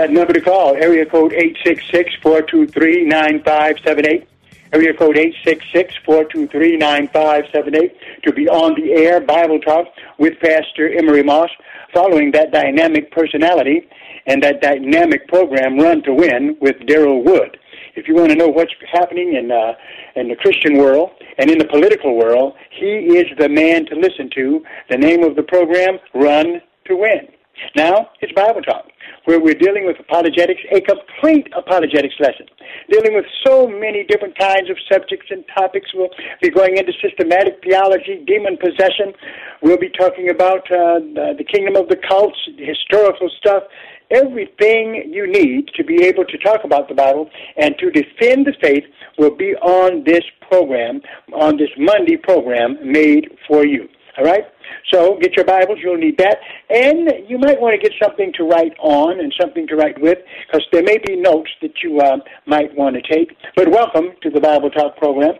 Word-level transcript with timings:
That 0.00 0.12
number 0.12 0.32
to 0.32 0.40
call, 0.40 0.74
area 0.76 1.04
code 1.04 1.32
866-423-9578. 1.66 4.26
Area 4.72 4.94
code 4.94 5.16
866-423-9578 5.44 7.92
to 8.22 8.32
be 8.32 8.48
on 8.48 8.80
the 8.80 8.92
air 8.92 9.20
Bible 9.20 9.60
Talk 9.60 9.88
with 10.16 10.40
Pastor 10.40 10.88
Emery 10.88 11.22
Moss 11.22 11.50
following 11.92 12.30
that 12.30 12.50
dynamic 12.50 13.12
personality 13.12 13.86
and 14.24 14.42
that 14.42 14.62
dynamic 14.62 15.28
program 15.28 15.78
Run 15.78 16.02
to 16.04 16.14
Win 16.14 16.56
with 16.62 16.76
Daryl 16.88 17.22
Wood. 17.22 17.58
If 17.94 18.08
you 18.08 18.14
want 18.14 18.30
to 18.30 18.36
know 18.36 18.48
what's 18.48 18.72
happening 18.90 19.34
in 19.34 19.52
uh, 19.52 19.74
in 20.16 20.28
the 20.28 20.36
Christian 20.36 20.78
world 20.78 21.10
and 21.36 21.50
in 21.50 21.58
the 21.58 21.66
political 21.66 22.16
world, 22.16 22.54
he 22.70 23.18
is 23.18 23.26
the 23.36 23.50
man 23.50 23.84
to 23.84 23.96
listen 23.96 24.30
to. 24.34 24.64
The 24.88 24.96
name 24.96 25.24
of 25.24 25.36
the 25.36 25.42
program, 25.42 25.98
Run 26.14 26.62
to 26.86 26.96
Win. 26.96 27.28
Now, 27.76 28.10
it's 28.20 28.32
Bible 28.32 28.62
Talk, 28.62 28.89
where 29.30 29.38
we're 29.38 29.54
dealing 29.54 29.86
with 29.86 29.94
apologetics, 30.00 30.60
a 30.74 30.80
complete 30.80 31.46
apologetics 31.56 32.16
lesson, 32.18 32.46
dealing 32.90 33.14
with 33.14 33.24
so 33.46 33.68
many 33.68 34.02
different 34.02 34.36
kinds 34.36 34.68
of 34.68 34.76
subjects 34.90 35.26
and 35.30 35.44
topics. 35.56 35.86
We'll 35.94 36.10
be 36.42 36.50
going 36.50 36.76
into 36.76 36.92
systematic 37.00 37.62
theology, 37.62 38.24
demon 38.26 38.56
possession. 38.56 39.14
We'll 39.62 39.78
be 39.78 39.90
talking 39.90 40.30
about 40.30 40.66
uh, 40.66 40.98
the, 41.14 41.34
the 41.38 41.44
kingdom 41.44 41.76
of 41.76 41.88
the 41.88 41.96
cults, 42.08 42.38
historical 42.58 43.30
stuff, 43.38 43.62
everything 44.10 45.12
you 45.14 45.30
need 45.30 45.70
to 45.76 45.84
be 45.84 46.02
able 46.06 46.24
to 46.24 46.36
talk 46.38 46.64
about 46.64 46.88
the 46.88 46.94
Bible 46.96 47.30
and 47.56 47.78
to 47.78 47.88
defend 47.92 48.46
the 48.50 48.54
faith 48.60 48.82
will 49.16 49.36
be 49.36 49.54
on 49.62 50.02
this 50.02 50.24
program, 50.50 51.00
on 51.32 51.56
this 51.56 51.70
Monday 51.78 52.16
program 52.16 52.78
made 52.82 53.30
for 53.46 53.64
you. 53.64 53.88
All 54.18 54.24
right? 54.24 54.42
So 54.92 55.18
get 55.20 55.36
your 55.36 55.44
Bibles, 55.44 55.78
you'll 55.82 55.96
need 55.96 56.18
that. 56.18 56.38
And 56.68 57.28
you 57.28 57.38
might 57.38 57.60
want 57.60 57.80
to 57.80 57.88
get 57.88 57.96
something 58.02 58.32
to 58.36 58.44
write 58.44 58.74
on 58.78 59.20
and 59.20 59.32
something 59.40 59.66
to 59.68 59.76
write 59.76 60.00
with, 60.00 60.18
because 60.46 60.66
there 60.72 60.82
may 60.82 60.98
be 60.98 61.16
notes 61.16 61.50
that 61.62 61.82
you 61.82 62.00
uh, 62.00 62.18
might 62.46 62.74
want 62.76 62.96
to 62.96 63.02
take. 63.02 63.36
But 63.56 63.70
welcome 63.70 64.10
to 64.22 64.30
the 64.30 64.40
Bible 64.40 64.70
Talk 64.70 64.96
program. 64.96 65.34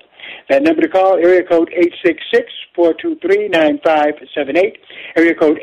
That 0.48 0.62
number 0.62 0.82
to 0.82 0.88
call, 0.88 1.14
area 1.14 1.42
code 1.42 1.72
866-423-9578. 2.76 4.76
Area 5.16 5.34
code 5.34 5.58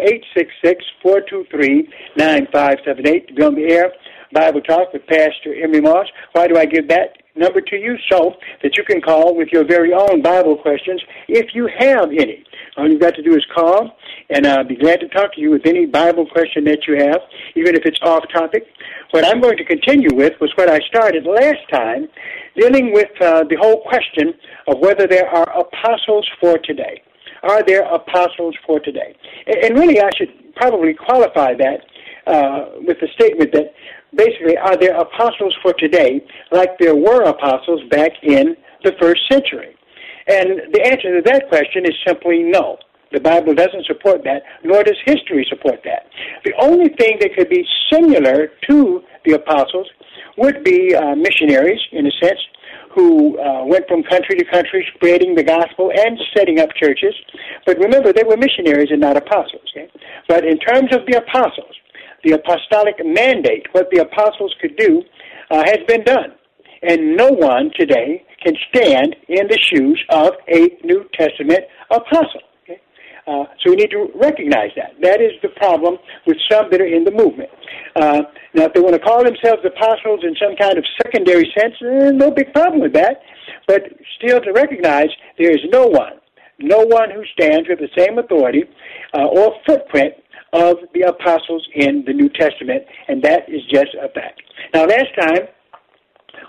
866-423-9578 1.05 3.28
to 3.28 3.34
be 3.34 3.44
on 3.44 3.55
the 3.55 3.72
air. 3.72 3.94
Bible 4.34 4.61
Talk 4.61 4.94
with 4.94 5.05
Pastor 5.07 5.55
Emery 5.63 5.81
Moss. 5.81 6.07
Why 6.34 6.47
do 6.47 6.57
I 6.57 6.66
give 6.66 6.88
that 6.89 7.17
number 7.35 7.61
to 7.61 7.75
you? 7.75 7.97
So 8.11 8.35
that 8.61 8.78
you 8.78 8.84
can 8.84 9.01
call 9.01 9.35
with 9.35 9.49
your 9.51 9.66
very 9.66 9.94
own 9.94 10.22
Bible 10.22 10.57
questions 10.57 11.01
if 11.28 11.47
you 11.53 11.67
have 11.79 12.09
any. 12.11 12.44
All 12.78 12.88
you've 12.88 13.02
got 13.02 13.16
to 13.16 13.24
do 13.24 13.36
is 13.36 13.44
call, 13.56 13.90
and 14.30 14.46
I'll 14.46 14.64
be 14.64 14.76
glad 14.76 15.00
to 15.00 15.08
talk 15.08 15.34
to 15.34 15.42
you 15.42 15.50
with 15.50 15.66
any 15.66 15.88
Bible 15.88 16.28
question 16.28 16.64
that 16.66 16.86
you 16.88 16.96
have, 16.98 17.22
even 17.56 17.76
if 17.76 17.82
it's 17.86 17.98
off 18.04 18.24
topic. 18.32 18.66
What 19.12 19.26
I'm 19.26 19.42
going 19.42 19.58
to 19.58 19.66
continue 19.66 20.14
with 20.14 20.34
was 20.40 20.52
what 20.56 20.70
I 20.70 20.80
started 20.88 21.26
last 21.26 21.68
time, 21.72 22.08
dealing 22.56 22.94
with 22.94 23.10
uh, 23.20 23.46
the 23.50 23.58
whole 23.60 23.82
question 23.82 24.32
of 24.68 24.78
whether 24.78 25.08
there 25.08 25.28
are 25.28 25.50
apostles 25.60 26.30
for 26.40 26.60
today. 26.60 27.02
Are 27.42 27.64
there 27.64 27.82
apostles 27.82 28.56
for 28.66 28.80
today? 28.80 29.16
And 29.48 29.76
really, 29.76 30.00
I 30.00 30.09
should 30.16 30.56
probably 30.56 30.94
qualify 30.94 31.56
that 31.56 31.82
uh, 32.28 32.66
with 32.86 32.98
the 33.00 33.08
statement 33.16 33.54
that 33.54 33.74
basically, 34.16 34.56
are 34.58 34.78
there 34.78 34.96
apostles 35.00 35.56
for 35.64 35.74
today 35.74 36.24
like 36.52 36.78
there 36.78 36.96
were 36.96 37.24
apostles 37.24 37.82
back 37.90 38.12
in 38.22 38.56
the 38.84 38.92
first 39.00 39.22
century? 39.32 39.77
And 40.28 40.74
the 40.74 40.82
answer 40.86 41.16
to 41.16 41.22
that 41.26 41.48
question 41.50 41.86
is 41.86 41.94
simply 42.06 42.44
no. 42.44 42.78
The 43.14 43.22
Bible 43.22 43.56
doesn't 43.56 43.86
support 43.86 44.24
that, 44.26 44.44
nor 44.64 44.84
does 44.84 44.98
history 45.06 45.46
support 45.50 45.80
that. 45.86 46.08
The 46.44 46.54
only 46.60 46.90
thing 47.00 47.18
that 47.22 47.36
could 47.36 47.50
be 47.50 47.66
similar 47.92 48.52
to 48.70 49.02
the 49.26 49.34
apostles 49.36 49.88
would 50.38 50.64
be 50.64 50.94
uh, 50.94 51.16
missionaries, 51.16 51.80
in 51.94 52.06
a 52.06 52.12
sense, 52.22 52.40
who 52.94 53.40
uh, 53.40 53.64
went 53.64 53.88
from 53.88 54.04
country 54.04 54.36
to 54.36 54.46
country 54.52 54.86
spreading 54.96 55.36
the 55.36 55.44
gospel 55.44 55.92
and 55.96 56.20
setting 56.36 56.59
up 56.59 56.70
churches. 56.76 57.14
But 57.66 57.78
remember, 57.78 58.12
they 58.12 58.24
were 58.24 58.36
missionaries 58.36 58.90
and 58.92 59.00
not 59.00 59.16
apostles. 59.16 59.64
Okay? 59.72 59.90
But 60.28 60.44
in 60.46 60.58
terms 60.59 60.94
of 60.94 61.06
the 61.08 61.18
apostles, 61.18 61.76
the 62.24 62.34
apostolic 62.34 62.96
mandate, 63.06 63.68
what 63.72 63.90
the 63.92 64.02
apostles 64.02 64.54
could 64.59 64.76
do, 64.76 65.04
uh, 65.50 65.64
has 65.66 65.80
been 65.88 66.04
done. 66.04 66.34
And 66.82 67.16
no 67.16 67.30
one 67.30 67.72
today 67.80 68.26
can 68.47 68.56
stand 68.69 69.16
in 69.28 69.47
the 69.47 69.59
shoes 69.59 70.02
of 70.09 70.31
a 70.47 70.72
New 70.84 71.03
Testament 71.13 71.59
apostle. 71.91 72.41
Okay? 72.63 72.80
Uh, 73.28 73.44
so 73.59 73.72
we 73.72 73.75
need 73.75 73.91
to 73.91 74.08
recognize 74.16 74.72
that. 74.75 74.96
That 75.02 75.19
is 75.19 75.31
the 75.41 75.50
problem 75.50 75.97
with 76.25 76.38
some 76.50 76.68
that 76.72 76.80
are 76.80 76.88
in 76.88 77.03
the 77.03 77.12
movement. 77.12 77.50
Uh, 77.96 78.22
now, 78.53 78.66
if 78.66 78.74
they 78.74 78.80
want 78.80 78.94
to 78.94 79.00
call 79.00 79.24
themselves 79.24 79.63
apostles 79.66 80.22
in 80.24 80.35
some 80.40 80.56
kind 80.56 80.78
of 80.78 80.85
secondary 81.03 81.52
sense, 81.58 81.75
eh, 81.81 82.12
no 82.12 82.31
big 82.31 82.53
problem 82.53 82.81
with 82.81 82.94
that. 82.94 83.22
But 83.68 83.84
still 84.18 84.40
to 84.40 84.52
recognize 84.53 85.09
there 85.38 85.52
is 85.52 85.59
no 85.72 85.88
one, 85.88 86.14
no 86.59 86.85
one 86.85 87.12
who 87.12 87.24
stands 87.34 87.68
with 87.68 87.79
the 87.79 87.91
same 87.97 88.18
authority 88.18 88.64
uh, 89.14 89.25
or 89.25 89.53
footprint 89.68 90.14
of 90.53 90.78
the 90.94 91.02
apostles 91.02 91.68
in 91.75 92.03
the 92.08 92.14
New 92.14 92.29
Testament, 92.29 92.84
and 93.09 93.22
that 93.24 93.50
is 93.50 93.62
just 93.69 93.91
a 94.02 94.08
fact. 94.09 94.41
Now, 94.74 94.85
last 94.85 95.12
time 95.19 95.47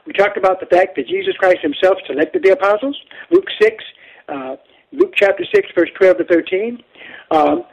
we 0.07 0.13
talked 0.13 0.37
about 0.37 0.61
the 0.61 0.67
fact 0.67 0.97
that 0.97 1.07
Jesus 1.07 1.35
Christ 1.39 1.59
himself 1.63 1.99
selected 2.07 2.43
the 2.43 2.53
apostles, 2.53 2.97
Luke 3.31 3.47
6, 3.61 3.85
uh, 4.29 4.57
Luke 4.93 5.13
chapter 5.17 5.45
6, 5.55 5.69
verse 5.77 5.91
12 5.99 6.19
to 6.19 6.25
13. 6.25 6.83
Um, 7.31 7.65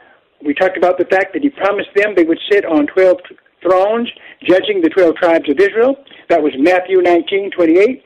we 0.44 0.54
talked 0.54 0.76
about 0.76 0.98
the 0.98 1.06
fact 1.06 1.32
that 1.32 1.42
he 1.42 1.50
promised 1.50 1.88
them 1.94 2.14
they 2.14 2.24
would 2.24 2.40
sit 2.50 2.64
on 2.64 2.86
12 2.86 3.16
thrones, 3.62 4.08
judging 4.44 4.80
the 4.82 4.90
12 4.90 5.16
tribes 5.16 5.48
of 5.48 5.58
Israel. 5.58 5.96
That 6.28 6.42
was 6.42 6.52
Matthew 6.58 7.00
19, 7.00 7.50
28. 7.52 8.04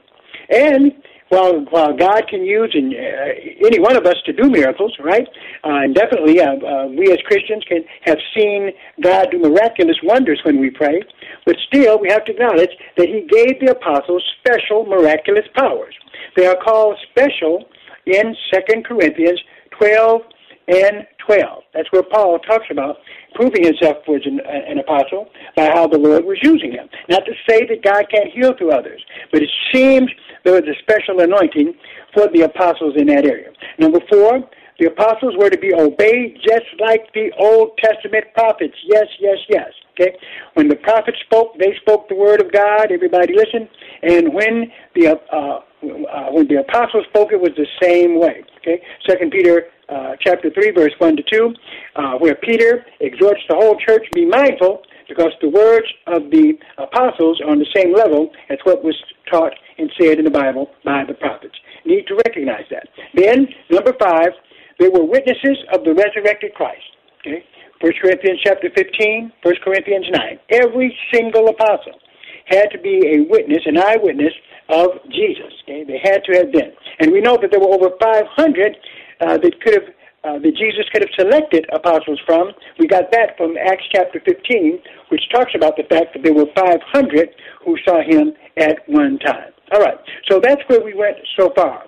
And 0.50 0.92
while, 1.30 1.60
while 1.70 1.96
God 1.96 2.28
can 2.28 2.44
use 2.44 2.74
uh, 2.76 3.66
any 3.66 3.78
one 3.80 3.96
of 3.96 4.04
us 4.04 4.16
to 4.26 4.32
do 4.32 4.50
miracles, 4.50 4.94
right? 5.00 5.26
Uh, 5.64 5.86
and 5.86 5.94
definitely 5.94 6.40
uh, 6.40 6.54
uh, 6.54 6.86
we 6.86 7.10
as 7.10 7.18
Christians 7.24 7.64
can 7.66 7.84
have 8.02 8.18
seen 8.36 8.70
God 9.00 9.28
do 9.30 9.38
miraculous 9.38 9.96
wonders 10.02 10.40
when 10.44 10.60
we 10.60 10.70
pray, 10.70 11.02
but 11.46 11.56
still 11.68 11.98
we 11.98 12.10
have 12.10 12.24
to 12.26 12.32
acknowledge 12.32 12.70
that 12.96 13.06
He 13.06 13.20
gave 13.30 13.60
the 13.60 13.70
apostles 13.70 14.22
special 14.40 14.84
miraculous 14.86 15.46
powers. 15.56 15.94
They 16.36 16.46
are 16.46 16.56
called 16.56 16.98
special 17.10 17.64
in 18.06 18.36
2 18.52 18.82
Corinthians 18.82 19.40
12 19.78 20.22
and 20.70 21.06
12. 21.26 21.62
That's 21.74 21.90
where 21.92 22.02
Paul 22.02 22.38
talks 22.38 22.66
about 22.70 22.96
proving 23.34 23.64
himself 23.64 23.98
was 24.08 24.22
an, 24.24 24.40
an 24.46 24.78
apostle 24.78 25.28
by 25.56 25.66
how 25.66 25.86
the 25.86 25.98
Lord 25.98 26.24
was 26.24 26.38
using 26.42 26.72
him. 26.72 26.88
Not 27.08 27.24
to 27.26 27.32
say 27.48 27.66
that 27.66 27.82
God 27.82 28.06
can't 28.10 28.30
heal 28.32 28.52
through 28.56 28.72
others, 28.72 29.02
but 29.32 29.42
it 29.42 29.50
seems 29.72 30.10
there 30.44 30.54
was 30.54 30.64
a 30.64 30.78
special 30.82 31.20
anointing 31.20 31.74
for 32.14 32.28
the 32.28 32.42
apostles 32.42 32.94
in 32.96 33.06
that 33.08 33.24
area. 33.24 33.50
Number 33.78 34.00
four, 34.10 34.48
The 34.80 34.86
apostles 34.86 35.34
were 35.36 35.50
to 35.50 35.58
be 35.58 35.74
obeyed 35.74 36.38
just 36.42 36.64
like 36.80 37.12
the 37.12 37.30
Old 37.38 37.76
Testament 37.76 38.24
prophets. 38.32 38.74
Yes, 38.86 39.06
yes, 39.20 39.36
yes. 39.50 39.68
Okay? 39.92 40.16
When 40.54 40.68
the 40.68 40.76
prophets 40.76 41.18
spoke, 41.26 41.58
they 41.58 41.76
spoke 41.82 42.08
the 42.08 42.14
word 42.14 42.40
of 42.40 42.50
God. 42.50 42.90
Everybody 42.90 43.34
listened. 43.34 43.68
And 44.02 44.32
when 44.32 44.72
the 44.94 45.08
uh, 45.08 45.36
uh, 45.36 46.30
when 46.32 46.48
the 46.48 46.60
apostles 46.60 47.04
spoke, 47.10 47.32
it 47.32 47.40
was 47.40 47.52
the 47.58 47.66
same 47.82 48.18
way. 48.18 48.42
Okay? 48.62 48.82
Second 49.06 49.30
Peter 49.32 49.64
uh, 49.90 50.16
chapter 50.20 50.50
three, 50.50 50.70
verse 50.70 50.92
one 50.98 51.16
to 51.16 51.22
two, 51.30 51.54
uh, 51.96 52.14
where 52.18 52.34
Peter 52.34 52.84
exhorts 53.00 53.40
the 53.48 53.54
whole 53.54 53.76
church 53.86 54.06
be 54.14 54.24
mindful 54.26 54.82
because 55.08 55.32
the 55.42 55.48
words 55.48 55.86
of 56.06 56.30
the 56.30 56.54
apostles 56.78 57.40
are 57.40 57.50
on 57.50 57.58
the 57.58 57.66
same 57.74 57.92
level 57.92 58.30
as 58.48 58.58
what 58.62 58.84
was 58.84 58.94
taught 59.30 59.52
and 59.78 59.90
said 60.00 60.18
in 60.18 60.24
the 60.24 60.30
Bible 60.30 60.70
by 60.84 61.04
the 61.04 61.14
prophets. 61.14 61.54
Need 61.84 62.06
to 62.06 62.14
recognize 62.14 62.64
that. 62.70 62.88
Then, 63.14 63.48
number 63.70 63.92
five, 63.98 64.30
they 64.78 64.88
were 64.88 65.04
witnesses 65.04 65.58
of 65.74 65.84
the 65.84 65.94
resurrected 65.94 66.54
Christ. 66.54 66.86
Okay? 67.20 67.44
1 67.80 67.92
Corinthians 68.00 68.40
chapter 68.44 68.68
15, 68.76 69.32
1 69.42 69.54
Corinthians 69.64 70.06
9. 70.10 70.38
Every 70.50 70.96
single 71.12 71.48
apostle 71.48 71.98
had 72.46 72.70
to 72.70 72.78
be 72.78 73.16
a 73.16 73.30
witness, 73.30 73.62
an 73.66 73.78
eyewitness 73.78 74.32
of 74.68 74.90
Jesus. 75.10 75.52
Okay? 75.64 75.84
They 75.84 75.98
had 76.02 76.22
to 76.24 76.32
have 76.38 76.52
been. 76.52 76.72
And 77.00 77.10
we 77.10 77.20
know 77.20 77.36
that 77.40 77.50
there 77.50 77.60
were 77.60 77.74
over 77.74 77.90
500 78.00 78.76
uh, 79.20 79.38
that 79.38 79.60
could 79.60 79.74
have 79.74 79.94
uh, 80.22 80.38
that 80.38 80.52
Jesus 80.56 80.84
could 80.92 81.02
have 81.02 81.14
selected 81.18 81.64
apostles 81.72 82.20
from. 82.26 82.52
We 82.78 82.86
got 82.86 83.10
that 83.12 83.38
from 83.38 83.56
Acts 83.56 83.84
chapter 83.90 84.20
15, 84.20 84.78
which 85.08 85.22
talks 85.32 85.52
about 85.54 85.76
the 85.78 85.84
fact 85.84 86.12
that 86.12 86.22
there 86.22 86.34
were 86.34 86.44
500 86.54 87.30
who 87.64 87.76
saw 87.88 88.02
him 88.02 88.32
at 88.58 88.86
one 88.86 89.18
time. 89.20 89.52
All 89.72 89.80
right, 89.80 89.96
so 90.28 90.38
that's 90.42 90.60
where 90.66 90.84
we 90.84 90.92
went 90.94 91.16
so 91.38 91.50
far. 91.56 91.84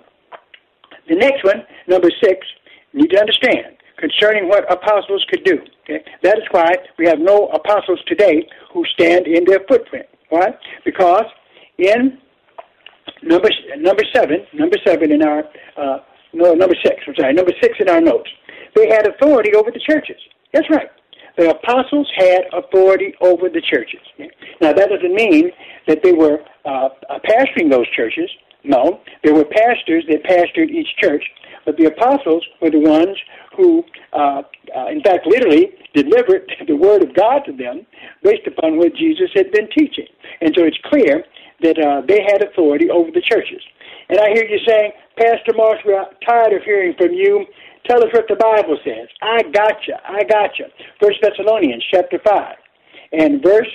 The 1.07 1.15
next 1.15 1.43
one, 1.43 1.63
number 1.87 2.09
six, 2.23 2.47
you 2.91 3.01
need 3.01 3.11
to 3.11 3.19
understand 3.19 3.77
concerning 3.97 4.47
what 4.47 4.71
apostles 4.71 5.25
could 5.29 5.43
do. 5.43 5.59
Okay? 5.83 6.03
That 6.23 6.37
is 6.37 6.43
why 6.51 6.71
we 6.97 7.05
have 7.07 7.19
no 7.19 7.49
apostles 7.49 7.99
today 8.07 8.47
who 8.73 8.83
stand 8.93 9.27
in 9.27 9.45
their 9.45 9.59
footprint. 9.67 10.07
Why? 10.29 10.55
Because 10.85 11.25
in 11.77 12.17
number 13.21 13.49
number 13.77 14.03
seven, 14.13 14.45
number 14.53 14.77
seven 14.85 15.11
in 15.11 15.23
our 15.23 15.43
uh, 15.77 15.99
no, 16.33 16.53
number 16.53 16.75
six, 16.83 16.95
I'm 17.07 17.15
sorry, 17.15 17.33
number 17.33 17.53
six 17.61 17.75
in 17.79 17.89
our 17.89 18.01
notes. 18.01 18.29
They 18.75 18.87
had 18.89 19.07
authority 19.07 19.53
over 19.55 19.71
the 19.71 19.79
churches. 19.79 20.17
That's 20.53 20.69
right. 20.69 20.89
The 21.37 21.49
apostles 21.49 22.09
had 22.17 22.41
authority 22.53 23.13
over 23.21 23.49
the 23.49 23.61
churches. 23.61 24.01
Now, 24.61 24.73
that 24.73 24.89
doesn't 24.89 25.13
mean 25.13 25.51
that 25.87 26.03
they 26.03 26.13
were 26.13 26.39
uh, 26.65 26.89
pastoring 27.27 27.71
those 27.71 27.89
churches. 27.95 28.29
No, 28.63 29.01
there 29.23 29.33
were 29.33 29.45
pastors 29.45 30.05
that 30.09 30.23
pastored 30.23 30.69
each 30.69 30.87
church, 31.01 31.23
but 31.65 31.75
the 31.77 31.85
apostles 31.85 32.45
were 32.61 32.69
the 32.69 32.79
ones 32.79 33.17
who, 33.57 33.83
uh, 34.13 34.41
uh, 34.75 34.87
in 34.87 35.01
fact, 35.01 35.25
literally 35.25 35.71
delivered 35.93 36.49
the 36.67 36.75
word 36.75 37.03
of 37.03 37.13
God 37.15 37.41
to 37.45 37.51
them 37.51 37.85
based 38.21 38.47
upon 38.47 38.77
what 38.77 38.95
Jesus 38.95 39.29
had 39.35 39.51
been 39.51 39.69
teaching. 39.75 40.07
And 40.41 40.53
so 40.55 40.63
it's 40.63 40.77
clear 40.85 41.23
that 41.61 41.79
uh, 41.79 42.01
they 42.07 42.21
had 42.21 42.43
authority 42.43 42.89
over 42.89 43.09
the 43.11 43.21
churches. 43.21 43.61
And 44.13 44.21
I 44.21 44.29
hear 44.29 44.45
you 44.45 44.59
saying, 44.67 44.91
Pastor 45.17 45.53
Moss, 45.55 45.77
we're 45.83 46.05
tired 46.23 46.53
of 46.53 46.61
hearing 46.61 46.93
from 46.99 47.13
you. 47.13 47.47
Tell 47.89 47.97
us 48.03 48.13
what 48.13 48.25
the 48.29 48.35
Bible 48.35 48.77
says. 48.85 49.07
I 49.23 49.41
gotcha. 49.41 49.99
I 50.07 50.21
gotcha. 50.29 50.65
First 51.01 51.17
Thessalonians 51.23 51.83
chapter 51.89 52.19
5 52.23 52.55
and 53.13 53.41
verse 53.41 53.67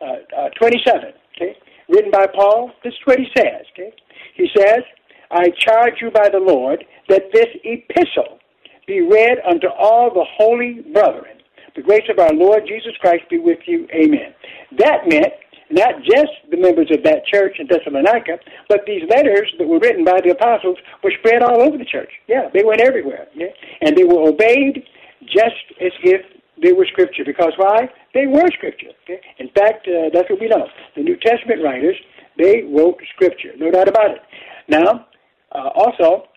uh, 0.00 0.16
uh, 0.36 0.48
27, 0.58 1.12
okay, 1.36 1.56
written 1.88 2.10
by 2.10 2.26
Paul. 2.26 2.72
This 2.82 2.92
is 2.92 2.98
what 3.04 3.20
he 3.20 3.26
says, 3.36 3.66
okay. 3.72 3.94
He 4.34 4.48
says, 4.58 4.82
I 5.30 5.50
charge 5.60 5.94
you 6.00 6.10
by 6.10 6.28
the 6.28 6.40
Lord 6.40 6.84
that 7.08 7.30
this 7.32 7.46
epistle 7.62 8.40
be 8.88 9.00
read 9.00 9.38
unto 9.48 9.68
all 9.68 10.12
the 10.12 10.26
holy 10.36 10.80
brethren. 10.92 11.38
The 11.76 11.82
grace 11.82 12.08
of 12.10 12.18
our 12.18 12.34
Lord 12.34 12.64
Jesus 12.66 12.96
Christ 13.00 13.30
be 13.30 13.38
with 13.38 13.60
you. 13.66 13.86
Amen. 13.94 14.34
That 14.76 15.06
meant 15.06 15.34
not 15.74 16.02
just 16.02 16.30
the 16.50 16.56
members 16.56 16.88
of 16.90 17.02
that 17.02 17.26
church 17.26 17.58
in 17.58 17.66
Thessalonica, 17.66 18.38
but 18.68 18.86
these 18.86 19.02
letters 19.10 19.52
that 19.58 19.66
were 19.66 19.80
written 19.80 20.04
by 20.04 20.20
the 20.22 20.30
apostles 20.30 20.78
were 21.02 21.12
spread 21.18 21.42
all 21.42 21.60
over 21.60 21.76
the 21.76 21.84
church. 21.84 22.10
Yeah, 22.28 22.48
they 22.54 22.62
went 22.62 22.80
everywhere. 22.80 23.26
Yeah? 23.34 23.50
And 23.82 23.96
they 23.96 24.04
were 24.04 24.28
obeyed 24.28 24.86
just 25.26 25.66
as 25.80 25.92
if 26.02 26.22
they 26.62 26.72
were 26.72 26.86
scripture. 26.86 27.24
Because 27.26 27.52
why? 27.56 27.90
They 28.14 28.26
were 28.26 28.46
scripture. 28.54 28.94
Okay? 29.02 29.20
In 29.38 29.48
fact, 29.50 29.88
uh, 29.88 30.10
that's 30.14 30.30
what 30.30 30.40
we 30.40 30.46
know. 30.46 30.68
The 30.94 31.02
New 31.02 31.16
Testament 31.16 31.62
writers, 31.62 31.96
they 32.38 32.62
wrote 32.62 33.02
scripture. 33.14 33.50
No 33.58 33.70
doubt 33.70 33.88
about 33.88 34.12
it. 34.12 34.22
Now, 34.68 35.06
uh, 35.52 35.70
also, 35.74 36.28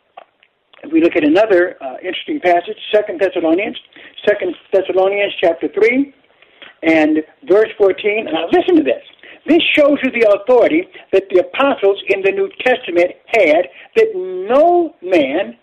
if 0.83 0.91
we 0.91 1.01
look 1.01 1.15
at 1.15 1.23
another 1.23 1.77
uh, 1.81 1.97
interesting 2.01 2.39
passage, 2.39 2.77
Second 2.93 3.21
Thessalonians, 3.21 3.77
Second 4.27 4.55
Thessalonians 4.73 5.33
chapter 5.39 5.67
3 5.67 6.13
and 6.83 7.23
verse 7.47 7.69
14. 7.77 8.25
Now 8.25 8.47
listen 8.51 8.75
to 8.75 8.83
this. 8.83 9.03
This 9.47 9.61
shows 9.73 9.97
you 10.03 10.11
the 10.11 10.27
authority 10.41 10.87
that 11.13 11.23
the 11.29 11.39
apostles 11.39 12.01
in 12.09 12.21
the 12.21 12.31
New 12.31 12.49
Testament 12.65 13.11
had 13.27 13.67
that 13.95 14.11
no 14.13 14.93
man 15.01 15.57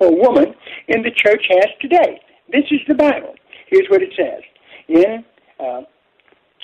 or 0.00 0.14
woman 0.14 0.54
in 0.88 1.02
the 1.02 1.10
church 1.10 1.46
has 1.48 1.68
today. 1.80 2.20
This 2.52 2.64
is 2.70 2.80
the 2.86 2.94
Bible. 2.94 3.34
Here's 3.68 3.88
what 3.88 4.02
it 4.02 4.12
says 4.16 4.42
in 4.88 5.24
uh, 5.58 5.82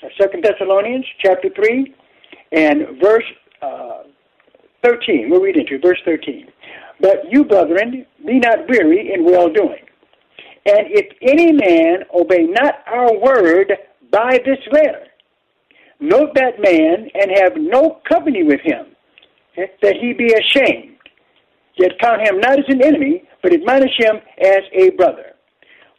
2 0.00 0.40
Thessalonians 0.42 1.06
chapter 1.24 1.48
3 1.54 1.94
and 2.52 3.00
verse 3.00 3.24
uh, 3.62 4.02
13. 4.84 5.30
We'll 5.30 5.40
read 5.40 5.56
into 5.56 5.78
verse 5.78 6.00
13. 6.04 6.48
But 7.00 7.24
you, 7.30 7.44
brethren, 7.44 8.04
be 8.24 8.38
not 8.38 8.68
weary 8.68 9.12
in 9.14 9.24
well 9.24 9.48
doing. 9.48 9.84
And 10.66 10.88
if 10.90 11.06
any 11.22 11.52
man 11.52 12.04
obey 12.14 12.42
not 12.42 12.80
our 12.86 13.16
word 13.18 13.72
by 14.10 14.40
this 14.44 14.58
letter, 14.72 15.06
note 16.00 16.34
that 16.34 16.60
man 16.60 17.08
and 17.14 17.30
have 17.38 17.52
no 17.56 18.00
company 18.08 18.42
with 18.42 18.60
him, 18.62 18.86
eh, 19.56 19.66
that 19.82 19.96
he 20.00 20.12
be 20.12 20.32
ashamed. 20.32 20.96
Yet 21.76 21.98
count 22.00 22.26
him 22.26 22.40
not 22.40 22.58
as 22.58 22.64
an 22.68 22.82
enemy, 22.82 23.24
but 23.42 23.52
admonish 23.52 23.96
him 23.98 24.16
as 24.40 24.62
a 24.72 24.90
brother. 24.90 25.34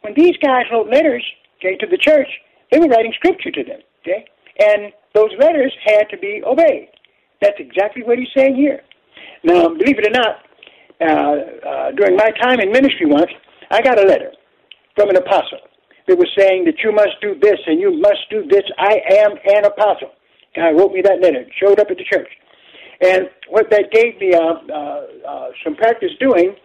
When 0.02 0.14
these 0.16 0.36
guys 0.42 0.64
wrote 0.72 0.90
letters 0.90 1.24
okay, 1.58 1.76
to 1.76 1.86
the 1.86 1.98
church, 1.98 2.28
they 2.70 2.78
were 2.78 2.88
writing 2.88 3.12
scripture 3.16 3.50
to 3.50 3.64
them. 3.64 3.80
Okay? 4.00 4.26
And 4.60 4.92
those 5.14 5.30
letters 5.38 5.72
had 5.84 6.08
to 6.10 6.18
be 6.18 6.42
obeyed. 6.44 6.88
That's 7.40 7.58
exactly 7.58 8.02
what 8.02 8.18
he's 8.18 8.28
saying 8.36 8.56
here. 8.56 8.82
Now, 9.44 9.68
believe 9.68 9.98
it 9.98 10.06
or 10.06 10.10
not, 10.10 10.42
uh, 11.00 11.68
uh, 11.68 11.90
during 11.92 12.16
my 12.16 12.30
time 12.42 12.58
in 12.60 12.72
ministry 12.72 13.06
once, 13.06 13.30
I 13.70 13.80
got 13.82 14.00
a 14.00 14.06
letter 14.06 14.32
from 14.96 15.10
an 15.10 15.16
apostle 15.16 15.67
that 16.08 16.16
was 16.16 16.28
saying 16.36 16.64
that 16.64 16.80
you 16.82 16.90
must 16.90 17.20
do 17.20 17.38
this 17.40 17.60
and 17.66 17.78
you 17.78 18.00
must 18.00 18.24
do 18.30 18.44
this. 18.48 18.64
I 18.78 18.96
am 19.22 19.32
an 19.44 19.64
apostle. 19.64 20.10
God 20.56 20.70
wrote 20.76 20.92
me 20.92 21.02
that 21.02 21.20
letter. 21.20 21.44
Showed 21.60 21.78
up 21.78 21.90
at 21.90 21.98
the 21.98 22.04
church. 22.04 22.28
And 23.00 23.28
what 23.48 23.70
that 23.70 23.92
gave 23.92 24.18
me 24.18 24.34
uh, 24.34 24.58
uh, 24.72 25.00
uh, 25.28 25.48
some 25.62 25.76
practice 25.76 26.10
doing, 26.18 26.56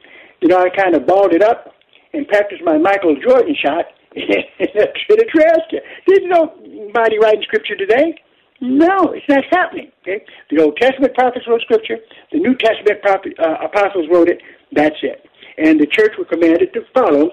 you 0.42 0.48
know, 0.48 0.58
I 0.58 0.70
kind 0.70 0.96
of 0.96 1.06
balled 1.06 1.34
it 1.34 1.44
up 1.44 1.76
and 2.14 2.28
practiced 2.28 2.64
my 2.64 2.78
Michael 2.78 3.16
Jordan 3.22 3.56
shot 3.62 3.86
in 4.16 4.26
a 4.32 5.28
trash 5.30 5.64
can. 5.70 5.82
There's 6.08 6.26
nobody 6.26 7.20
writing 7.20 7.44
scripture 7.44 7.76
today. 7.76 8.16
No, 8.62 9.12
it's 9.12 9.28
not 9.28 9.44
happening. 9.52 9.92
Okay? 10.02 10.24
The 10.50 10.64
Old 10.64 10.78
Testament 10.78 11.14
prophets 11.16 11.46
wrote 11.48 11.62
scripture. 11.62 11.98
The 12.32 12.40
New 12.40 12.56
Testament 12.56 13.02
prophet, 13.02 13.34
uh, 13.38 13.66
apostles 13.66 14.08
wrote 14.10 14.30
it. 14.30 14.42
That's 14.72 14.96
it. 15.04 15.26
And 15.58 15.80
the 15.80 15.88
church 15.88 16.14
were 16.18 16.26
commanded 16.26 16.74
to 16.74 16.82
follow 16.94 17.30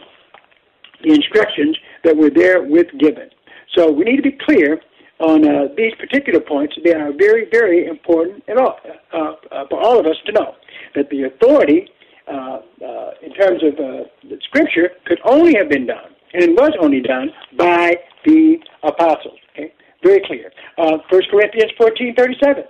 the 1.03 1.13
instructions 1.13 1.77
that 2.05 2.17
were 2.17 2.31
there 2.31 2.63
with 2.63 2.87
given. 2.99 3.31
So 3.77 3.91
we 3.91 4.05
need 4.05 4.17
to 4.17 4.23
be 4.23 4.37
clear 4.45 4.81
on 5.21 5.47
uh, 5.47 5.69
these 5.77 5.95
particular 5.99 6.41
points. 6.41 6.75
They 6.83 6.95
are 6.95 7.13
very, 7.13 7.49
very 7.51 7.87
important 7.87 8.43
all, 8.59 8.79
uh, 9.13 9.17
uh, 9.53 9.65
for 9.69 9.81
all 9.81 10.01
of 10.01 10.07
us 10.07 10.17
to 10.27 10.33
know 10.33 10.55
that 10.95 11.11
the 11.11 11.25
authority 11.25 11.89
uh, 12.27 12.61
uh, 12.85 13.11
in 13.23 13.33
terms 13.35 13.63
of 13.63 13.77
the 13.77 14.07
Scripture 14.45 14.91
could 15.05 15.21
only 15.25 15.55
have 15.55 15.69
been 15.69 15.87
done, 15.87 16.11
and 16.33 16.43
it 16.43 16.51
was 16.51 16.73
only 16.81 17.01
done 17.01 17.31
by 17.57 17.97
the 18.25 18.57
apostles. 18.83 19.39
Okay, 19.53 19.73
very 20.03 20.23
clear. 20.25 20.53
Uh, 20.79 20.99
1 21.09 21.23
Corinthians 21.31 21.73
fourteen 21.77 22.15
thirty-seven. 22.15 22.65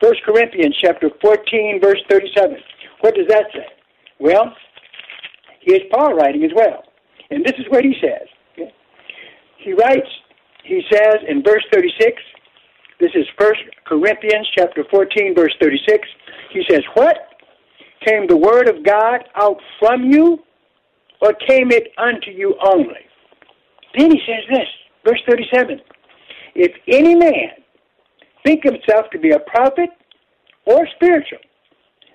1 0.00 0.14
Corinthians 0.24 0.76
chapter 0.80 1.10
14, 1.20 1.80
verse 1.82 2.00
37. 2.08 2.56
What 3.00 3.14
does 3.16 3.26
that 3.28 3.46
say? 3.52 3.66
Well, 4.20 4.54
here's 5.60 5.82
Paul 5.90 6.14
writing 6.14 6.44
as 6.44 6.52
well. 6.54 6.84
And 7.30 7.44
this 7.44 7.54
is 7.58 7.66
what 7.68 7.84
he 7.84 7.94
says. 8.00 8.28
He 9.58 9.72
writes, 9.72 10.08
he 10.64 10.82
says 10.90 11.16
in 11.28 11.42
verse 11.42 11.64
36, 11.72 12.22
this 13.00 13.10
is 13.14 13.26
1 13.38 13.52
Corinthians 13.86 14.48
chapter 14.56 14.84
14, 14.90 15.34
verse 15.34 15.54
36. 15.60 16.08
He 16.52 16.62
says, 16.68 16.82
What? 16.94 17.16
Came 18.06 18.26
the 18.26 18.36
word 18.36 18.68
of 18.68 18.84
God 18.84 19.24
out 19.36 19.58
from 19.78 20.10
you, 20.10 20.38
or 21.20 21.32
came 21.46 21.70
it 21.70 21.92
unto 21.96 22.30
you 22.30 22.54
only? 22.64 23.06
Then 23.96 24.10
he 24.10 24.20
says 24.26 24.44
this, 24.50 24.68
verse 25.04 25.20
37. 25.28 25.80
If 26.54 26.72
any 26.88 27.14
man 27.14 27.50
think 28.44 28.64
himself 28.64 29.06
to 29.12 29.18
be 29.18 29.30
a 29.30 29.40
prophet 29.40 29.90
or 30.64 30.86
spiritual, 30.96 31.38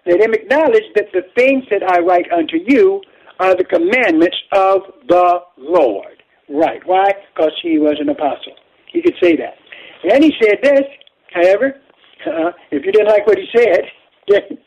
let 0.05 0.21
him 0.21 0.33
acknowledge 0.33 0.83
that 0.95 1.07
the 1.13 1.23
things 1.35 1.63
that 1.69 1.83
I 1.83 2.00
write 2.00 2.31
unto 2.31 2.57
you 2.65 3.01
are 3.39 3.55
the 3.55 3.63
commandments 3.63 4.38
of 4.51 4.81
the 5.07 5.39
Lord. 5.57 6.23
Right. 6.53 6.81
Why? 6.86 7.12
Because 7.33 7.51
he 7.63 7.79
was 7.79 7.98
an 8.00 8.10
apostle. 8.10 8.53
He 8.91 9.01
could 9.01 9.15
say 9.22 9.36
that. 9.38 9.57
And 10.03 10.24
he 10.24 10.31
said 10.41 10.60
this, 10.62 10.83
however, 11.33 11.81
uh, 12.27 12.51
if 12.72 12.86
you 12.86 12.91
didn't 12.91 13.07
like 13.07 13.25
what 13.25 13.39
he 13.39 13.48
said, 13.55 13.81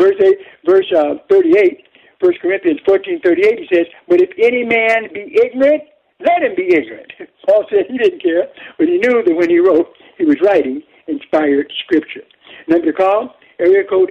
verse 0.00 0.16
eight, 0.20 0.38
verse 0.66 0.90
uh, 0.96 1.14
38, 1.30 1.84
1 2.18 2.32
Corinthians 2.42 2.80
14, 2.84 3.20
38, 3.22 3.58
he 3.60 3.76
says, 3.76 3.86
But 4.08 4.20
if 4.20 4.30
any 4.42 4.64
man 4.64 5.12
be 5.14 5.38
ignorant, 5.40 5.82
let 6.18 6.42
him 6.42 6.56
be 6.56 6.66
ignorant. 6.74 7.12
Paul 7.46 7.64
said 7.70 7.86
he 7.88 7.98
didn't 7.98 8.22
care, 8.22 8.48
but 8.78 8.88
he 8.88 8.98
knew 8.98 9.22
that 9.22 9.36
when 9.36 9.50
he 9.50 9.58
wrote, 9.58 9.86
he 10.18 10.24
was 10.24 10.36
writing 10.42 10.82
inspired 11.06 11.72
scripture. 11.84 12.22
Number 12.66 12.92
call, 12.92 13.34
area 13.58 13.84
code 13.84 14.10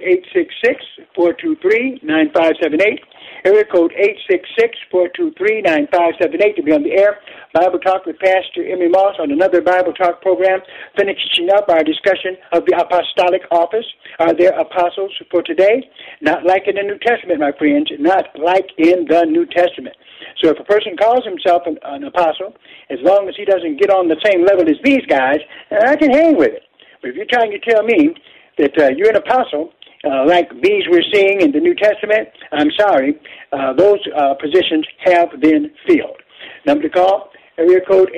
866-423-9578. 1.16 2.98
Area 3.44 3.64
code 3.64 3.92
866-423-9578 4.92 6.56
to 6.56 6.62
be 6.62 6.72
on 6.72 6.82
the 6.82 6.92
air. 6.92 7.18
Bible 7.52 7.78
Talk 7.78 8.04
with 8.04 8.18
Pastor 8.18 8.66
Emery 8.66 8.88
Moss 8.88 9.14
on 9.20 9.30
another 9.30 9.60
Bible 9.62 9.92
Talk 9.92 10.20
program, 10.20 10.60
finishing 10.96 11.48
up 11.54 11.68
our 11.68 11.84
discussion 11.84 12.36
of 12.52 12.66
the 12.66 12.76
apostolic 12.76 13.42
office. 13.50 13.86
Are 14.18 14.34
there 14.34 14.58
apostles 14.58 15.12
for 15.30 15.42
today? 15.42 15.88
Not 16.20 16.44
like 16.44 16.66
in 16.66 16.74
the 16.76 16.82
New 16.82 16.98
Testament, 16.98 17.40
my 17.40 17.52
friends, 17.56 17.90
not 17.98 18.26
like 18.38 18.66
in 18.78 19.06
the 19.06 19.24
New 19.24 19.46
Testament. 19.46 19.96
So 20.42 20.50
if 20.50 20.58
a 20.58 20.64
person 20.64 20.96
calls 20.96 21.24
himself 21.24 21.62
an, 21.66 21.78
an 21.84 22.04
apostle, 22.04 22.54
as 22.90 22.98
long 23.02 23.28
as 23.28 23.36
he 23.36 23.44
doesn't 23.44 23.80
get 23.80 23.90
on 23.90 24.08
the 24.08 24.20
same 24.24 24.44
level 24.44 24.68
as 24.68 24.76
these 24.82 25.06
guys, 25.08 25.38
I 25.70 25.96
can 25.96 26.10
hang 26.10 26.36
with 26.36 26.52
it. 26.52 26.62
But 27.00 27.10
if 27.10 27.16
you're 27.16 27.30
trying 27.30 27.52
to 27.52 27.60
tell 27.60 27.84
me 27.84 28.14
that 28.58 28.78
uh, 28.78 28.88
you're 28.96 29.10
an 29.10 29.16
apostle, 29.16 29.72
uh, 30.04 30.24
like 30.26 30.50
these 30.62 30.84
we're 30.88 31.02
seeing 31.12 31.40
in 31.40 31.52
the 31.52 31.60
New 31.60 31.74
Testament, 31.74 32.28
I'm 32.52 32.70
sorry, 32.78 33.18
uh, 33.52 33.72
those 33.74 33.98
uh, 34.16 34.34
positions 34.34 34.86
have 35.04 35.40
been 35.40 35.70
filled. 35.86 36.20
Number 36.64 36.82
to 36.84 36.90
call, 36.90 37.30
area 37.58 37.80
code 37.88 38.10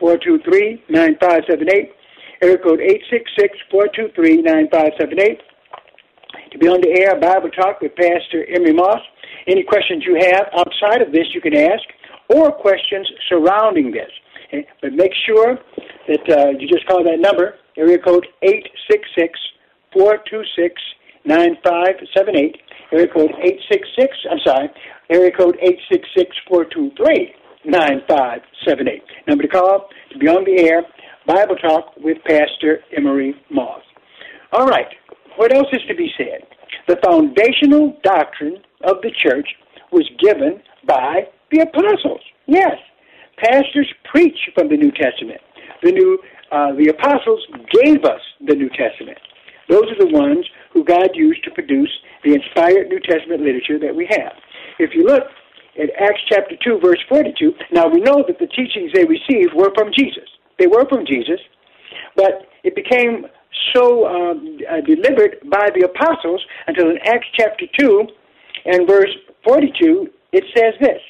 866-423-9578, 0.00 1.92
area 2.42 2.58
code 2.58 2.80
866-423-9578. 3.72 5.40
To 6.52 6.58
be 6.58 6.68
on 6.68 6.80
the 6.82 6.90
air, 7.00 7.18
Bible 7.18 7.50
Talk 7.50 7.80
with 7.80 7.94
Pastor 7.96 8.44
Emery 8.54 8.74
Moss. 8.74 9.00
Any 9.46 9.62
questions 9.62 10.04
you 10.06 10.16
have 10.20 10.48
outside 10.56 11.00
of 11.00 11.12
this, 11.12 11.26
you 11.34 11.40
can 11.40 11.56
ask, 11.56 11.82
or 12.28 12.52
questions 12.52 13.10
surrounding 13.28 13.90
this. 13.90 14.10
Okay? 14.48 14.66
But 14.82 14.92
make 14.92 15.12
sure 15.26 15.58
that 16.08 16.28
uh, 16.28 16.50
you 16.58 16.68
just 16.68 16.86
call 16.86 17.02
that 17.04 17.18
number, 17.18 17.56
area 17.76 17.98
code 17.98 18.26
866 18.42 19.38
426 19.92 20.80
9578. 21.24 22.56
Area 22.92 23.08
code 23.08 23.30
866, 23.40 24.16
I'm 24.30 24.38
sorry, 24.44 24.68
area 25.08 25.30
code 25.30 25.56
866 25.62 26.36
423 26.48 27.34
9578. 27.64 29.02
Number 29.26 29.42
to 29.44 29.48
call 29.48 29.88
to 30.10 30.18
be 30.18 30.28
on 30.28 30.44
the 30.44 30.68
air, 30.68 30.82
Bible 31.26 31.56
Talk 31.56 31.96
with 31.96 32.18
Pastor 32.26 32.80
Emery 32.96 33.34
Moss. 33.50 33.82
All 34.52 34.66
right, 34.66 34.88
what 35.36 35.54
else 35.54 35.68
is 35.72 35.80
to 35.88 35.94
be 35.94 36.10
said? 36.18 36.44
The 36.88 36.98
foundational 37.04 37.96
doctrine 38.02 38.58
of 38.84 38.96
the 39.02 39.10
church 39.10 39.48
was 39.92 40.08
given 40.18 40.60
by 40.86 41.28
the 41.50 41.60
apostles. 41.60 42.20
Yes, 42.46 42.76
pastors 43.38 43.90
preach 44.10 44.38
from 44.54 44.68
the 44.68 44.76
New 44.76 44.90
Testament. 44.90 45.40
The 45.82 45.92
new, 45.92 46.18
uh, 46.52 46.72
the 46.76 46.88
apostles 46.88 47.40
gave 47.72 48.04
us 48.04 48.20
the 48.46 48.54
New 48.54 48.68
Testament. 48.70 49.18
Those 49.68 49.84
are 49.88 49.98
the 49.98 50.12
ones 50.12 50.44
who 50.72 50.84
God 50.84 51.10
used 51.14 51.42
to 51.44 51.50
produce 51.50 51.90
the 52.24 52.34
inspired 52.34 52.88
New 52.88 53.00
Testament 53.00 53.40
literature 53.40 53.78
that 53.78 53.94
we 53.94 54.06
have. 54.10 54.32
If 54.78 54.90
you 54.94 55.04
look 55.04 55.24
at 55.80 55.88
Acts 55.98 56.20
chapter 56.28 56.54
2, 56.62 56.80
verse 56.84 57.00
42, 57.08 57.52
now 57.72 57.88
we 57.88 58.00
know 58.00 58.22
that 58.26 58.38
the 58.38 58.46
teachings 58.48 58.92
they 58.92 59.04
received 59.04 59.54
were 59.54 59.72
from 59.74 59.90
Jesus. 59.96 60.28
They 60.58 60.66
were 60.66 60.84
from 60.88 61.06
Jesus, 61.06 61.40
but 62.16 62.44
it 62.64 62.76
became 62.76 63.26
so 63.74 64.06
um, 64.06 64.58
uh, 64.68 64.80
delivered 64.84 65.38
by 65.50 65.70
the 65.74 65.88
apostles 65.88 66.44
until 66.66 66.90
in 66.90 66.98
Acts 67.06 67.26
chapter 67.34 67.64
2 67.80 68.06
and 68.66 68.86
verse 68.86 69.10
42, 69.46 70.08
it 70.32 70.44
says 70.54 70.74
this. 70.80 71.00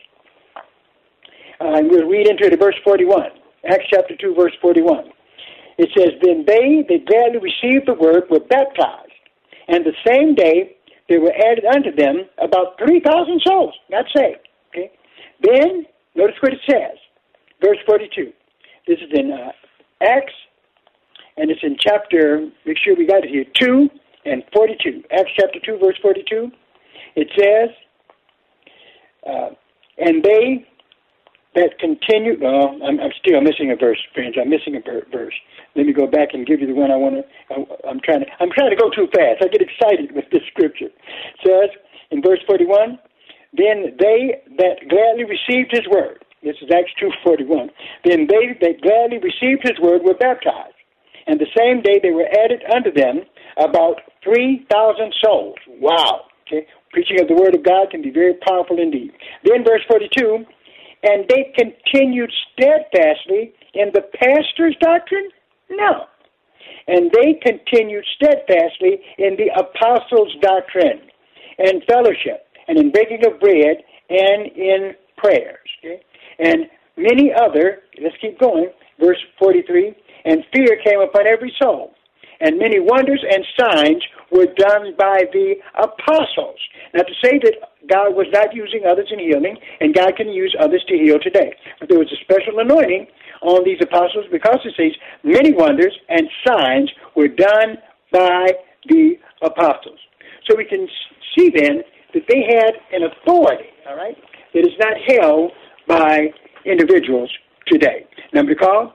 Uh, 1.60 1.78
and 1.78 1.90
we'll 1.90 2.08
read 2.08 2.28
into 2.28 2.44
it 2.46 2.52
at 2.52 2.60
verse 2.60 2.76
41. 2.84 3.22
Acts 3.68 3.84
chapter 3.90 4.14
2, 4.16 4.34
verse 4.34 4.52
41. 4.60 5.10
It 5.78 5.90
says, 5.96 6.12
Then 6.22 6.44
they 6.46 6.84
that 6.88 7.06
gladly 7.06 7.38
received 7.38 7.86
the 7.86 7.94
word 7.94 8.24
were 8.30 8.40
baptized, 8.40 9.12
and 9.68 9.84
the 9.84 9.96
same 10.06 10.34
day 10.34 10.76
there 11.08 11.20
were 11.20 11.32
added 11.32 11.64
unto 11.64 11.94
them 11.94 12.28
about 12.38 12.78
3,000 12.78 13.42
souls, 13.46 13.74
not 13.90 14.06
saved. 14.14 14.48
Okay? 14.70 14.90
Then, 15.42 15.86
notice 16.14 16.36
what 16.40 16.52
it 16.52 16.60
says, 16.68 16.98
verse 17.60 17.78
42. 17.86 18.32
This 18.86 18.98
is 18.98 19.10
in 19.12 19.32
uh, 19.32 19.52
Acts, 20.02 20.34
and 21.36 21.50
it's 21.50 21.62
in 21.62 21.76
chapter, 21.78 22.48
make 22.66 22.78
sure 22.78 22.94
we 22.96 23.06
got 23.06 23.24
it 23.24 23.30
here, 23.30 23.44
2 23.54 23.88
and 24.24 24.42
42. 24.54 25.02
Acts 25.12 25.30
chapter 25.38 25.58
2, 25.64 25.78
verse 25.78 25.98
42. 26.02 26.50
It 27.16 27.28
says, 27.38 27.70
uh, 29.26 29.50
And 29.98 30.22
they 30.22 30.66
that 31.54 31.78
continue. 31.78 32.36
Well, 32.40 32.78
I'm, 32.80 33.00
I'm 33.00 33.12
still 33.20 33.40
missing 33.40 33.70
a 33.70 33.76
verse, 33.76 34.00
friends. 34.14 34.36
I'm 34.40 34.48
missing 34.48 34.76
a 34.76 34.80
verse. 34.80 35.34
Let 35.76 35.86
me 35.86 35.92
go 35.92 36.06
back 36.06 36.32
and 36.32 36.46
give 36.46 36.60
you 36.60 36.66
the 36.66 36.74
one 36.74 36.90
I 36.90 36.96
want 36.96 37.20
to. 37.20 37.24
I'm 37.88 38.00
trying 38.00 38.20
to. 38.20 38.26
I'm 38.40 38.50
trying 38.50 38.70
to 38.70 38.76
go 38.76 38.88
too 38.90 39.08
fast. 39.12 39.44
I 39.44 39.48
get 39.48 39.60
excited 39.60 40.12
with 40.14 40.24
this 40.32 40.42
scripture. 40.48 40.88
It 40.88 41.40
says 41.44 41.70
in 42.10 42.22
verse 42.22 42.40
41, 42.46 42.98
then 43.52 43.96
they 44.00 44.40
that 44.56 44.88
gladly 44.88 45.24
received 45.24 45.72
his 45.72 45.84
word. 45.92 46.24
This 46.42 46.56
is 46.60 46.70
Acts 46.72 46.92
2:41. 47.00 47.70
Then 48.04 48.26
they 48.26 48.56
that 48.60 48.80
gladly 48.80 49.18
received 49.18 49.62
his 49.62 49.78
word 49.80 50.02
were 50.02 50.14
baptized, 50.14 50.76
and 51.26 51.38
the 51.38 51.52
same 51.56 51.82
day 51.82 52.00
they 52.02 52.10
were 52.10 52.26
added 52.26 52.64
unto 52.74 52.90
them 52.90 53.22
about 53.58 54.00
three 54.24 54.66
thousand 54.72 55.14
souls. 55.22 55.56
Wow. 55.68 56.26
Okay, 56.46 56.66
preaching 56.92 57.20
of 57.20 57.28
the 57.28 57.34
word 57.34 57.54
of 57.54 57.62
God 57.62 57.90
can 57.90 58.02
be 58.02 58.10
very 58.10 58.34
powerful 58.34 58.80
indeed. 58.80 59.12
Then 59.44 59.64
verse 59.64 59.82
42 59.88 60.44
and 61.02 61.28
they 61.28 61.52
continued 61.56 62.32
steadfastly 62.52 63.52
in 63.74 63.90
the 63.92 64.02
pastor's 64.14 64.76
doctrine? 64.80 65.28
No. 65.70 66.06
And 66.86 67.10
they 67.12 67.34
continued 67.44 68.04
steadfastly 68.16 69.00
in 69.18 69.36
the 69.36 69.50
apostles' 69.58 70.34
doctrine 70.40 71.00
and 71.58 71.82
fellowship 71.88 72.46
and 72.68 72.78
in 72.78 72.90
breaking 72.90 73.22
of 73.26 73.40
bread 73.40 73.82
and 74.10 74.46
in 74.56 74.92
prayers. 75.16 75.68
Okay? 75.84 76.00
And 76.38 76.66
many 76.96 77.32
other, 77.32 77.82
let's 78.00 78.16
keep 78.20 78.38
going, 78.38 78.70
verse 79.00 79.18
43, 79.38 79.94
and 80.24 80.44
fear 80.54 80.78
came 80.84 81.00
upon 81.00 81.26
every 81.26 81.54
soul 81.60 81.94
and 82.42 82.58
many 82.58 82.80
wonders 82.80 83.24
and 83.24 83.46
signs 83.58 84.02
were 84.30 84.46
done 84.56 84.94
by 84.98 85.24
the 85.32 85.54
apostles. 85.78 86.58
Now, 86.92 87.02
to 87.02 87.14
say 87.24 87.38
that 87.38 87.54
God 87.88 88.14
was 88.14 88.26
not 88.32 88.54
using 88.54 88.82
others 88.84 89.08
in 89.10 89.18
healing, 89.18 89.56
and 89.80 89.94
God 89.94 90.16
can 90.16 90.28
use 90.28 90.54
others 90.60 90.84
to 90.88 90.94
heal 90.94 91.18
today. 91.22 91.54
But 91.78 91.88
there 91.88 91.98
was 91.98 92.12
a 92.12 92.20
special 92.24 92.58
anointing 92.58 93.06
on 93.42 93.64
these 93.64 93.78
apostles 93.80 94.26
because 94.30 94.58
it 94.64 94.74
says 94.76 94.92
many 95.22 95.52
wonders 95.54 95.96
and 96.08 96.28
signs 96.46 96.90
were 97.14 97.28
done 97.28 97.78
by 98.10 98.50
the 98.88 99.14
apostles. 99.42 99.98
So 100.48 100.56
we 100.56 100.64
can 100.64 100.88
see 101.38 101.50
then 101.54 101.82
that 102.14 102.22
they 102.28 102.42
had 102.42 102.74
an 102.92 103.08
authority, 103.08 103.70
all 103.88 103.96
right, 103.96 104.16
that 104.52 104.60
is 104.60 104.74
not 104.78 104.96
held 105.08 105.52
by 105.86 106.26
individuals 106.64 107.30
today. 107.66 108.06
Number 108.32 108.54
to 108.54 108.58
call, 108.58 108.94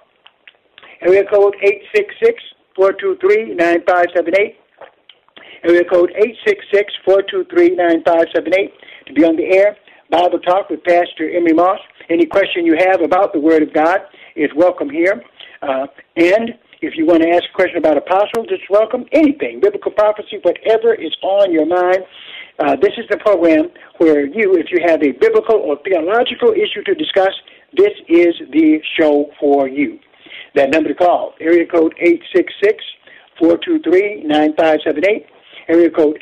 area 1.02 1.24
code 1.32 1.56
866 1.62 2.44
423-9578. 2.78 4.56
Area 5.64 5.84
code 5.86 6.14
866-423-9578 7.08 8.72
to 9.08 9.14
be 9.14 9.24
on 9.24 9.36
the 9.36 9.46
air. 9.56 9.76
Bible 10.10 10.40
Talk 10.40 10.70
with 10.70 10.84
Pastor 10.84 11.30
Emery 11.30 11.54
Moss. 11.54 11.80
Any 12.10 12.26
question 12.26 12.66
you 12.66 12.78
have 12.80 13.02
about 13.02 13.34
the 13.34 13.40
Word 13.40 13.64
of 13.64 13.74
God 13.74 14.00
is 14.36 14.50
welcome 14.56 14.90
here. 14.90 15.22
Uh, 15.62 15.88
and 16.16 16.54
if 16.82 16.96
you 16.96 17.06
want 17.06 17.24
to 17.24 17.30
ask 17.30 17.44
a 17.44 17.56
question 17.56 17.78
about 17.78 17.98
apostles, 17.98 18.48
it's 18.50 18.64
welcome. 18.70 19.06
Anything, 19.12 19.60
biblical 19.60 19.92
prophecy, 19.92 20.40
whatever 20.44 20.94
is 20.94 21.16
on 21.24 21.52
your 21.52 21.66
mind. 21.66 22.06
Uh, 22.60 22.76
this 22.82 22.94
is 22.98 23.06
the 23.10 23.18
program 23.18 23.70
where 23.98 24.26
you, 24.26 24.56
if 24.56 24.68
you 24.72 24.80
have 24.86 25.02
a 25.04 25.12
biblical 25.12 25.56
or 25.56 25.78
theological 25.84 26.52
issue 26.54 26.84
to 26.86 26.96
discuss, 26.96 27.34
this 27.76 27.94
is 28.08 28.34
the 28.52 28.80
show 29.00 29.30
for 29.40 29.68
you. 29.68 30.00
That 30.56 30.72
number 30.72 30.90
to 30.90 30.96
call, 30.96 31.34
area 31.40 31.66
code 31.66 31.96
866-423-9578, 33.40 35.26
area 35.70 35.90
code 35.90 36.22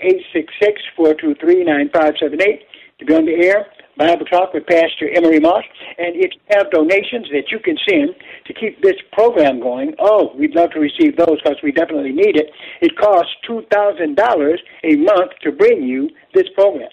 866-423-9578 0.97 2.59
to 2.99 3.05
be 3.05 3.13
on 3.13 3.25
the 3.25 3.33
air. 3.33 3.67
Bible 3.97 4.25
Talk 4.25 4.53
with 4.53 4.65
Pastor 4.67 5.09
Emery 5.15 5.39
Moss. 5.39 5.63
And 5.97 6.15
if 6.15 6.31
you 6.33 6.41
have 6.49 6.69
donations 6.69 7.27
that 7.31 7.49
you 7.49 7.59
can 7.59 7.77
send 7.87 8.13
to 8.45 8.53
keep 8.53 8.81
this 8.81 8.97
program 9.13 9.61
going, 9.61 9.95
oh, 9.99 10.33
we'd 10.37 10.53
love 10.53 10.71
to 10.71 10.79
receive 10.79 11.15
those 11.15 11.41
because 11.41 11.57
we 11.63 11.71
definitely 11.71 12.11
need 12.11 12.35
it. 12.35 12.51
It 12.81 12.97
costs 12.97 13.31
$2,000 13.47 14.57
a 14.83 14.95
month 14.97 15.31
to 15.43 15.51
bring 15.53 15.83
you 15.83 16.09
this 16.33 16.49
program. 16.55 16.89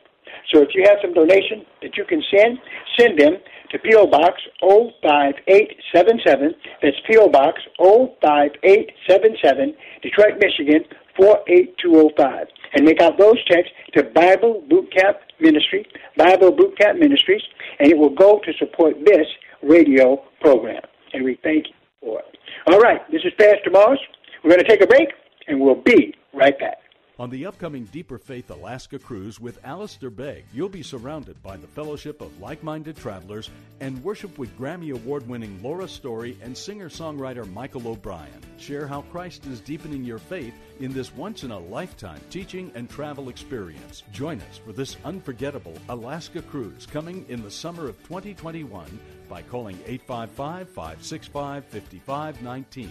So 0.53 0.62
if 0.62 0.75
you 0.75 0.85
have 0.87 0.99
some 1.01 1.15
donation 1.15 1.65
that 1.83 1.97
you 1.97 2.05
can 2.05 2.23
send, 2.31 2.59
send 2.99 3.19
them 3.19 3.37
to 3.71 3.79
P.O. 3.79 4.07
Box 4.07 4.41
05877. 4.61 6.55
That's 6.83 6.97
P.O. 7.09 7.29
Box 7.31 7.61
05877, 7.79 9.75
Detroit, 10.03 10.39
Michigan 10.39 10.85
48205. 11.17 12.47
And 12.75 12.85
make 12.85 13.01
out 13.01 13.19
those 13.19 13.43
checks 13.45 13.69
to 13.95 14.03
Bible 14.03 14.62
Boot 14.69 14.93
Camp 14.95 15.19
Ministry, 15.41 15.87
Bible 16.17 16.53
Boot 16.53 16.79
Camp 16.79 16.99
Ministries, 16.99 17.43
and 17.79 17.91
it 17.91 17.97
will 17.97 18.15
go 18.15 18.41
to 18.45 18.53
support 18.59 18.95
this 19.05 19.27
radio 19.62 20.23
program. 20.41 20.83
And 21.12 21.25
we 21.25 21.39
thank 21.43 21.67
you 21.69 21.75
for 22.01 22.21
it. 22.21 22.39
All 22.67 22.79
right, 22.79 23.01
this 23.11 23.23
is 23.25 23.33
Pastor 23.39 23.71
Moss. 23.71 23.99
We're 24.43 24.51
going 24.51 24.62
to 24.62 24.69
take 24.69 24.83
a 24.83 24.87
break, 24.87 25.09
and 25.49 25.61
we'll 25.61 25.83
be 25.83 26.15
right 26.33 26.59
back. 26.59 26.82
On 27.23 27.31
the 27.31 27.47
upcoming 27.47 27.85
Deeper 27.85 28.19
Faith 28.19 28.50
Alaska 28.50 28.99
cruise 28.99 29.38
with 29.38 29.64
Alistair 29.64 30.11
Begg, 30.11 30.45
you'll 30.52 30.69
be 30.69 30.83
surrounded 30.83 31.41
by 31.41 31.57
the 31.57 31.69
fellowship 31.69 32.21
of 32.21 32.41
like 32.41 32.64
minded 32.64 32.97
travelers 32.97 33.49
and 33.79 34.02
worship 34.02 34.38
with 34.38 34.59
Grammy 34.59 34.93
Award 34.93 35.29
winning 35.29 35.62
Laura 35.62 35.87
Story 35.87 36.37
and 36.43 36.59
singer 36.59 36.88
songwriter 36.88 37.49
Michael 37.52 37.87
O'Brien. 37.87 38.41
Share 38.59 38.88
how 38.88 39.02
Christ 39.02 39.47
is 39.47 39.61
deepening 39.61 40.02
your 40.02 40.19
faith 40.19 40.55
in 40.81 40.93
this 40.93 41.14
once 41.14 41.45
in 41.45 41.52
a 41.52 41.59
lifetime 41.61 42.21
teaching 42.29 42.73
and 42.75 42.91
travel 42.91 43.29
experience. 43.29 44.02
Join 44.11 44.41
us 44.50 44.59
for 44.59 44.73
this 44.73 44.97
unforgettable 45.05 45.79
Alaska 45.91 46.43
cruise 46.43 46.87
coming 46.87 47.25
in 47.29 47.41
the 47.45 47.52
summer 47.52 47.87
of 47.87 48.02
2021 48.02 48.99
by 49.29 49.43
calling 49.43 49.79
855 49.87 50.69
565 50.71 51.64
5519 51.67 52.91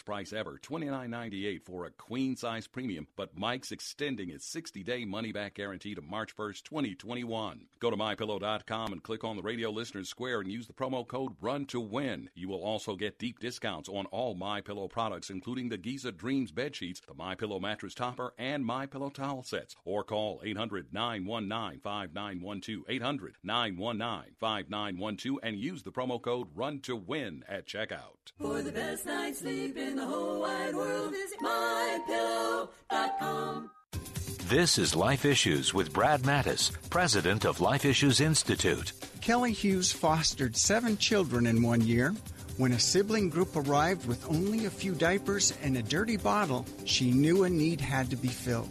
price 0.01 0.33
ever, 0.33 0.59
$29.98 0.61 1.61
for 1.61 1.85
a 1.85 1.91
queen 1.91 2.35
size 2.35 2.67
premium, 2.67 3.07
but 3.15 3.37
Mike's 3.37 3.71
extending 3.71 4.29
its 4.29 4.45
60 4.45 4.83
day 4.83 5.05
money 5.05 5.31
back 5.31 5.55
guarantee 5.55 5.95
to 5.95 6.01
March 6.01 6.35
1st, 6.35 6.63
2021. 6.63 7.67
Go 7.79 7.89
to 7.89 7.97
mypillow.com 7.97 8.93
and 8.93 9.03
click 9.03 9.23
on 9.23 9.35
the 9.35 9.41
radio 9.41 9.69
listeners 9.69 10.09
square 10.09 10.41
and 10.41 10.51
use 10.51 10.67
the 10.67 10.73
promo 10.73 11.07
code 11.07 11.33
RUN 11.41 11.65
to 11.67 11.79
win. 11.79 12.29
You 12.35 12.49
will 12.49 12.63
also 12.63 12.95
get 12.95 13.19
deep 13.19 13.39
discounts 13.39 13.89
on 13.89 14.05
all 14.07 14.35
My 14.35 14.61
Pillow 14.61 14.87
products, 14.87 15.29
including 15.29 15.69
the 15.69 15.77
Giza 15.77 16.11
Dreams 16.11 16.51
bed 16.51 16.75
sheets, 16.75 17.01
the 17.07 17.13
My 17.13 17.35
Pillow 17.35 17.59
mattress 17.59 17.93
topper, 17.93 18.33
and 18.37 18.65
My 18.65 18.85
Pillow 18.85 19.09
towel 19.09 19.43
sets. 19.43 19.75
Or 19.85 20.03
call 20.03 20.41
800 20.43 20.93
919 20.93 21.79
5912. 21.81 22.83
800 22.87 23.35
919 23.43 24.35
5912 24.39 25.39
and 25.43 25.57
use 25.57 25.83
the 25.83 25.91
promo 25.91 26.21
code 26.21 26.47
RUN 26.55 26.79
to 26.81 26.95
win 26.95 27.43
at 27.47 27.65
checkout. 27.65 28.31
For 28.39 28.61
the 28.61 28.71
best 28.71 29.05
night's 29.05 29.39
sleep 29.39 29.77
in 29.91 29.97
the 29.97 30.05
whole 30.05 30.39
wide 30.39 30.73
world, 30.73 31.11
visit 31.11 31.37
mypillow.com. 31.41 32.69
This 34.47 34.77
is 34.77 34.95
Life 34.95 35.25
Issues 35.25 35.73
with 35.73 35.91
Brad 35.91 36.21
Mattes, 36.21 36.71
president 36.89 37.45
of 37.45 37.59
Life 37.59 37.83
Issues 37.83 38.21
Institute. 38.21 38.93
Kelly 39.19 39.51
Hughes 39.51 39.91
fostered 39.91 40.55
seven 40.55 40.97
children 40.97 41.45
in 41.45 41.61
one 41.61 41.81
year. 41.81 42.15
When 42.57 42.71
a 42.71 42.79
sibling 42.79 43.29
group 43.29 43.55
arrived 43.55 44.07
with 44.07 44.25
only 44.29 44.65
a 44.65 44.69
few 44.69 44.93
diapers 44.93 45.53
and 45.61 45.75
a 45.77 45.83
dirty 45.83 46.15
bottle, 46.15 46.65
she 46.85 47.11
knew 47.11 47.43
a 47.43 47.49
need 47.49 47.81
had 47.81 48.09
to 48.11 48.15
be 48.15 48.29
filled. 48.29 48.69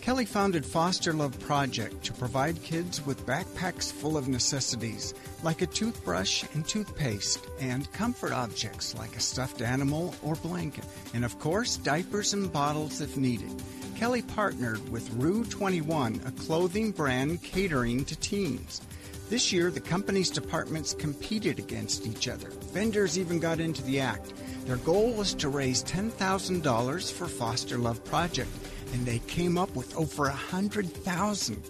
Kelly 0.00 0.24
founded 0.24 0.64
Foster 0.64 1.12
Love 1.12 1.38
Project 1.40 2.04
to 2.04 2.12
provide 2.14 2.62
kids 2.62 3.04
with 3.04 3.26
backpacks 3.26 3.92
full 3.92 4.16
of 4.16 4.28
necessities 4.28 5.12
like 5.44 5.60
a 5.60 5.66
toothbrush 5.66 6.42
and 6.54 6.66
toothpaste, 6.66 7.46
and 7.60 7.92
comfort 7.92 8.32
objects 8.32 8.94
like 8.96 9.14
a 9.14 9.20
stuffed 9.20 9.60
animal 9.60 10.14
or 10.22 10.34
blanket, 10.36 10.86
and 11.12 11.22
of 11.24 11.38
course, 11.38 11.76
diapers 11.76 12.32
and 12.32 12.50
bottles 12.50 13.02
if 13.02 13.18
needed. 13.18 13.52
Kelly 13.94 14.22
partnered 14.22 14.88
with 14.88 15.12
Rue 15.12 15.44
21, 15.44 16.22
a 16.26 16.32
clothing 16.32 16.90
brand 16.90 17.42
catering 17.42 18.06
to 18.06 18.16
teens. 18.16 18.80
This 19.28 19.52
year, 19.52 19.70
the 19.70 19.80
company's 19.80 20.30
departments 20.30 20.94
competed 20.94 21.58
against 21.58 22.06
each 22.06 22.26
other. 22.26 22.48
Vendors 22.72 23.18
even 23.18 23.38
got 23.38 23.60
into 23.60 23.82
the 23.82 24.00
act. 24.00 24.32
Their 24.64 24.78
goal 24.78 25.12
was 25.12 25.34
to 25.34 25.50
raise 25.50 25.84
$10,000 25.84 27.12
for 27.12 27.26
Foster 27.26 27.76
Love 27.76 28.02
Project, 28.04 28.50
and 28.94 29.04
they 29.04 29.18
came 29.20 29.58
up 29.58 29.74
with 29.76 29.94
over 29.96 30.26
a 30.26 30.32
hundred 30.32 30.90
thousand. 30.90 31.62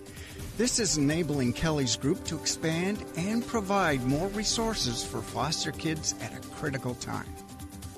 This 0.57 0.79
is 0.79 0.99
enabling 0.99 1.55
Kelly's 1.55 1.97
group 1.97 2.23
to 2.27 2.37
expand 2.37 3.05
and 3.17 3.45
provide 3.45 4.05
more 4.05 4.29
resources 4.29 5.05
for 5.05 5.21
foster 5.21 5.73
kids 5.73 6.15
at 6.21 6.33
a 6.33 6.39
critical 6.51 6.95
time. 6.95 7.27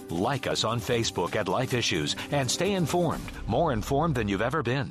Like 0.08 0.46
us 0.46 0.64
on 0.64 0.80
Facebook 0.80 1.36
at 1.36 1.48
Life 1.48 1.74
Issues 1.74 2.16
and 2.30 2.50
stay 2.50 2.72
informed, 2.72 3.30
more 3.46 3.74
informed 3.74 4.14
than 4.14 4.26
you've 4.26 4.40
ever 4.40 4.62
been. 4.62 4.90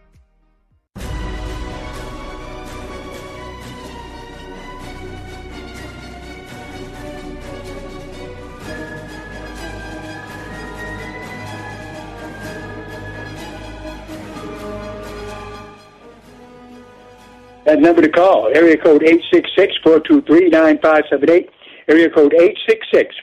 That 17.71 17.79
number 17.79 18.01
to 18.01 18.09
call, 18.09 18.51
area 18.53 18.75
code 18.75 19.01
866-423-9578, 19.01 21.47
area 21.87 22.09
code 22.09 22.33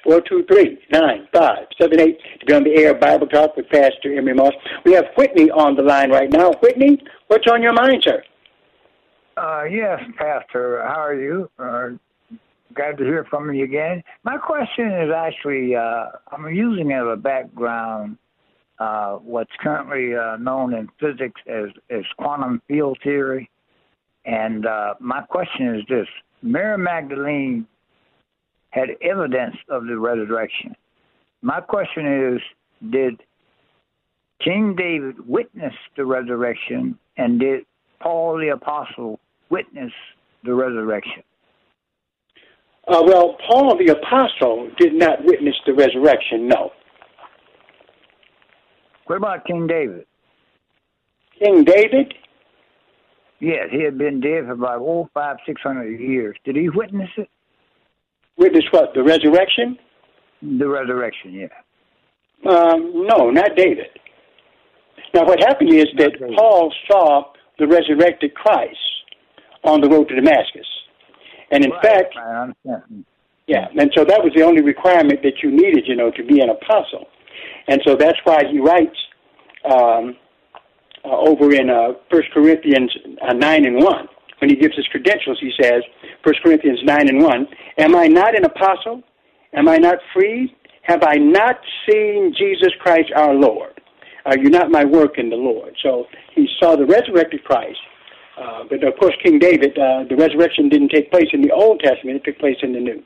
866-423-9578 0.06 1.80
to 1.80 2.46
be 2.46 2.54
on 2.54 2.64
the 2.64 2.74
air 2.74 2.94
Bible 2.94 3.26
Talk 3.26 3.58
with 3.58 3.68
Pastor 3.68 4.16
Emery 4.16 4.32
Moss. 4.32 4.54
We 4.87 4.94
have 4.94 5.04
Whitney 5.18 5.50
on 5.50 5.76
the 5.76 5.82
line 5.82 6.11
right 6.11 6.30
now. 6.30 6.52
Whitney, 6.62 6.98
what's 7.26 7.44
on 7.52 7.62
your 7.62 7.74
mind, 7.74 8.02
sir? 8.06 8.22
Uh, 9.37 9.64
yes, 9.64 10.00
Pastor. 10.16 10.82
How 10.82 11.02
are 11.02 11.14
you? 11.14 11.50
Uh, 11.58 11.88
glad 12.72 12.96
to 12.96 13.04
hear 13.04 13.26
from 13.28 13.52
you 13.52 13.64
again. 13.64 14.02
My 14.24 14.38
question 14.38 14.87
is 14.87 15.11
actually, 15.14 15.76
uh, 15.76 16.06
I'm 16.32 16.48
using 16.54 16.90
as 16.92 17.04
a 17.06 17.16
background 17.16 18.16
uh, 18.78 19.16
what's 19.16 19.52
currently 19.61 20.16
uh, 20.16 20.38
known 20.38 20.72
in 20.72 20.88
physics 20.98 21.38
as, 21.46 21.66
as 21.90 22.04
quantum 22.16 22.62
field 22.66 22.96
theory. 23.04 23.50
And 24.28 24.66
uh, 24.66 24.94
my 25.00 25.22
question 25.22 25.74
is 25.74 25.82
this 25.88 26.06
Mary 26.42 26.76
Magdalene 26.76 27.66
had 28.70 28.90
evidence 29.00 29.56
of 29.70 29.86
the 29.86 29.98
resurrection. 29.98 30.76
My 31.40 31.62
question 31.62 32.34
is 32.34 32.40
Did 32.90 33.22
King 34.44 34.76
David 34.76 35.26
witness 35.26 35.72
the 35.96 36.04
resurrection, 36.04 36.98
and 37.16 37.40
did 37.40 37.64
Paul 38.00 38.38
the 38.38 38.48
Apostle 38.48 39.18
witness 39.48 39.92
the 40.44 40.52
resurrection? 40.52 41.22
Uh, 42.86 43.02
well, 43.06 43.38
Paul 43.46 43.78
the 43.78 43.88
Apostle 43.88 44.70
did 44.76 44.92
not 44.92 45.24
witness 45.24 45.56
the 45.64 45.72
resurrection, 45.72 46.48
no. 46.48 46.72
What 49.06 49.16
about 49.16 49.46
King 49.46 49.66
David? 49.66 50.04
King 51.38 51.64
David? 51.64 52.12
Yes, 53.40 53.68
he 53.70 53.83
had 53.83 53.98
been 53.98 54.20
dead 54.20 54.46
for 54.46 54.53
about 54.53 54.81
oh 54.81 55.09
five, 55.14 55.37
six 55.46 55.61
hundred 55.62 56.01
years. 56.01 56.37
Did 56.44 56.57
he 56.57 56.68
witness 56.68 57.11
it? 57.16 57.29
Witness 58.37 58.64
what? 58.70 58.94
The 58.94 59.03
resurrection? 59.03 59.79
The 60.42 60.68
resurrection, 60.68 61.35
yeah. 61.35 62.51
Um, 62.51 63.07
no, 63.07 63.31
not 63.31 63.57
David. 63.57 63.87
Now, 65.14 65.24
what 65.24 65.40
happened 65.40 65.72
is 65.72 65.87
that 65.98 66.12
Paul 66.37 66.72
saw 66.87 67.33
the 67.59 67.66
resurrected 67.66 68.35
Christ 68.35 68.77
on 69.64 69.81
the 69.81 69.88
road 69.88 70.09
to 70.09 70.14
Damascus. 70.14 70.66
And 71.51 71.64
in 71.64 71.70
right, 71.70 71.83
fact, 71.83 72.14
yeah, 73.46 73.66
and 73.77 73.90
so 73.96 74.05
that 74.05 74.22
was 74.22 74.33
the 74.37 74.42
only 74.42 74.62
requirement 74.62 75.22
that 75.22 75.42
you 75.42 75.51
needed, 75.51 75.85
you 75.87 75.96
know, 75.96 76.11
to 76.11 76.22
be 76.22 76.40
an 76.40 76.51
apostle. 76.51 77.07
And 77.66 77.81
so 77.85 77.96
that's 77.96 78.18
why 78.24 78.42
he 78.51 78.61
writes 78.61 78.96
um, 79.64 80.16
uh, 81.09 81.16
over 81.16 81.53
in 81.55 81.71
uh, 81.71 81.92
1 82.11 82.23
Corinthians 82.35 82.94
uh, 83.27 83.33
9 83.33 83.64
and 83.64 83.83
1. 83.83 84.09
When 84.40 84.51
he 84.51 84.57
gives 84.57 84.77
his 84.77 84.87
credentials, 84.88 85.38
he 85.40 85.53
says, 85.61 85.83
1 86.25 86.35
Corinthians 86.42 86.81
9 86.85 87.09
and 87.09 87.23
1, 87.23 87.47
Am 87.79 87.97
I 87.97 88.07
not 88.07 88.37
an 88.37 88.44
apostle? 88.44 89.03
Am 89.55 89.68
I 89.68 89.77
not 89.77 89.99
free? 90.14 90.55
Have 90.83 91.03
I 91.03 91.14
not 91.16 91.57
seen 91.88 92.35
Jesus 92.37 92.73
Christ 92.81 93.11
our 93.16 93.35
Lord? 93.35 93.81
Are 94.27 94.38
you 94.38 94.51
not 94.51 94.71
my 94.71 94.85
work 94.85 95.18
in 95.18 95.31
the 95.31 95.37
Lord? 95.37 95.75
So 95.83 96.05
he 96.35 96.49
saw 96.61 96.77
the 96.77 96.87
resurrected 96.87 97.44
Christ. 97.44 97.79
Uh, 98.40 98.64
but 98.68 98.85
of 98.85 98.97
course, 99.01 99.14
King 99.25 99.38
David, 99.38 99.77
uh, 99.79 100.05
the 100.09 100.16
resurrection 100.16 100.68
didn't 100.68 100.90
take 100.90 101.11
place 101.11 101.29
in 101.33 101.42
the 101.42 101.51
Old 101.51 101.81
Testament, 101.81 102.18
it 102.18 102.25
took 102.25 102.38
place 102.38 102.57
in 102.62 102.73
the 102.73 102.81
New. 102.81 103.03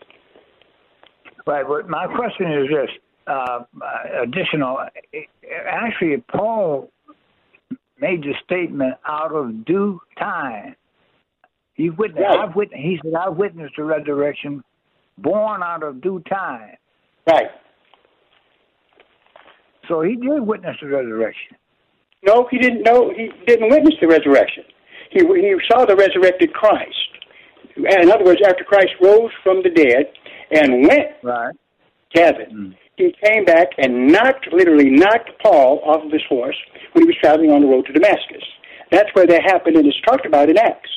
Right, 1.46 1.64
but 1.66 1.88
my 1.88 2.06
question 2.06 2.52
is 2.52 2.68
this 2.68 2.90
uh, 3.26 3.60
additional. 4.22 4.78
Actually, 5.66 6.22
Paul 6.28 6.90
made 8.02 8.22
the 8.22 8.34
statement 8.44 8.94
out 9.06 9.32
of 9.32 9.64
due 9.64 10.00
time. 10.18 10.74
He 11.74 11.88
witnessed. 11.88 12.26
Right. 12.28 12.48
I've 12.48 12.54
witnessed. 12.54 12.82
He 12.82 12.98
said, 13.02 13.14
"I 13.14 13.28
witnessed 13.28 13.74
the 13.76 13.84
resurrection, 13.84 14.62
born 15.18 15.62
out 15.62 15.82
of 15.82 16.02
due 16.02 16.20
time." 16.28 16.76
Right. 17.26 17.50
So 19.88 20.02
he 20.02 20.16
did 20.16 20.40
witness 20.40 20.76
the 20.82 20.88
resurrection. 20.88 21.56
No, 22.26 22.46
he 22.50 22.58
didn't 22.58 22.82
know. 22.82 23.10
He 23.16 23.30
didn't 23.46 23.70
witness 23.70 23.94
the 24.00 24.08
resurrection. 24.08 24.64
He 25.10 25.20
he 25.20 25.54
saw 25.70 25.86
the 25.86 25.96
resurrected 25.96 26.52
Christ. 26.52 27.08
In 27.76 28.10
other 28.10 28.24
words, 28.24 28.40
after 28.46 28.64
Christ 28.64 28.90
rose 29.00 29.30
from 29.42 29.62
the 29.62 29.70
dead 29.70 30.12
and 30.50 30.86
went 30.86 31.08
right. 31.22 31.54
heaven, 32.14 32.74
mm. 32.74 32.81
He 32.96 33.14
came 33.24 33.44
back 33.44 33.68
and 33.78 34.08
knocked, 34.08 34.52
literally 34.52 34.90
knocked 34.90 35.30
Paul 35.42 35.80
off 35.84 36.04
of 36.04 36.12
his 36.12 36.22
horse 36.28 36.56
when 36.92 37.04
he 37.04 37.06
was 37.06 37.16
traveling 37.20 37.50
on 37.50 37.62
the 37.62 37.66
road 37.66 37.86
to 37.86 37.92
Damascus. 37.92 38.42
That's 38.90 39.08
where 39.14 39.26
that 39.26 39.42
happened, 39.42 39.76
and 39.76 39.86
it's 39.86 40.00
talked 40.02 40.26
about 40.26 40.50
in 40.50 40.58
Acts. 40.58 40.90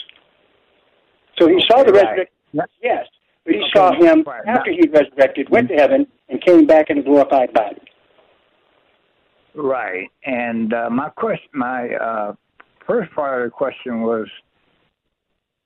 So 1.39 1.47
he 1.47 1.63
saw 1.69 1.83
the 1.83 1.93
right. 1.93 2.03
resurrection. 2.03 2.35
Yes, 2.83 3.05
but 3.45 3.53
he 3.53 3.59
Okay, 3.59 3.69
saw 3.73 3.93
him 3.93 4.23
right. 4.25 4.45
after 4.47 4.71
he 4.71 4.87
resurrected, 4.87 5.49
went 5.49 5.69
to 5.69 5.75
heaven, 5.75 6.07
and 6.29 6.41
came 6.43 6.65
back 6.65 6.89
in 6.89 6.97
a 6.97 7.03
glorified 7.03 7.53
body. 7.53 7.81
Right. 9.53 10.09
And 10.25 10.73
uh, 10.73 10.89
my 10.89 11.09
question, 11.09 11.49
my 11.53 11.89
uh, 11.89 12.33
first 12.85 13.13
part 13.13 13.41
of 13.41 13.47
the 13.47 13.51
question 13.51 14.01
was, 14.01 14.27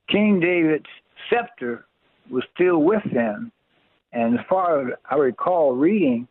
King 0.08 0.40
David's 0.40 0.86
scepter 1.28 1.86
was 2.30 2.44
still 2.54 2.78
with 2.78 3.02
him, 3.02 3.50
and 4.12 4.38
as 4.38 4.44
far 4.48 4.88
as 4.88 4.94
I 5.10 5.16
recall 5.16 5.72
reading, 5.72 6.26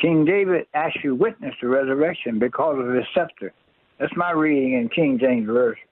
King 0.00 0.24
David 0.24 0.66
actually 0.74 1.10
witnessed 1.10 1.58
the 1.60 1.68
resurrection 1.68 2.38
because 2.38 2.78
of 2.78 2.94
his 2.94 3.04
scepter. 3.14 3.52
That's 3.98 4.14
my 4.16 4.30
reading 4.30 4.74
in 4.74 4.88
King 4.88 5.18
James 5.18 5.46
Version. 5.46 5.84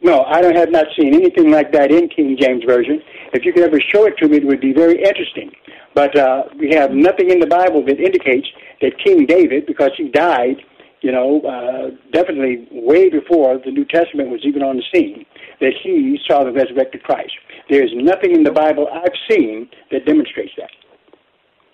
No, 0.00 0.22
I 0.24 0.44
have 0.44 0.70
not 0.70 0.86
seen 0.98 1.14
anything 1.14 1.50
like 1.50 1.72
that 1.72 1.90
in 1.90 2.08
King 2.08 2.36
James 2.38 2.62
Version. 2.64 3.00
If 3.32 3.44
you 3.44 3.52
could 3.52 3.62
ever 3.62 3.80
show 3.80 4.06
it 4.06 4.16
to 4.18 4.28
me, 4.28 4.36
it 4.36 4.46
would 4.46 4.60
be 4.60 4.72
very 4.72 5.02
interesting. 5.02 5.50
But 5.94 6.16
uh, 6.16 6.44
we 6.58 6.74
have 6.74 6.90
nothing 6.92 7.30
in 7.30 7.40
the 7.40 7.46
Bible 7.46 7.84
that 7.86 7.98
indicates 7.98 8.46
that 8.82 8.98
King 9.02 9.24
David, 9.26 9.66
because 9.66 9.92
he 9.96 10.08
died, 10.08 10.56
you 11.04 11.12
know, 11.12 11.42
uh, 11.42 11.90
definitely 12.12 12.66
way 12.72 13.10
before 13.10 13.60
the 13.62 13.70
New 13.70 13.84
Testament 13.84 14.30
was 14.30 14.40
even 14.42 14.62
on 14.62 14.76
the 14.76 14.82
scene, 14.92 15.26
that 15.60 15.74
he 15.82 16.18
saw 16.26 16.44
the 16.44 16.50
resurrected 16.50 17.02
Christ. 17.02 17.32
There 17.68 17.84
is 17.84 17.90
nothing 17.92 18.34
in 18.34 18.42
the 18.42 18.50
Bible 18.50 18.88
I've 18.90 19.12
seen 19.30 19.68
that 19.92 20.06
demonstrates 20.06 20.52
that. 20.56 20.70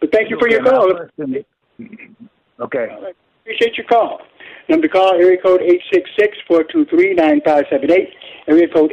But 0.00 0.10
thank 0.10 0.30
you 0.30 0.38
for 0.40 0.48
your 0.48 0.64
call. 0.64 0.90
Okay. 2.58 2.88
Appreciate 3.42 3.78
your 3.78 3.86
call. 3.86 4.18
Number 4.68 4.88
to 4.88 4.92
call, 4.92 5.14
area 5.14 5.40
code 5.40 5.60
866-423-9578. 6.50 8.12
Area 8.48 8.68
code 8.74 8.92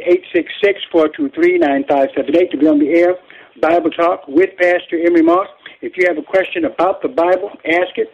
866-423-9578 0.94 2.50
to 2.52 2.56
be 2.58 2.68
on 2.68 2.78
the 2.78 2.90
air. 2.90 3.16
Bible 3.60 3.90
Talk 3.90 4.28
with 4.28 4.50
Pastor 4.56 5.00
Emery 5.04 5.22
Moss. 5.22 5.48
If 5.82 5.96
you 5.96 6.04
have 6.06 6.16
a 6.16 6.22
question 6.22 6.64
about 6.64 7.02
the 7.02 7.08
Bible, 7.08 7.50
ask 7.66 7.98
it. 7.98 8.12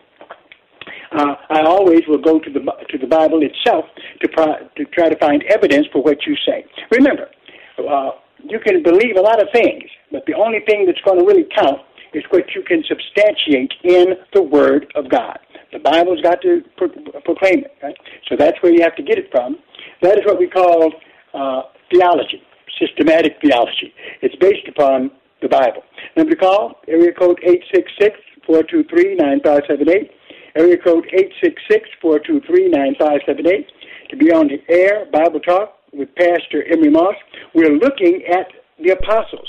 Uh, 1.14 1.36
I 1.48 1.62
always 1.62 2.00
will 2.08 2.18
go 2.18 2.40
to 2.40 2.50
the 2.50 2.60
to 2.90 2.98
the 2.98 3.06
Bible 3.06 3.40
itself 3.42 3.84
to 4.20 4.28
pro, 4.28 4.46
to 4.76 4.84
try 4.86 5.08
to 5.08 5.16
find 5.18 5.44
evidence 5.44 5.86
for 5.92 6.02
what 6.02 6.26
you 6.26 6.34
say. 6.46 6.64
Remember, 6.90 7.28
uh, 7.78 8.10
you 8.42 8.58
can 8.58 8.82
believe 8.82 9.16
a 9.16 9.20
lot 9.20 9.40
of 9.40 9.48
things, 9.52 9.84
but 10.10 10.24
the 10.26 10.34
only 10.34 10.60
thing 10.66 10.86
that's 10.86 11.00
going 11.04 11.18
to 11.20 11.24
really 11.24 11.46
count 11.56 11.80
is 12.14 12.24
what 12.30 12.44
you 12.54 12.62
can 12.62 12.82
substantiate 12.88 13.72
in 13.84 14.14
the 14.32 14.42
Word 14.42 14.90
of 14.94 15.08
God. 15.08 15.38
The 15.72 15.78
Bible's 15.78 16.20
got 16.20 16.40
to 16.42 16.62
pro- 16.76 16.88
proclaim 17.24 17.64
it, 17.64 17.74
right? 17.82 17.96
So 18.28 18.36
that's 18.36 18.60
where 18.62 18.72
you 18.72 18.82
have 18.82 18.96
to 18.96 19.02
get 19.02 19.18
it 19.18 19.30
from. 19.30 19.56
That 20.02 20.18
is 20.18 20.24
what 20.24 20.38
we 20.38 20.48
call 20.48 20.92
uh, 21.32 21.62
theology, 21.92 22.42
systematic 22.78 23.38
theology. 23.40 23.92
It's 24.22 24.36
based 24.36 24.68
upon 24.68 25.10
the 25.42 25.48
Bible. 25.48 25.82
Number 26.16 26.34
to 26.34 26.36
call, 26.36 26.80
area 26.88 27.12
code 27.12 27.40
866-423-9578. 28.48 30.10
Area 30.56 30.76
code 30.78 31.06
866-423-9578. 32.02 33.66
To 34.10 34.16
be 34.16 34.30
on 34.32 34.48
the 34.48 34.62
air, 34.68 35.06
Bible 35.12 35.40
Talk 35.40 35.78
with 35.92 36.14
Pastor 36.14 36.62
Emery 36.72 36.90
Moss. 36.90 37.16
We're 37.54 37.74
looking 37.76 38.22
at 38.30 38.46
the 38.78 38.90
apostles, 38.92 39.48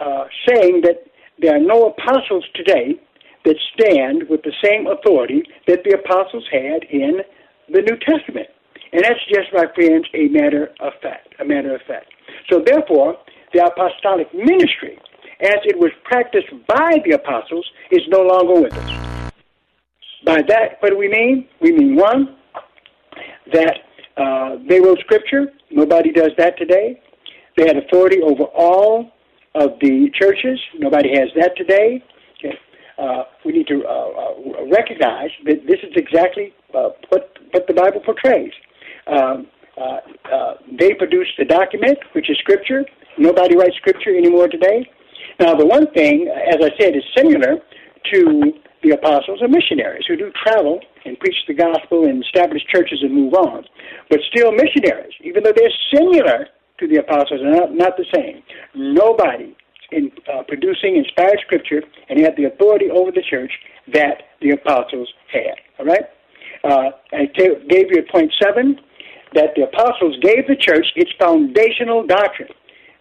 uh, 0.00 0.24
saying 0.48 0.82
that 0.82 1.04
there 1.40 1.56
are 1.56 1.60
no 1.60 1.86
apostles 1.86 2.44
today 2.54 3.00
that 3.44 3.56
stand 3.74 4.28
with 4.28 4.42
the 4.42 4.52
same 4.62 4.86
authority 4.86 5.42
that 5.66 5.82
the 5.84 5.98
apostles 5.98 6.46
had 6.52 6.84
in 6.90 7.20
the 7.68 7.82
New 7.82 7.96
Testament. 7.96 8.48
And 8.92 9.02
that's 9.02 9.24
just, 9.28 9.52
my 9.52 9.66
friends, 9.74 10.06
a 10.14 10.28
matter 10.28 10.70
of 10.80 10.92
fact. 11.02 11.34
A 11.40 11.44
matter 11.44 11.74
of 11.74 11.82
fact. 11.82 12.12
So 12.50 12.60
therefore, 12.64 13.16
the 13.52 13.64
apostolic 13.64 14.32
ministry, 14.34 14.98
as 15.40 15.58
it 15.64 15.78
was 15.78 15.90
practiced 16.04 16.50
by 16.66 17.02
the 17.04 17.12
apostles, 17.12 17.66
is 17.90 18.02
no 18.08 18.22
longer 18.22 18.60
with 18.60 18.74
us. 18.74 19.17
By 20.24 20.42
that, 20.48 20.76
what 20.80 20.90
do 20.90 20.98
we 20.98 21.08
mean? 21.08 21.48
We 21.60 21.72
mean 21.72 21.96
one, 21.96 22.36
that 23.52 23.76
uh, 24.16 24.56
they 24.68 24.80
wrote 24.80 24.98
scripture. 25.00 25.52
Nobody 25.70 26.12
does 26.12 26.30
that 26.38 26.58
today. 26.58 27.00
They 27.56 27.66
had 27.66 27.76
authority 27.76 28.20
over 28.22 28.44
all 28.44 29.10
of 29.54 29.70
the 29.80 30.10
churches. 30.14 30.58
Nobody 30.78 31.10
has 31.10 31.28
that 31.36 31.56
today. 31.56 32.02
Okay. 32.38 32.58
Uh, 32.98 33.24
we 33.44 33.52
need 33.52 33.66
to 33.68 33.84
uh, 33.84 33.90
uh, 33.90 34.66
recognize 34.70 35.30
that 35.44 35.66
this 35.66 35.78
is 35.82 35.92
exactly 35.96 36.52
uh, 36.74 36.90
what 37.10 37.32
what 37.52 37.66
the 37.66 37.74
Bible 37.74 38.00
portrays. 38.00 38.52
Um, 39.06 39.46
uh, 39.80 40.54
they 40.78 40.92
produced 40.94 41.32
the 41.38 41.44
document, 41.44 41.98
which 42.12 42.28
is 42.28 42.36
Scripture. 42.38 42.84
Nobody 43.16 43.56
writes 43.56 43.76
Scripture 43.76 44.16
anymore 44.16 44.48
today. 44.48 44.84
Now, 45.40 45.54
the 45.54 45.64
one 45.64 45.86
thing, 45.92 46.28
as 46.28 46.56
I 46.56 46.70
said, 46.80 46.96
is 46.96 47.02
similar 47.16 47.58
to 48.12 48.52
the 48.82 48.90
apostles 48.90 49.42
are 49.42 49.48
missionaries 49.48 50.04
who 50.06 50.16
do 50.16 50.30
travel 50.44 50.80
and 51.04 51.18
preach 51.18 51.36
the 51.46 51.54
gospel 51.54 52.04
and 52.04 52.22
establish 52.22 52.62
churches 52.72 53.00
and 53.02 53.12
move 53.12 53.34
on. 53.34 53.64
But 54.10 54.20
still 54.30 54.52
missionaries, 54.52 55.12
even 55.22 55.42
though 55.42 55.52
they're 55.54 55.72
similar 55.94 56.46
to 56.78 56.88
the 56.88 57.00
apostles, 57.00 57.40
are 57.42 57.50
not, 57.50 57.74
not 57.74 57.96
the 57.96 58.06
same. 58.14 58.42
Nobody 58.74 59.56
in 59.90 60.12
uh, 60.32 60.42
producing 60.46 60.96
inspired 60.96 61.38
scripture 61.44 61.82
and 62.08 62.20
had 62.20 62.36
the 62.36 62.44
authority 62.44 62.90
over 62.90 63.10
the 63.10 63.22
church 63.28 63.52
that 63.92 64.22
the 64.40 64.50
apostles 64.50 65.08
had. 65.32 65.56
All 65.78 65.86
right? 65.86 66.04
Uh, 66.64 66.90
I 67.12 67.26
t- 67.36 67.54
gave 67.68 67.86
you 67.90 68.02
at 68.02 68.08
point 68.10 68.32
seven 68.42 68.78
that 69.34 69.50
the 69.56 69.62
apostles 69.62 70.16
gave 70.22 70.46
the 70.46 70.56
church 70.56 70.86
its 70.96 71.10
foundational 71.18 72.06
doctrine. 72.06 72.48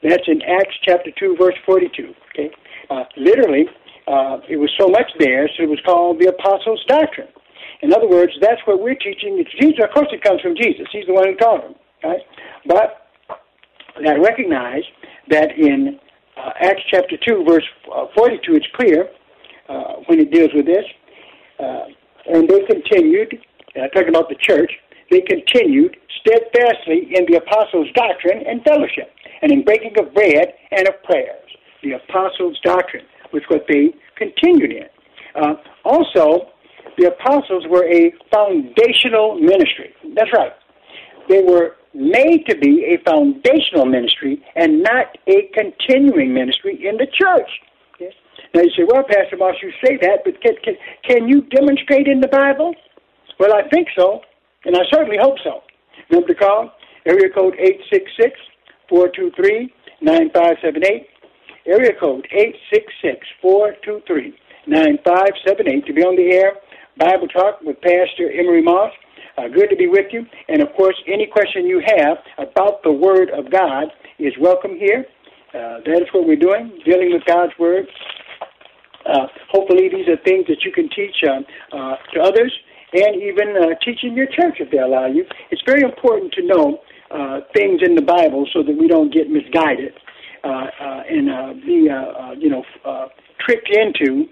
That's 0.04 0.28
in 0.28 0.42
Acts 0.42 0.76
chapter 0.84 1.12
2, 1.18 1.38
verse 1.40 1.56
42. 1.66 2.14
Okay? 2.34 2.52
Uh, 2.90 3.04
literally, 3.18 3.66
uh, 4.08 4.40
it 4.50 4.58
was 4.58 4.72
so 4.80 4.88
much 4.88 5.12
there, 5.20 5.50
so 5.56 5.64
it 5.64 5.70
was 5.70 5.80
called 5.86 6.20
the 6.20 6.30
apostles' 6.30 6.84
doctrine. 6.88 7.28
In 7.82 7.94
other 7.94 8.08
words, 8.08 8.32
that's 8.42 8.62
what 8.66 8.82
we're 8.82 8.96
teaching. 8.96 9.38
It's 9.38 9.52
Jesus. 9.60 9.84
Of 9.84 9.94
course, 9.94 10.08
it 10.12 10.24
comes 10.24 10.42
from 10.42 10.56
Jesus. 10.56 10.88
He's 10.92 11.06
the 11.06 11.14
one 11.14 11.28
who 11.28 11.36
taught 11.36 11.62
them. 11.62 11.76
Right? 12.04 12.22
But 12.66 13.08
I 14.06 14.16
recognize 14.16 14.84
that 15.30 15.52
in 15.58 16.00
uh, 16.38 16.52
Acts 16.62 16.82
chapter 16.90 17.18
2, 17.28 17.44
verse 17.48 17.66
uh, 17.94 18.06
42, 18.16 18.56
it's 18.56 18.66
clear 18.76 19.10
uh, 19.70 20.02
when 20.08 20.20
it 20.20 20.32
deals 20.32 20.52
with 20.54 20.66
this. 20.66 20.86
Uh, 21.60 21.86
and 22.28 22.50
they 22.50 22.62
continued, 22.66 23.38
uh, 23.76 23.88
talking 23.90 24.10
about 24.10 24.30
the 24.30 24.38
church, 24.40 24.72
they 25.12 25.22
continued 25.22 25.98
steadfastly 26.22 27.12
in 27.14 27.26
the 27.28 27.38
apostles' 27.38 27.88
doctrine 27.94 28.44
and 28.48 28.64
fellowship, 28.64 29.14
and 29.42 29.52
in 29.52 29.64
breaking 29.64 29.94
of 30.00 30.14
bread 30.14 30.54
and 30.72 30.88
of 30.88 31.02
prayers. 31.04 31.44
The 31.84 31.94
apostles' 31.94 32.60
doctrine 32.64 33.06
was 33.34 33.44
what 33.48 33.66
they 33.68 33.94
continued 34.16 34.72
in. 34.72 34.88
Uh, 35.36 35.56
also, 35.86 36.50
the 36.98 37.08
apostles 37.08 37.66
were 37.70 37.86
a 37.86 38.12
foundational 38.34 39.36
ministry. 39.40 39.94
That's 40.16 40.32
right. 40.34 40.54
They 41.30 41.42
were 41.44 41.76
made 41.94 42.46
to 42.48 42.58
be 42.58 42.86
a 42.86 43.10
foundational 43.10 43.86
ministry 43.86 44.44
and 44.56 44.82
not 44.84 45.18
a 45.28 45.50
continuing 45.54 46.34
ministry 46.34 46.88
in 46.88 46.98
the 46.98 47.08
church. 47.08 47.50
Yes. 48.00 48.14
Now 48.54 48.62
you 48.62 48.72
say, 48.78 48.84
well, 48.88 49.04
Pastor 49.04 49.38
Moss, 49.38 49.56
you 49.62 49.72
say 49.84 49.98
that, 50.02 50.20
but 50.24 50.42
can, 50.42 50.54
can, 50.64 50.76
can 51.04 51.28
you 51.28 51.42
demonstrate 51.42 52.08
in 52.08 52.22
the 52.22 52.28
Bible? 52.28 52.74
Well, 53.40 53.54
I 53.54 53.68
think 53.70 53.90
so, 53.98 54.22
and 54.66 54.76
I 54.76 54.82
certainly 54.92 55.18
hope 55.20 55.38
so. 55.44 55.62
Number 56.12 56.28
to 56.28 56.36
call, 56.36 56.72
area 57.06 57.30
code 57.34 57.56
866 57.60 58.40
423 58.90 59.74
9578. 60.02 61.08
Area 61.68 61.92
code 62.00 62.26
866 62.32 63.28
423 63.42 64.32
9578 64.68 65.86
to 65.86 65.94
be 65.94 66.00
on 66.00 66.16
the 66.16 66.32
air. 66.32 66.56
Bible 66.96 67.28
Talk 67.28 67.60
with 67.60 67.76
Pastor 67.84 68.32
Emery 68.32 68.64
Moss. 68.64 68.92
Uh, 69.38 69.52
good 69.52 69.68
to 69.70 69.76
be 69.76 69.88
with 69.88 70.08
you. 70.16 70.24
And 70.48 70.64
of 70.64 70.72
course, 70.80 70.96
any 71.12 71.28
question 71.28 71.68
you 71.68 71.84
have 71.84 72.24
about 72.40 72.84
the 72.84 72.92
Word 72.92 73.32
of 73.36 73.52
God 73.52 73.92
is 74.18 74.32
welcome 74.40 74.80
here. 74.80 75.06
Uh, 75.52 75.84
that 75.84 76.00
is 76.00 76.08
what 76.14 76.26
we're 76.26 76.40
doing, 76.40 76.72
dealing 76.86 77.12
with 77.12 77.28
God's 77.28 77.52
Word. 77.60 77.86
Uh, 79.06 79.28
hopefully, 79.52 79.90
these 79.92 80.08
are 80.08 80.18
things 80.24 80.48
that 80.48 80.64
you 80.64 80.72
can 80.72 80.88
teach 80.96 81.20
uh, 81.28 81.44
uh, 81.76 81.96
to 82.14 82.22
others 82.24 82.54
and 82.94 83.22
even 83.22 83.60
uh, 83.60 83.76
teach 83.84 84.00
in 84.04 84.16
your 84.16 84.28
church 84.28 84.64
if 84.64 84.72
they 84.72 84.80
allow 84.80 85.08
you. 85.08 85.26
It's 85.52 85.62
very 85.68 85.84
important 85.84 86.32
to 86.40 86.48
know 86.48 86.80
things 87.54 87.82
in 87.84 87.96
the 87.96 88.02
Bible 88.02 88.48
so 88.54 88.64
that 88.64 88.76
we 88.76 88.88
don't 88.88 89.14
get 89.14 89.30
misguided 89.30 89.94
Uh, 90.44 90.48
uh, 90.48 91.02
and 91.10 91.30
uh, 91.30 91.54
be, 91.66 91.90
you 92.40 92.50
know, 92.50 92.64
tricked 93.46 93.70
into 93.70 94.28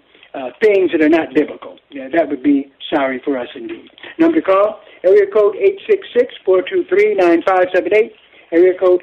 things 0.61 0.91
that 0.91 1.01
are 1.01 1.09
not 1.09 1.33
biblical. 1.33 1.77
Yeah, 1.89 2.09
that 2.13 2.29
would 2.29 2.43
be 2.43 2.71
sorry 2.93 3.21
for 3.23 3.37
us 3.37 3.47
indeed. 3.55 3.89
Number 4.19 4.39
to 4.39 4.45
call, 4.45 4.81
area 5.03 5.25
code 5.31 5.55
866-423-9578. 6.45 8.11
Area 8.51 8.73
code 8.79 9.01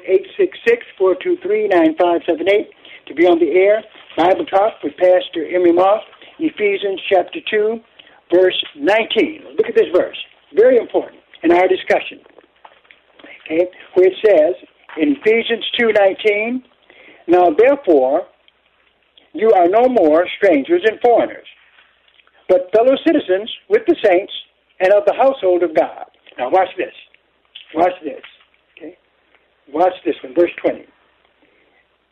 866-423-9578 0.99 2.69
to 3.07 3.13
be 3.13 3.25
on 3.25 3.39
the 3.39 3.51
air. 3.51 3.83
Bible 4.15 4.45
Talk 4.45 4.81
with 4.83 4.93
Pastor 4.97 5.45
Emery 5.45 5.73
Moss, 5.73 6.01
Ephesians 6.39 7.01
chapter 7.09 7.39
2, 7.51 7.79
verse 8.33 8.63
19. 8.75 9.43
Look 9.57 9.67
at 9.67 9.75
this 9.75 9.89
verse. 9.93 10.17
Very 10.55 10.77
important 10.77 11.21
in 11.43 11.51
our 11.51 11.67
discussion. 11.67 12.19
Okay, 13.45 13.67
where 13.95 14.07
it 14.07 14.13
says 14.25 14.55
in 14.97 15.17
Ephesians 15.17 15.65
2:19, 15.77 16.63
"Now 17.27 17.49
therefore 17.49 18.27
you 19.33 19.51
are 19.51 19.67
no 19.67 19.85
more 19.85 20.27
strangers 20.37 20.83
and 20.85 20.99
foreigners, 21.01 21.47
but 22.47 22.71
fellow 22.75 22.95
citizens 23.05 23.51
with 23.69 23.85
the 23.87 23.95
saints 24.03 24.33
and 24.79 24.93
of 24.93 25.05
the 25.05 25.13
household 25.13 25.63
of 25.63 25.73
God." 25.73 26.05
Now 26.37 26.49
watch 26.49 26.69
this. 26.77 26.93
Watch 27.73 27.93
this. 28.03 28.21
Okay? 28.77 28.97
Watch 29.71 29.93
this 30.05 30.15
one, 30.23 30.33
verse 30.33 30.51
20. 30.57 30.85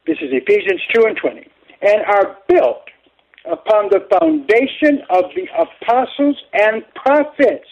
This 0.08 0.18
is 0.22 0.30
Ephesians 0.32 0.82
2 0.94 1.06
and 1.06 1.18
20. 1.18 1.48
And 1.82 2.02
are 2.06 2.38
built 2.48 2.84
upon 3.46 3.90
the 3.90 4.02
foundation 4.20 5.02
of 5.10 5.26
the 5.36 5.48
apostles 5.58 6.38
and 6.54 6.84
prophets. 6.96 7.68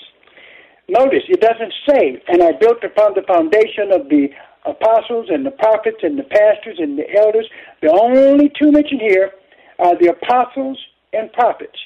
Notice, 0.88 1.24
it 1.28 1.42
doesn't 1.42 1.74
say, 1.88 2.22
and 2.28 2.42
are 2.42 2.54
built 2.54 2.84
upon 2.84 3.14
the 3.14 3.22
foundation 3.24 3.92
of 3.92 4.10
the 4.10 4.30
apostles 4.66 5.28
and 5.30 5.46
the 5.46 5.52
prophets 5.52 5.98
and 6.04 6.18
the 6.18 6.24
pastors 6.24 6.78
and 6.80 6.98
the 6.98 7.06
elders. 7.18 7.48
The 7.82 7.92
only 7.92 8.52
two 8.60 8.72
mentioned 8.72 9.02
here 9.02 9.32
are 9.80 9.98
the 9.98 10.12
apostles 10.12 10.78
and 11.14 11.32
prophets. 11.34 11.78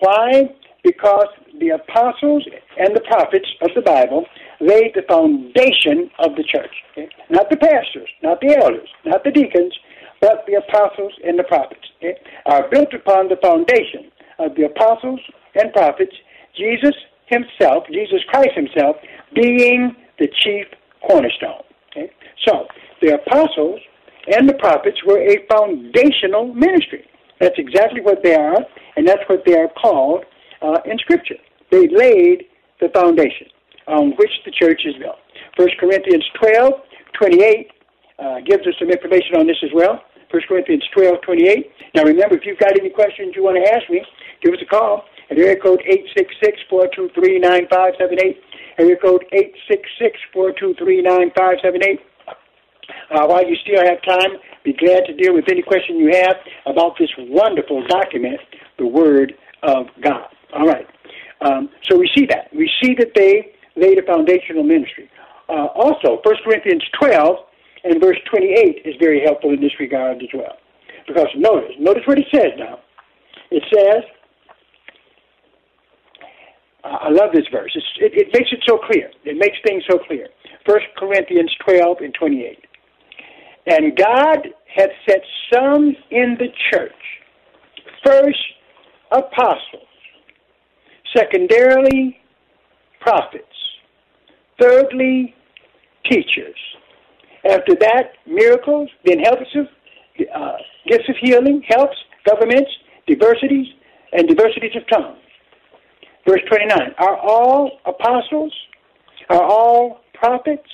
Why? 0.00 0.54
Because 0.84 1.28
the 1.58 1.70
apostles 1.70 2.46
and 2.78 2.94
the 2.94 3.00
prophets 3.00 3.48
of 3.62 3.70
the 3.74 3.82
Bible 3.82 4.24
laid 4.60 4.92
the 4.94 5.02
foundation 5.08 6.10
of 6.18 6.36
the 6.36 6.44
church. 6.44 6.74
Okay? 6.92 7.08
Not 7.30 7.50
the 7.50 7.56
pastors, 7.56 8.08
not 8.22 8.40
the 8.40 8.56
elders, 8.56 8.88
not 9.04 9.24
the 9.24 9.30
deacons, 9.30 9.74
but 10.20 10.44
the 10.46 10.54
apostles 10.54 11.12
and 11.24 11.38
the 11.38 11.44
prophets 11.44 11.86
okay? 11.98 12.18
are 12.46 12.68
built 12.70 12.92
upon 12.94 13.28
the 13.28 13.38
foundation 13.42 14.10
of 14.38 14.54
the 14.54 14.64
apostles 14.64 15.20
and 15.54 15.72
prophets, 15.72 16.14
Jesus 16.56 16.94
himself, 17.26 17.84
Jesus 17.92 18.20
Christ 18.28 18.54
himself, 18.54 18.96
being 19.34 19.94
the 20.18 20.28
chief 20.42 20.66
cornerstone. 21.06 21.62
Okay? 21.90 22.10
So, 22.46 22.66
the 23.00 23.14
apostles 23.14 23.80
and 24.26 24.48
the 24.48 24.54
prophets 24.54 24.98
were 25.06 25.20
a 25.20 25.46
foundational 25.50 26.52
ministry. 26.52 27.04
That's 27.40 27.58
exactly 27.58 28.00
what 28.00 28.22
they 28.22 28.34
are, 28.34 28.58
and 28.96 29.06
that's 29.06 29.22
what 29.28 29.44
they 29.46 29.56
are 29.56 29.68
called 29.80 30.24
uh, 30.60 30.78
in 30.84 30.98
Scripture. 30.98 31.36
They 31.70 31.88
laid 31.88 32.44
the 32.80 32.88
foundation 32.94 33.46
on 33.86 34.12
which 34.18 34.30
the 34.44 34.50
church 34.50 34.82
is 34.84 34.94
built. 34.98 35.16
1 35.56 35.68
Corinthians 35.80 36.24
12, 36.40 36.72
28 37.18 37.70
uh, 38.18 38.40
gives 38.44 38.66
us 38.66 38.74
some 38.78 38.90
information 38.90 39.36
on 39.36 39.46
this 39.46 39.56
as 39.62 39.70
well. 39.74 40.02
1 40.30 40.42
Corinthians 40.48 40.84
12, 40.94 41.22
28. 41.22 41.70
Now 41.94 42.02
remember, 42.04 42.36
if 42.36 42.44
you've 42.44 42.58
got 42.58 42.78
any 42.78 42.90
questions 42.90 43.32
you 43.34 43.42
want 43.42 43.56
to 43.64 43.72
ask 43.72 43.88
me, 43.88 44.04
give 44.42 44.52
us 44.52 44.60
a 44.60 44.66
call 44.66 45.04
at 45.30 45.38
area 45.38 45.56
code 45.56 45.80
866-423-9578. 46.70 48.36
Area 48.78 48.96
code 48.96 49.24
866-423-9578. 50.34 51.98
Uh, 53.10 53.26
while 53.26 53.46
you 53.46 53.56
still 53.56 53.84
have 53.84 54.00
time, 54.02 54.38
be 54.64 54.72
glad 54.72 55.04
to 55.06 55.14
deal 55.14 55.34
with 55.34 55.44
any 55.50 55.62
question 55.62 55.98
you 55.98 56.10
have 56.14 56.36
about 56.66 56.96
this 56.98 57.10
wonderful 57.18 57.86
document, 57.88 58.40
the 58.78 58.86
Word 58.86 59.34
of 59.62 59.86
God. 60.02 60.28
All 60.54 60.66
right. 60.66 60.86
Um, 61.40 61.70
so 61.88 61.98
we 61.98 62.08
see 62.16 62.26
that. 62.26 62.48
We 62.54 62.70
see 62.82 62.94
that 62.94 63.12
they 63.14 63.52
laid 63.76 63.98
a 63.98 64.02
foundational 64.02 64.62
ministry. 64.62 65.10
Uh, 65.48 65.66
also, 65.74 66.20
1 66.22 66.36
Corinthians 66.44 66.82
12 67.00 67.36
and 67.84 68.00
verse 68.00 68.18
28 68.30 68.82
is 68.84 68.94
very 69.00 69.22
helpful 69.24 69.50
in 69.50 69.60
this 69.60 69.72
regard 69.78 70.22
as 70.22 70.28
well. 70.34 70.56
Because 71.06 71.28
notice, 71.36 71.72
notice 71.78 72.02
what 72.06 72.18
it 72.18 72.26
says 72.34 72.52
now. 72.58 72.80
It 73.50 73.62
says, 73.72 74.04
I 76.90 77.10
love 77.10 77.30
this 77.32 77.46
verse. 77.52 77.76
It, 78.00 78.12
it, 78.14 78.28
makes 78.32 78.50
it 78.52 78.60
so 78.66 78.78
clear. 78.78 79.10
It 79.24 79.36
makes 79.38 79.56
things 79.66 79.82
so 79.90 79.98
clear. 79.98 80.28
1 80.66 80.78
Corinthians 80.96 81.50
12 81.64 81.98
and 82.00 82.14
28. 82.14 82.58
And 83.66 83.96
God 83.96 84.48
hath 84.74 84.90
set 85.08 85.20
some 85.52 85.94
in 86.10 86.36
the 86.38 86.48
church, 86.70 86.92
first 88.04 88.38
apostles, 89.10 89.88
secondarily 91.14 92.18
prophets, 93.00 93.44
thirdly 94.60 95.34
teachers, 96.10 96.56
after 97.44 97.74
that, 97.80 98.12
miracles, 98.26 98.90
then 99.04 99.20
helps 99.20 99.46
of, 99.54 99.66
uh, 100.34 100.56
gifts 100.86 101.08
of 101.08 101.16
healing, 101.20 101.62
helps, 101.68 101.96
governments, 102.28 102.70
diversities, 103.06 103.66
and 104.12 104.28
diversities 104.28 104.72
of 104.76 104.82
tongues. 104.88 105.18
Verse 106.28 106.42
29, 106.46 106.94
are 106.98 107.16
all 107.16 107.80
apostles? 107.86 108.52
Are 109.30 109.42
all 109.42 110.00
prophets? 110.12 110.68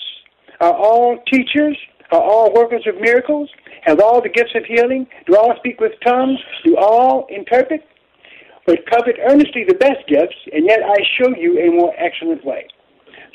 Are 0.61 0.73
all 0.73 1.17
teachers? 1.33 1.79
Are 2.11 2.21
all 2.21 2.53
workers 2.53 2.85
of 2.89 3.01
miracles? 3.01 3.49
Have 3.83 4.01
all 4.01 4.21
the 4.21 4.31
gifts 4.31 4.51
of 4.57 4.65
healing? 4.65 5.07
Do 5.27 5.37
all 5.37 5.55
speak 5.59 5.81
with 5.81 5.93
tongues? 6.05 6.41
Do 6.65 6.77
all 6.77 7.27
interpret? 7.29 7.83
But 8.67 8.79
covet 8.91 9.15
earnestly 9.31 9.63
the 9.69 9.75
best 9.75 10.09
gifts, 10.09 10.35
and 10.53 10.67
yet 10.67 10.81
I 10.85 10.97
show 11.21 11.29
you 11.39 11.61
a 11.61 11.71
more 11.71 11.95
excellent 11.99 12.45
way. 12.45 12.67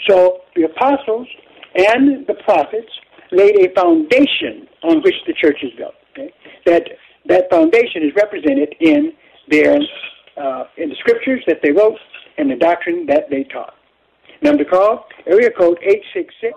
So 0.10 0.40
the 0.58 0.64
apostles 0.64 1.28
and 1.74 2.28
the 2.28 2.34
prophets 2.44 2.92
laid 3.32 3.66
a 3.66 3.74
foundation 3.74 4.68
on 4.84 5.02
which 5.04 5.16
the 5.26 5.34
church 5.42 5.60
is 5.64 5.72
built. 5.78 5.94
Okay? 6.12 6.34
That 6.66 6.84
that 7.28 7.50
foundation 7.50 8.04
is 8.04 8.12
represented 8.18 8.76
in 8.82 9.14
their 9.50 9.78
uh, 10.40 10.64
in 10.78 10.90
the 10.90 10.96
scriptures 11.00 11.44
that 11.48 11.58
they 11.62 11.72
wrote 11.72 11.98
and 12.38 12.50
the 12.50 12.56
doctrine 12.56 13.06
that 13.08 13.30
they 13.30 13.44
taught. 13.44 13.74
Number 14.42 14.64
to 14.64 14.70
call 14.70 15.06
area 15.28 15.50
code 15.52 15.78
eight 15.84 16.04
six 16.14 16.34
six 16.42 16.54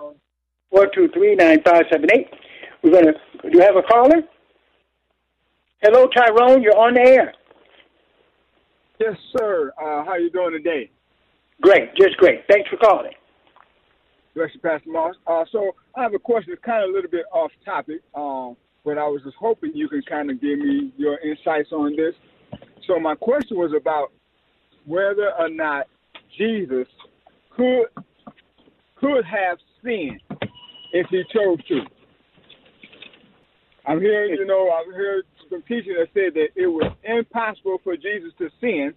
four 0.69 0.87
two 0.93 1.09
three 1.13 1.35
nine 1.35 1.61
five 1.63 1.83
seven 1.91 2.09
eight. 2.13 2.29
We're 2.81 2.91
gonna. 2.91 3.13
Do 3.41 3.49
you 3.51 3.61
have 3.61 3.75
a 3.75 3.83
caller? 3.83 4.21
Hello, 5.81 6.07
Tyrone. 6.07 6.61
You're 6.63 6.77
on 6.77 6.93
the 6.93 7.01
air. 7.01 7.33
Yes, 8.99 9.15
sir. 9.37 9.73
Uh, 9.77 10.05
how 10.05 10.15
you 10.15 10.29
doing 10.29 10.51
today? 10.51 10.89
Great, 11.61 11.93
just 11.95 12.15
great. 12.17 12.41
Thanks 12.49 12.69
for 12.69 12.77
calling. 12.77 13.11
Director 14.33 14.59
Pastor 14.59 14.89
Moss. 14.89 15.15
Uh, 15.27 15.43
so 15.51 15.75
I 15.95 16.03
have 16.03 16.13
a 16.13 16.19
question, 16.19 16.51
that's 16.53 16.63
kind 16.63 16.83
of 16.83 16.89
a 16.89 16.93
little 16.93 17.09
bit 17.09 17.25
off 17.31 17.51
topic, 17.63 18.01
um, 18.15 18.55
but 18.83 18.97
I 18.97 19.07
was 19.07 19.21
just 19.23 19.35
hoping 19.39 19.71
you 19.75 19.87
can 19.87 20.01
kind 20.03 20.31
of 20.31 20.41
give 20.41 20.57
me 20.57 20.91
your 20.97 21.19
insights 21.19 21.71
on 21.71 21.95
this. 21.95 22.15
So 22.87 22.99
my 22.99 23.15
question 23.15 23.57
was 23.57 23.71
about 23.75 24.11
whether 24.85 25.31
or 25.37 25.49
not 25.49 25.87
Jesus 26.37 26.87
could 27.55 27.85
could 28.95 29.25
have 29.25 29.57
sinned 29.83 30.21
if 30.93 31.07
he 31.09 31.23
chose 31.33 31.57
to. 31.67 31.81
I'm 33.85 33.99
hearing, 33.99 34.35
you 34.35 34.45
know, 34.45 34.69
I've 34.69 34.93
heard 34.93 35.25
some 35.49 35.61
teaching 35.63 35.95
that 35.99 36.07
said 36.13 36.33
that 36.35 36.49
it 36.55 36.67
was 36.67 36.91
impossible 37.03 37.79
for 37.83 37.97
Jesus 37.97 38.31
to 38.37 38.49
sin, 38.61 38.93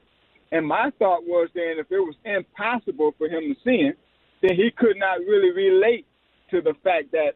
and 0.53 0.65
my 0.67 0.91
thought 0.99 1.25
was 1.25 1.49
then 1.55 1.79
if 1.79 1.91
it 1.91 1.99
was 1.99 2.15
impossible 2.25 3.15
for 3.19 3.27
him 3.27 3.55
to 3.55 3.61
sin, 3.65 3.95
then 4.43 4.55
he 4.55 4.71
could 4.77 4.97
not 4.97 5.19
really 5.21 5.51
relate 5.51 6.07
to 6.51 6.61
the 6.61 6.75
fact 6.85 7.11
that 7.13 7.33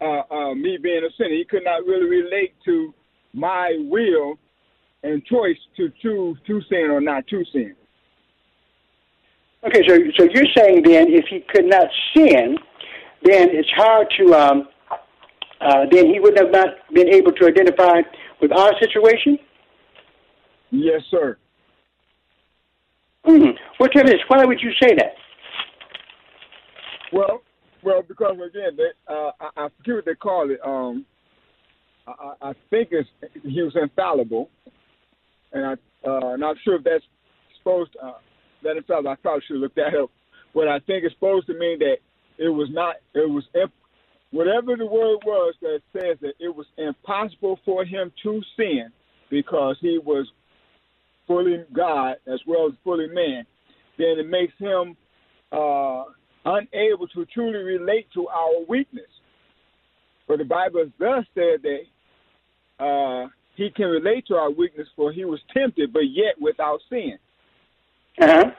uh, 0.00 0.22
uh, 0.32 0.54
me 0.54 0.78
being 0.80 1.02
a 1.04 1.10
sinner. 1.16 1.34
He 1.34 1.44
could 1.48 1.64
not 1.64 1.84
really 1.86 2.08
relate 2.08 2.54
to 2.66 2.94
my 3.32 3.76
will 3.78 4.38
and 5.02 5.24
choice 5.24 5.56
to 5.76 5.90
choose 6.02 6.38
to 6.46 6.60
sin 6.68 6.90
or 6.90 7.00
not 7.00 7.26
to 7.28 7.44
sin. 7.52 7.74
Okay, 9.64 9.82
so 9.86 9.98
so 10.16 10.24
you're 10.32 10.46
saying 10.56 10.82
then 10.84 11.06
if 11.08 11.26
he 11.28 11.40
could 11.48 11.66
not 11.66 11.88
sin, 12.16 12.56
then 13.22 13.48
it's 13.50 13.70
hard 13.74 14.06
to 14.18 14.34
um, 14.34 14.68
uh, 15.60 15.86
then 15.90 16.06
he 16.06 16.20
would 16.20 16.38
have 16.38 16.50
not 16.50 16.68
been 16.92 17.08
able 17.08 17.32
to 17.32 17.46
identify 17.46 18.00
with 18.40 18.52
our 18.52 18.72
situation. 18.80 19.38
Yes, 20.70 21.02
sir. 21.10 21.36
Mm-hmm. 23.26 23.56
Well, 23.80 23.88
tell 23.90 24.04
me 24.04 24.10
this. 24.10 24.20
Why 24.28 24.44
would 24.44 24.60
you 24.60 24.70
say 24.80 24.94
that? 24.94 25.14
Well, 27.12 27.42
well, 27.82 28.02
because 28.02 28.36
again, 28.36 28.76
they, 28.76 28.90
uh, 29.12 29.30
I, 29.40 29.64
I 29.64 29.68
forget 29.76 29.94
what 29.96 30.04
they 30.04 30.14
call 30.14 30.50
it. 30.50 30.60
Um, 30.64 31.04
I, 32.06 32.50
I 32.50 32.52
think 32.70 32.88
it's 32.92 33.08
he 33.42 33.62
was 33.62 33.76
infallible, 33.76 34.50
and 35.52 35.64
I 35.66 36.08
uh, 36.08 36.36
not 36.36 36.56
sure 36.64 36.76
if 36.76 36.84
that's 36.84 37.04
supposed 37.58 37.92
to, 37.94 38.06
uh, 38.06 38.12
that 38.62 38.76
infallible. 38.76 39.10
I 39.10 39.16
probably 39.16 39.42
should 39.46 39.58
look 39.58 39.74
that 39.74 39.94
up, 40.00 40.10
but 40.54 40.68
I 40.68 40.78
think 40.80 41.04
it's 41.04 41.14
supposed 41.14 41.46
to 41.48 41.58
mean 41.58 41.78
that 41.80 41.96
it 42.38 42.48
was 42.48 42.68
not. 42.70 42.96
It 43.14 43.28
was 43.28 43.44
imp- 43.54 43.72
whatever 44.30 44.76
the 44.76 44.86
word 44.86 45.18
was 45.24 45.54
that 45.62 45.80
says 45.92 46.18
that 46.20 46.34
it 46.38 46.54
was 46.54 46.66
impossible 46.76 47.58
for 47.64 47.84
him 47.84 48.12
to 48.22 48.40
sin 48.56 48.90
because 49.30 49.76
he 49.80 49.98
was 49.98 50.26
fully 51.26 51.64
God 51.72 52.16
as 52.26 52.40
well 52.46 52.66
as 52.68 52.74
fully 52.84 53.08
man. 53.08 53.44
Then 53.98 54.18
it 54.18 54.28
makes 54.28 54.54
him 54.58 54.96
uh, 55.52 56.04
unable 56.44 57.08
to 57.08 57.26
truly 57.26 57.58
relate 57.58 58.06
to 58.14 58.28
our 58.28 58.64
weakness. 58.68 59.04
But 60.26 60.38
the 60.38 60.44
Bible 60.44 60.86
thus 60.98 61.24
said 61.34 61.62
that 61.62 62.84
uh, 62.84 63.28
he 63.58 63.70
can 63.70 63.86
relate 63.86 64.26
to 64.28 64.36
our 64.36 64.50
weakness, 64.50 64.88
for 64.96 65.12
he 65.12 65.24
was 65.26 65.40
tempted, 65.52 65.92
but 65.92 66.04
yet 66.10 66.40
without 66.40 66.80
sin. 66.88 67.18
Uh-huh. 68.20 68.50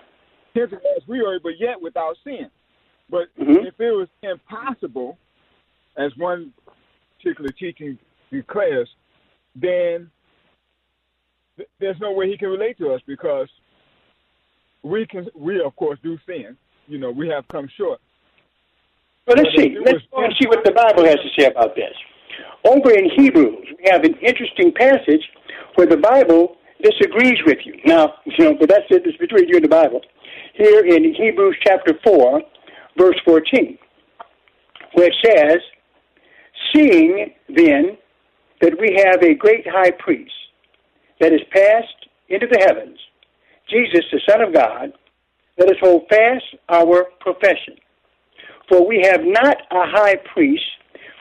Tempted 0.55 0.79
as 0.95 1.07
we 1.07 1.21
are, 1.21 1.39
but 1.41 1.53
yet 1.59 1.81
without 1.81 2.15
sin. 2.23 2.49
But 3.09 3.27
mm-hmm. 3.39 3.65
if 3.65 3.79
it 3.79 3.91
was 3.91 4.07
impossible, 4.21 5.17
as 5.97 6.11
one 6.17 6.53
particular 7.17 7.49
teaching 7.51 7.97
declares, 8.31 8.87
then 9.55 10.11
th- 11.57 11.69
there's 11.79 11.99
no 11.99 12.11
way 12.11 12.29
he 12.29 12.37
can 12.37 12.49
relate 12.49 12.77
to 12.77 12.93
us 12.93 13.01
because 13.07 13.47
we 14.83 15.07
can 15.07 15.27
we 15.35 15.59
of 15.59 15.75
course 15.75 15.97
do 16.03 16.17
sin 16.27 16.55
you 16.89 16.97
know, 16.97 17.11
we 17.11 17.29
have 17.29 17.47
come 17.47 17.69
short. 17.77 18.01
Well, 19.27 19.37
let's 19.37 19.55
see. 19.55 19.77
Let's, 19.85 19.99
let's 20.17 20.33
see 20.41 20.47
what 20.47 20.65
the 20.65 20.71
Bible 20.71 21.05
has 21.05 21.15
to 21.15 21.29
say 21.37 21.45
about 21.45 21.75
this. 21.75 21.93
Over 22.65 22.91
in 22.91 23.09
Hebrews, 23.15 23.67
we 23.77 23.89
have 23.91 24.03
an 24.03 24.15
interesting 24.21 24.73
passage 24.73 25.23
where 25.75 25.87
the 25.87 25.97
Bible 25.97 26.57
disagrees 26.81 27.39
with 27.45 27.59
you. 27.65 27.75
Now, 27.85 28.15
you 28.25 28.45
know, 28.45 28.55
but 28.59 28.69
that's 28.69 28.85
it. 28.89 29.03
It's 29.05 29.17
between 29.17 29.47
you 29.47 29.55
and 29.55 29.65
the 29.65 29.69
Bible. 29.69 30.01
Here 30.53 30.85
in 30.85 31.13
Hebrews 31.13 31.57
chapter 31.65 31.93
4, 32.03 32.41
verse 32.97 33.15
14, 33.25 33.77
where 34.93 35.07
it 35.07 35.15
says, 35.25 35.59
Seeing 36.73 37.33
then 37.47 37.97
that 38.61 38.73
we 38.79 39.01
have 39.05 39.23
a 39.23 39.33
great 39.33 39.65
high 39.67 39.91
priest 39.91 40.33
that 41.19 41.33
is 41.33 41.41
passed 41.51 42.07
into 42.27 42.47
the 42.47 42.59
heavens, 42.67 42.97
Jesus, 43.69 44.03
the 44.11 44.19
Son 44.29 44.41
of 44.41 44.53
God, 44.53 44.93
let 45.57 45.69
us 45.69 45.77
hold 45.81 46.03
fast 46.09 46.43
our 46.69 47.05
profession. 47.19 47.75
For 48.67 48.85
we 48.87 49.01
have 49.03 49.21
not 49.23 49.57
a 49.71 49.85
high 49.85 50.15
priest 50.33 50.63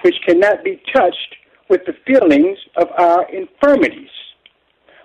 which 0.05 0.15
cannot 0.27 0.65
be 0.65 0.81
touched 0.95 1.35
with 1.69 1.83
the 1.87 1.95
feelings 2.07 2.59
of 2.77 2.89
our 2.99 3.29
infirmities, 3.31 4.11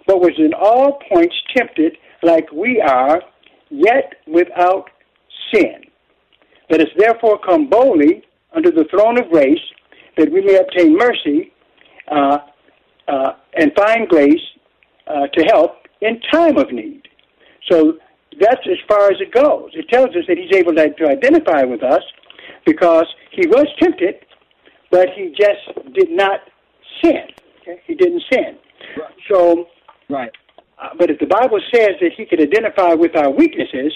but 0.08 0.20
was 0.20 0.34
in 0.38 0.54
all 0.54 1.00
points 1.12 1.36
tempted 1.56 1.98
like 2.22 2.52
we 2.52 2.82
are, 2.82 3.22
yet 3.70 4.14
without 4.28 4.90
sin. 5.54 5.82
Let 6.70 6.82
us 6.82 6.88
therefore 6.98 7.40
come 7.40 7.70
boldly 7.70 8.24
under 8.56 8.72
the 8.72 8.86
throne 8.86 9.20
of 9.20 9.30
grace, 9.30 9.60
that 10.18 10.32
we 10.32 10.42
may 10.42 10.56
obtain 10.56 10.96
mercy 10.98 11.52
uh, 12.10 12.38
uh, 13.08 13.32
and 13.56 13.72
find 13.76 14.08
grace 14.08 14.42
uh, 15.08 15.28
to 15.28 15.44
help 15.46 15.88
in 16.02 16.22
time 16.32 16.58
of 16.58 16.72
need. 16.72 17.02
So 17.70 17.98
that's 18.40 18.62
as 18.66 18.78
far 18.88 19.12
as 19.12 19.18
it 19.20 19.32
goes. 19.32 19.72
It 19.74 19.88
tells 19.90 20.10
us 20.10 20.24
that 20.28 20.38
he's 20.38 20.56
able 20.56 20.74
to, 20.76 20.90
to 20.94 21.08
identify 21.08 21.64
with 21.64 21.84
us 21.84 22.02
because 22.66 23.06
he 23.32 23.48
was 23.48 23.66
tempted, 23.80 24.16
but 24.94 25.10
he 25.18 25.34
just 25.34 25.66
did 25.96 26.12
not 26.12 26.42
sin. 27.02 27.26
Okay? 27.62 27.82
He 27.88 27.96
didn't 27.96 28.22
sin. 28.32 28.60
Right. 28.96 29.14
So, 29.28 29.66
right. 30.08 30.32
Uh, 30.80 30.90
but 31.00 31.10
if 31.10 31.18
the 31.20 31.26
Bible 31.26 31.60
says 31.74 31.98
that 32.00 32.12
he 32.16 32.26
could 32.26 32.40
identify 32.40 32.94
with 32.94 33.18
our 33.18 33.32
weaknesses, 33.32 33.92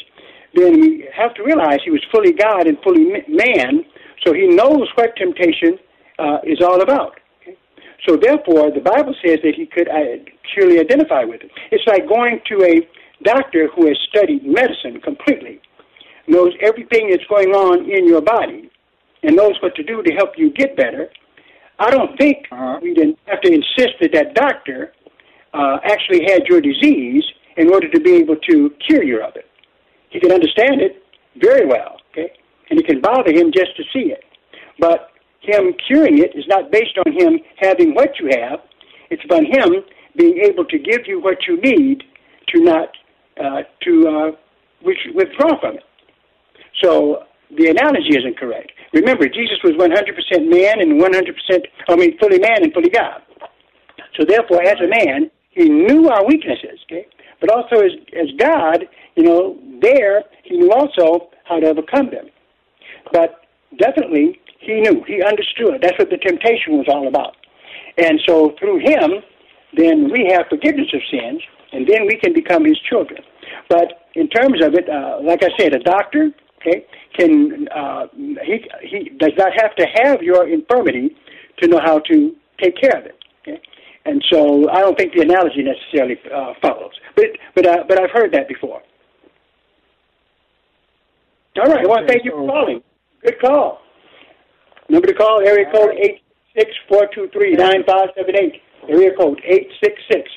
then 0.56 0.82
we 0.82 1.08
have 1.16 1.36
to 1.36 1.44
realize 1.44 1.78
he 1.86 1.92
was 1.92 2.04
fully 2.12 2.34
God 2.34 2.66
and 2.66 2.78
fully 2.84 3.06
man, 3.30 3.86
so 4.26 4.34
he 4.34 4.48
knows 4.48 4.90
what 4.96 5.16
temptation 5.16 5.78
uh, 6.18 6.40
is 6.44 6.66
all 6.66 6.82
about. 6.82 7.20
Okay? 7.44 7.56
So 8.10 8.18
therefore, 8.18 8.72
the 8.72 8.82
Bible 8.82 9.14
says 9.24 9.38
that 9.44 9.54
he 9.56 9.68
could 9.68 9.88
uh, 9.88 10.26
surely 10.56 10.80
identify 10.80 11.26
with 11.26 11.42
it. 11.44 11.52
It's 11.70 11.86
like 11.86 12.10
going 12.10 12.42
to 12.50 12.66
a 12.66 12.76
doctor 13.24 13.70
who 13.76 13.86
has 13.86 13.98
studied 14.10 14.46
medicine 14.46 15.00
completely, 15.02 15.62
knows 16.28 16.54
everything 16.60 17.12
that's 17.12 17.28
going 17.30 17.54
on 17.54 17.86
in 17.86 18.08
your 18.08 18.22
body, 18.22 18.72
and 19.23 19.36
knows 19.36 19.56
what 19.62 19.75
to 19.75 19.84
do 19.84 20.01
to 20.03 20.12
help 20.13 20.32
you 20.38 20.51
get 20.51 20.75
better, 20.75 21.10
I 21.80 21.91
don't 21.91 22.17
think 22.17 22.47
uh-huh. 22.51 22.80
we 22.82 22.93
didn't 22.93 23.19
have 23.25 23.41
to 23.41 23.51
insist 23.51 23.95
that 24.01 24.12
that 24.13 24.34
doctor 24.34 24.93
uh, 25.53 25.77
actually 25.84 26.23
had 26.23 26.43
your 26.47 26.62
disease 26.62 27.23
in 27.58 27.71
order 27.71 27.89
to 27.89 27.99
be 27.99 28.13
able 28.15 28.36
to 28.36 28.71
cure 28.88 29.03
you 29.03 29.23
of 29.23 29.36
it. 29.36 29.49
He 30.10 30.19
can 30.19 30.32
understand 30.32 30.82
it 30.82 31.03
very 31.39 31.65
well, 31.65 31.97
okay? 32.12 32.32
And 32.69 32.80
it 32.80 32.88
can 32.88 33.01
bother 33.01 33.32
him 33.32 33.51
just 33.51 33.75
to 33.77 33.84
see 33.93 34.12
it. 34.12 34.23
But 34.80 35.12
him 35.41 35.73
curing 35.88 36.19
it 36.19 36.36
is 36.36 36.45
not 36.47 36.71
based 36.71 36.97
on 37.06 37.12
him 37.13 37.39
having 37.58 37.93
what 37.93 38.19
you 38.19 38.30
have. 38.39 38.60
It's 39.10 39.23
about 39.25 39.43
him 39.43 39.84
being 40.15 40.39
able 40.39 40.65
to 40.65 40.77
give 40.77 41.01
you 41.08 41.21
what 41.21 41.47
you 41.47 41.60
need 41.62 42.03
to 42.49 42.63
not 42.63 42.89
uh, 43.39 43.62
to 43.84 44.08
uh, 44.08 44.32
withdraw 44.84 45.60
from 45.60 45.77
it. 45.77 45.84
So 46.84 47.23
the 47.56 47.67
analogy 47.69 48.17
isn't 48.17 48.38
correct. 48.38 48.71
Remember, 48.93 49.28
Jesus 49.28 49.58
was 49.63 49.73
100% 49.73 50.50
man 50.50 50.82
and 50.82 51.02
100%, 51.02 51.65
I 51.89 51.95
mean, 51.95 52.17
fully 52.17 52.39
man 52.39 52.63
and 52.63 52.73
fully 52.73 52.89
God. 52.89 53.21
So 54.17 54.26
therefore, 54.26 54.63
as 54.63 54.78
a 54.80 54.88
man, 54.88 55.30
he 55.52 55.69
knew 55.69 56.10
our 56.10 56.26
weaknesses, 56.26 56.80
okay? 56.86 57.08
But 57.39 57.52
also 57.52 57.84
as, 57.84 57.91
as 58.13 58.28
God, 58.38 58.86
you 59.15 59.23
know, 59.23 59.58
there, 59.82 60.23
he 60.43 60.58
knew 60.58 60.71
also 60.71 61.30
how 61.45 61.60
to 61.60 61.67
overcome 61.67 62.10
them. 62.12 62.30
But 63.12 63.41
definitely, 63.78 64.39
he 64.60 64.82
knew, 64.82 65.04
he 65.06 65.21
understood. 65.21 65.82
That's 65.82 65.97
what 66.00 66.10
the 66.10 66.17
temptation 66.17 66.78
was 66.78 66.88
all 66.89 67.08
about. 67.08 67.36
And 67.97 68.19
so 68.28 68.56
through 68.60 68.80
him, 68.80 69.23
then 69.76 70.10
we 70.12 70.30
have 70.32 70.47
forgiveness 70.50 70.88
of 70.93 71.02
sins, 71.12 71.41
and 71.71 71.88
then 71.88 72.08
we 72.08 72.17
can 72.17 72.34
become 72.34 72.65
his 72.65 72.80
children. 72.89 73.21
But 73.69 74.10
in 74.15 74.30
terms 74.30 74.63
of 74.63 74.73
it, 74.73 74.89
uh, 74.89 75.19
like 75.23 75.43
I 75.43 75.50
said, 75.60 75.73
a 75.73 75.80
doctor, 75.80 76.32
okay, 76.60 76.86
can 77.17 77.67
uh, 77.70 78.08
he 78.13 78.60
he 78.82 79.10
does 79.17 79.34
not 79.38 79.52
have 79.60 79.76
to 79.76 79.86
have 80.04 80.22
your 80.22 80.48
infirmity 80.48 81.15
to 81.60 81.67
know 81.67 81.80
how 81.84 82.00
to 82.00 82.36
take 82.62 82.80
care 82.80 82.98
of 82.98 83.06
it. 83.06 83.17
Okay? 83.41 83.62
And 84.06 84.24
so 84.32 84.70
I 84.70 84.80
don't 84.80 84.98
think 84.98 85.13
the 85.13 85.22
analogy 85.22 85.63
necessarily 85.63 86.17
uh, 86.34 86.54
follows. 86.62 86.93
But 87.15 87.26
but 87.56 87.65
uh, 87.65 87.84
but 87.88 88.02
I've 88.02 88.12
heard 88.12 88.32
that 88.34 88.48
before. 88.48 88.82
All 91.58 91.72
right. 91.72 91.84
I 91.84 91.88
want 91.88 92.08
to 92.08 92.14
thank 92.14 92.24
you 92.24 92.32
for 92.32 92.47
calling. 92.47 92.84
Good 93.24 93.41
call. 93.41 93.80
Number 94.89 95.08
to 95.08 95.14
call 95.14 95.41
area 95.41 95.66
code 95.74 95.95
eight 95.97 96.22
six 96.55 96.72
four 96.88 97.08
two 97.14 97.28
three 97.34 97.53
nine 97.53 97.84
five 97.88 98.10
seven 98.16 98.36
eight. 98.38 98.62
Area 98.88 99.12
code 99.18 99.41
eight 99.45 99.68
six 99.82 99.99
six 100.10 100.30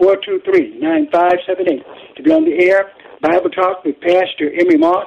423-9578 0.00 2.16
to 2.16 2.22
be 2.22 2.32
on 2.32 2.44
the 2.44 2.64
air. 2.64 2.92
Bible 3.20 3.50
Talk 3.50 3.84
with 3.84 4.00
Pastor 4.00 4.52
Emery 4.60 4.78
Moss. 4.78 5.06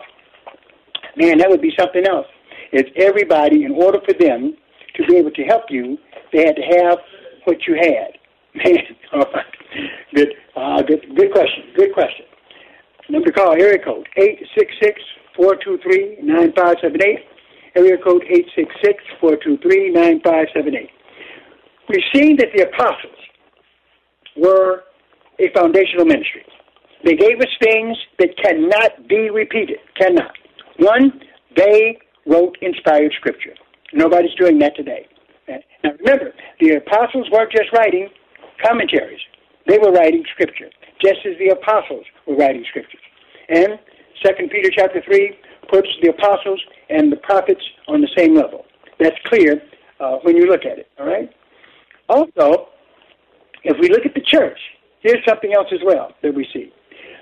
Man, 1.18 1.38
that 1.40 1.50
would 1.50 1.62
be 1.62 1.74
something 1.78 2.06
else. 2.08 2.28
If 2.72 2.88
everybody, 2.96 3.64
in 3.66 3.72
order 3.72 4.00
for 4.06 4.14
them 4.14 4.56
to 4.96 5.06
be 5.08 5.18
able 5.18 5.32
to 5.32 5.44
help 5.44 5.64
you, 5.70 5.98
they 6.32 6.46
had 6.46 6.56
to 6.56 6.62
have 6.62 7.00
what 7.46 7.68
you 7.68 7.76
had. 7.76 8.18
Man, 8.66 8.78
all 9.14 9.26
right. 9.34 9.46
Good, 10.14 10.34
uh, 10.56 10.82
good, 10.84 11.02
good 11.16 11.32
question. 11.32 11.64
Good 11.76 11.94
question. 11.94 12.26
Number 13.10 13.28
to 13.28 13.34
call, 13.34 13.54
area 13.54 13.80
code 13.84 14.08
866-423-9578. 15.38 17.26
Area 17.76 17.98
code 18.04 18.24
866-423-9578. 19.22 20.90
We've 21.90 22.04
seen 22.14 22.38
that 22.38 22.50
the 22.56 22.64
apostles 22.68 23.16
were 24.38 24.84
a 25.40 25.50
foundational 25.54 26.06
ministry. 26.06 26.46
They 27.04 27.16
gave 27.16 27.40
us 27.40 27.48
things 27.62 27.98
that 28.20 28.38
cannot 28.38 29.08
be 29.08 29.30
repeated. 29.30 29.80
Cannot. 30.00 30.32
One, 30.80 31.22
they 31.56 31.98
wrote 32.26 32.58
inspired 32.62 33.14
scripture. 33.18 33.54
Nobody's 33.94 34.34
doing 34.36 34.60
that 34.60 34.76
today. 34.76 35.08
Now 35.84 35.92
remember, 36.00 36.34
the 36.60 36.76
apostles 36.76 37.28
weren't 37.32 37.52
just 37.52 37.72
writing 37.74 38.10
commentaries. 38.64 39.20
They 39.68 39.78
were 39.78 39.92
writing 39.92 40.24
scripture, 40.34 40.70
just 41.02 41.20
as 41.26 41.38
the 41.40 41.50
apostles 41.50 42.06
were 42.28 42.36
writing 42.36 42.64
scripture. 42.70 42.98
And 43.50 43.80
Second 44.24 44.50
Peter 44.50 44.70
chapter 44.76 45.02
three 45.04 45.38
puts 45.70 45.88
the 46.02 46.10
apostles 46.10 46.62
and 46.90 47.12
the 47.12 47.18
prophets 47.18 47.62
on 47.88 48.02
the 48.02 48.10
same 48.16 48.36
level. 48.36 48.66
That's 49.00 49.16
clear 49.26 49.62
uh, 50.00 50.18
when 50.24 50.36
you 50.36 50.46
look 50.46 50.62
at 50.66 50.80
it. 50.80 50.90
All 51.00 51.08
right. 51.08 51.30
Also, 52.08 52.70
if 53.64 53.78
we 53.80 53.90
look 53.90 54.06
at 54.06 54.14
the 54.14 54.22
church, 54.22 54.60
here's 55.02 55.24
something 55.28 55.54
else 55.54 55.68
as 55.72 55.80
well 55.86 56.14
that 56.22 56.34
we 56.34 56.48
see. 56.54 56.72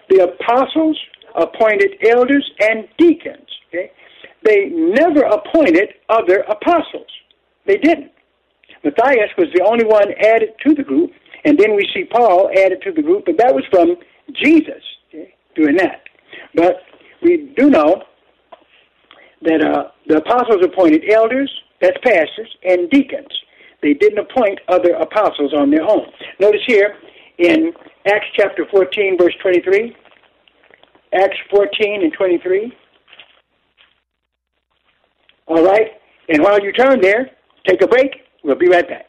The 0.10 0.24
apostles 0.24 0.98
appointed 1.36 1.92
elders 2.08 2.50
and 2.62 2.88
deacons. 2.98 3.48
Okay? 3.68 3.92
They 4.44 4.70
never 4.70 5.22
appointed 5.22 5.90
other 6.10 6.44
apostles. 6.50 7.08
They 7.66 7.78
didn't. 7.78 8.12
Matthias 8.84 9.30
was 9.38 9.48
the 9.54 9.64
only 9.64 9.86
one 9.86 10.12
added 10.20 10.50
to 10.66 10.74
the 10.74 10.84
group, 10.84 11.12
and 11.44 11.58
then 11.58 11.76
we 11.76 11.88
see 11.94 12.06
Paul 12.06 12.50
added 12.58 12.82
to 12.84 12.92
the 12.92 13.02
group, 13.02 13.26
but 13.26 13.38
that 13.38 13.54
was 13.54 13.64
from 13.70 13.96
Jesus 14.34 14.82
okay, 15.10 15.34
doing 15.56 15.76
that. 15.78 16.04
But 16.56 16.82
we 17.22 17.54
do 17.58 17.70
know 17.70 18.04
that 19.42 19.62
uh, 19.62 19.92
the 20.08 20.18
apostles 20.18 20.64
appointed 20.64 21.04
elders, 21.12 21.52
that's 21.82 21.98
pastors, 22.04 22.50
and 22.64 22.90
deacons. 22.90 23.28
They 23.82 23.94
didn't 23.94 24.20
appoint 24.20 24.60
other 24.68 24.92
apostles 24.94 25.54
on 25.54 25.72
their 25.72 25.84
own. 25.84 26.08
Notice 26.40 26.62
here 26.68 26.96
in 27.40 27.74
Acts 28.06 28.28
chapter 28.36 28.66
14, 28.70 29.18
verse 29.18 29.34
23. 29.42 29.96
Acts 31.14 31.38
14 31.50 32.04
and 32.04 32.14
23. 32.14 32.74
All 35.48 35.66
right, 35.66 35.94
and 36.28 36.44
while 36.44 36.62
you 36.62 36.72
turn 36.72 37.02
there, 37.02 37.32
take 37.68 37.82
a 37.82 37.88
break. 37.88 38.12
We'll 38.44 38.56
be 38.56 38.68
right 38.68 38.88
back. 38.88 39.09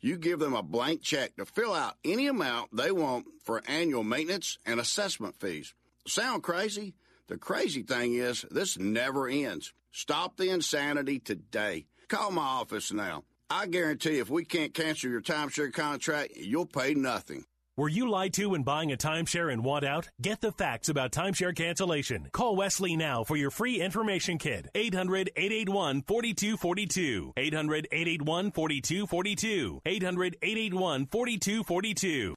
you 0.00 0.16
give 0.16 0.38
them 0.38 0.54
a 0.54 0.62
blank 0.62 1.02
check 1.02 1.36
to 1.36 1.44
fill 1.44 1.74
out 1.74 1.96
any 2.04 2.26
amount 2.26 2.76
they 2.76 2.92
want 2.92 3.26
for 3.42 3.62
annual 3.66 4.04
maintenance 4.04 4.58
and 4.66 4.80
assessment 4.80 5.34
fees. 5.40 5.74
Sound 6.06 6.42
crazy? 6.42 6.94
The 7.26 7.36
crazy 7.36 7.82
thing 7.82 8.14
is, 8.14 8.44
this 8.50 8.78
never 8.78 9.28
ends. 9.28 9.72
Stop 9.92 10.36
the 10.36 10.50
insanity 10.50 11.18
today. 11.18 11.86
Call 12.08 12.30
my 12.30 12.42
office 12.42 12.92
now. 12.92 13.24
I 13.50 13.66
guarantee 13.66 14.18
if 14.18 14.30
we 14.30 14.44
can't 14.44 14.74
cancel 14.74 15.10
your 15.10 15.22
timeshare 15.22 15.72
contract, 15.72 16.36
you'll 16.36 16.66
pay 16.66 16.94
nothing. 16.94 17.44
Were 17.78 17.88
you 17.88 18.10
lied 18.10 18.32
to 18.32 18.46
when 18.46 18.64
buying 18.64 18.90
a 18.90 18.96
timeshare 18.96 19.52
and 19.52 19.62
want 19.62 19.84
out? 19.84 20.08
Get 20.20 20.40
the 20.40 20.50
facts 20.50 20.88
about 20.88 21.12
timeshare 21.12 21.54
cancellation. 21.54 22.26
Call 22.32 22.56
Wesley 22.56 22.96
now 22.96 23.22
for 23.22 23.36
your 23.36 23.52
free 23.52 23.80
information 23.80 24.36
kit. 24.36 24.68
800 24.74 25.30
881 25.36 26.02
4242. 26.02 27.34
800 27.36 27.86
881 27.92 28.50
4242. 28.50 29.80
800 29.86 30.36
881 30.42 31.06
4242. 31.06 32.34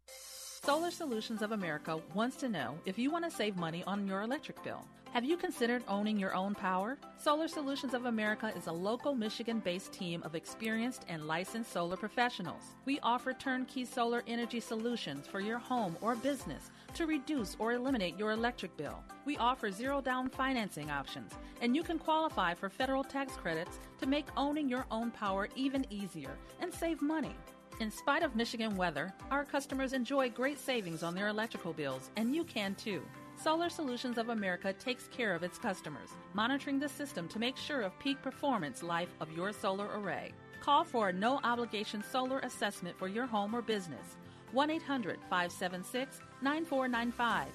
Solar 0.63 0.91
Solutions 0.91 1.41
of 1.41 1.53
America 1.53 1.99
wants 2.13 2.35
to 2.35 2.47
know 2.47 2.77
if 2.85 2.99
you 2.99 3.09
want 3.09 3.25
to 3.25 3.31
save 3.31 3.57
money 3.57 3.83
on 3.87 4.05
your 4.05 4.21
electric 4.21 4.61
bill. 4.63 4.85
Have 5.11 5.25
you 5.25 5.35
considered 5.35 5.83
owning 5.87 6.19
your 6.19 6.35
own 6.35 6.53
power? 6.53 6.99
Solar 7.17 7.47
Solutions 7.47 7.95
of 7.95 8.05
America 8.05 8.53
is 8.55 8.67
a 8.67 8.71
local 8.71 9.15
Michigan 9.15 9.59
based 9.59 9.91
team 9.91 10.21
of 10.21 10.35
experienced 10.35 11.03
and 11.09 11.25
licensed 11.25 11.71
solar 11.71 11.97
professionals. 11.97 12.61
We 12.85 12.99
offer 12.99 13.33
turnkey 13.33 13.85
solar 13.85 14.21
energy 14.27 14.59
solutions 14.59 15.25
for 15.25 15.39
your 15.39 15.57
home 15.57 15.97
or 15.99 16.15
business 16.15 16.69
to 16.93 17.07
reduce 17.07 17.55
or 17.57 17.73
eliminate 17.73 18.19
your 18.19 18.29
electric 18.29 18.77
bill. 18.77 19.03
We 19.25 19.37
offer 19.37 19.71
zero 19.71 19.99
down 19.99 20.29
financing 20.29 20.91
options, 20.91 21.31
and 21.59 21.75
you 21.75 21.81
can 21.81 21.97
qualify 21.97 22.53
for 22.53 22.69
federal 22.69 23.03
tax 23.03 23.35
credits 23.35 23.79
to 23.99 24.05
make 24.05 24.27
owning 24.37 24.69
your 24.69 24.85
own 24.91 25.09
power 25.09 25.49
even 25.55 25.87
easier 25.89 26.37
and 26.59 26.71
save 26.71 27.01
money. 27.01 27.35
In 27.79 27.89
spite 27.89 28.21
of 28.21 28.35
Michigan 28.35 28.75
weather, 28.75 29.13
our 29.31 29.43
customers 29.43 29.93
enjoy 29.93 30.29
great 30.29 30.59
savings 30.59 31.01
on 31.01 31.15
their 31.15 31.29
electrical 31.29 31.73
bills, 31.73 32.11
and 32.15 32.35
you 32.35 32.43
can 32.43 32.75
too. 32.75 33.01
Solar 33.35 33.69
Solutions 33.69 34.19
of 34.19 34.29
America 34.29 34.71
takes 34.73 35.07
care 35.07 35.33
of 35.33 35.41
its 35.41 35.57
customers, 35.57 36.09
monitoring 36.33 36.79
the 36.79 36.89
system 36.89 37.27
to 37.29 37.39
make 37.39 37.57
sure 37.57 37.81
of 37.81 37.97
peak 37.97 38.21
performance 38.21 38.83
life 38.83 39.09
of 39.19 39.31
your 39.35 39.51
solar 39.51 39.87
array. 39.99 40.31
Call 40.59 40.83
for 40.83 41.09
a 41.09 41.13
no 41.13 41.39
obligation 41.43 42.03
solar 42.03 42.39
assessment 42.39 42.97
for 42.99 43.07
your 43.07 43.25
home 43.25 43.55
or 43.55 43.63
business. 43.63 44.17
1 44.51 44.69
800 44.69 45.17
576 45.29 46.21
9495. 46.41 47.47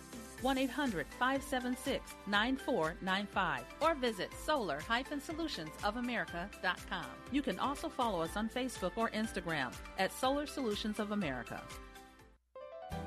1 0.42 0.58
800 0.58 1.06
576 1.18 2.14
9495 2.26 3.64
or 3.80 3.94
visit 3.94 4.30
solar 4.44 4.80
solutionsofamerica.com. 4.80 7.06
You 7.32 7.42
can 7.42 7.58
also 7.58 7.88
follow 7.88 8.20
us 8.20 8.36
on 8.36 8.48
Facebook 8.48 8.92
or 8.96 9.10
Instagram 9.10 9.72
at 9.98 10.12
Solar 10.12 10.46
Solutions 10.46 10.98
of 10.98 11.12
America. 11.12 11.60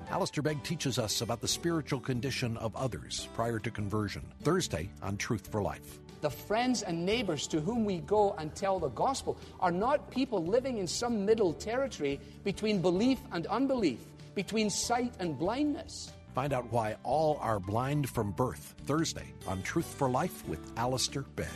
Alistair 0.10 0.42
Begg 0.42 0.64
teaches 0.64 0.98
us 0.98 1.22
about 1.22 1.40
the 1.40 1.48
spiritual 1.48 2.00
condition 2.00 2.58
of 2.58 2.76
others 2.76 3.28
prior 3.36 3.60
to 3.60 3.70
conversion, 3.70 4.24
Thursday 4.42 4.90
on 5.04 5.18
Truth 5.18 5.48
for 5.52 5.62
Life. 5.62 6.00
The 6.22 6.30
friends 6.30 6.82
and 6.82 7.06
neighbors 7.06 7.48
to 7.48 7.62
whom 7.62 7.86
we 7.86 8.00
go 8.00 8.36
and 8.38 8.54
tell 8.54 8.80
the 8.80 8.90
gospel 8.90 9.38
are 9.60 9.72
not 9.72 10.12
people 10.12 10.44
living 10.44 10.80
in 10.80 10.88
some 10.88 11.26
middle 11.26 11.54
territory 11.54 12.20
between 12.44 12.82
belief 12.82 13.20
and 13.32 13.46
unbelief, 13.48 14.00
between 14.36 14.70
sight 14.70 15.14
and 15.20 15.38
blindness. 15.38 16.12
Find 16.40 16.54
out 16.54 16.72
why 16.72 16.96
all 17.04 17.38
are 17.42 17.60
blind 17.60 18.10
from 18.10 18.32
birth, 18.32 18.74
Thursday 18.86 19.34
on 19.46 19.62
Truth 19.62 19.94
for 19.98 20.10
Life 20.10 20.48
with 20.48 20.72
Alistair 20.78 21.24
Begg. 21.36 21.50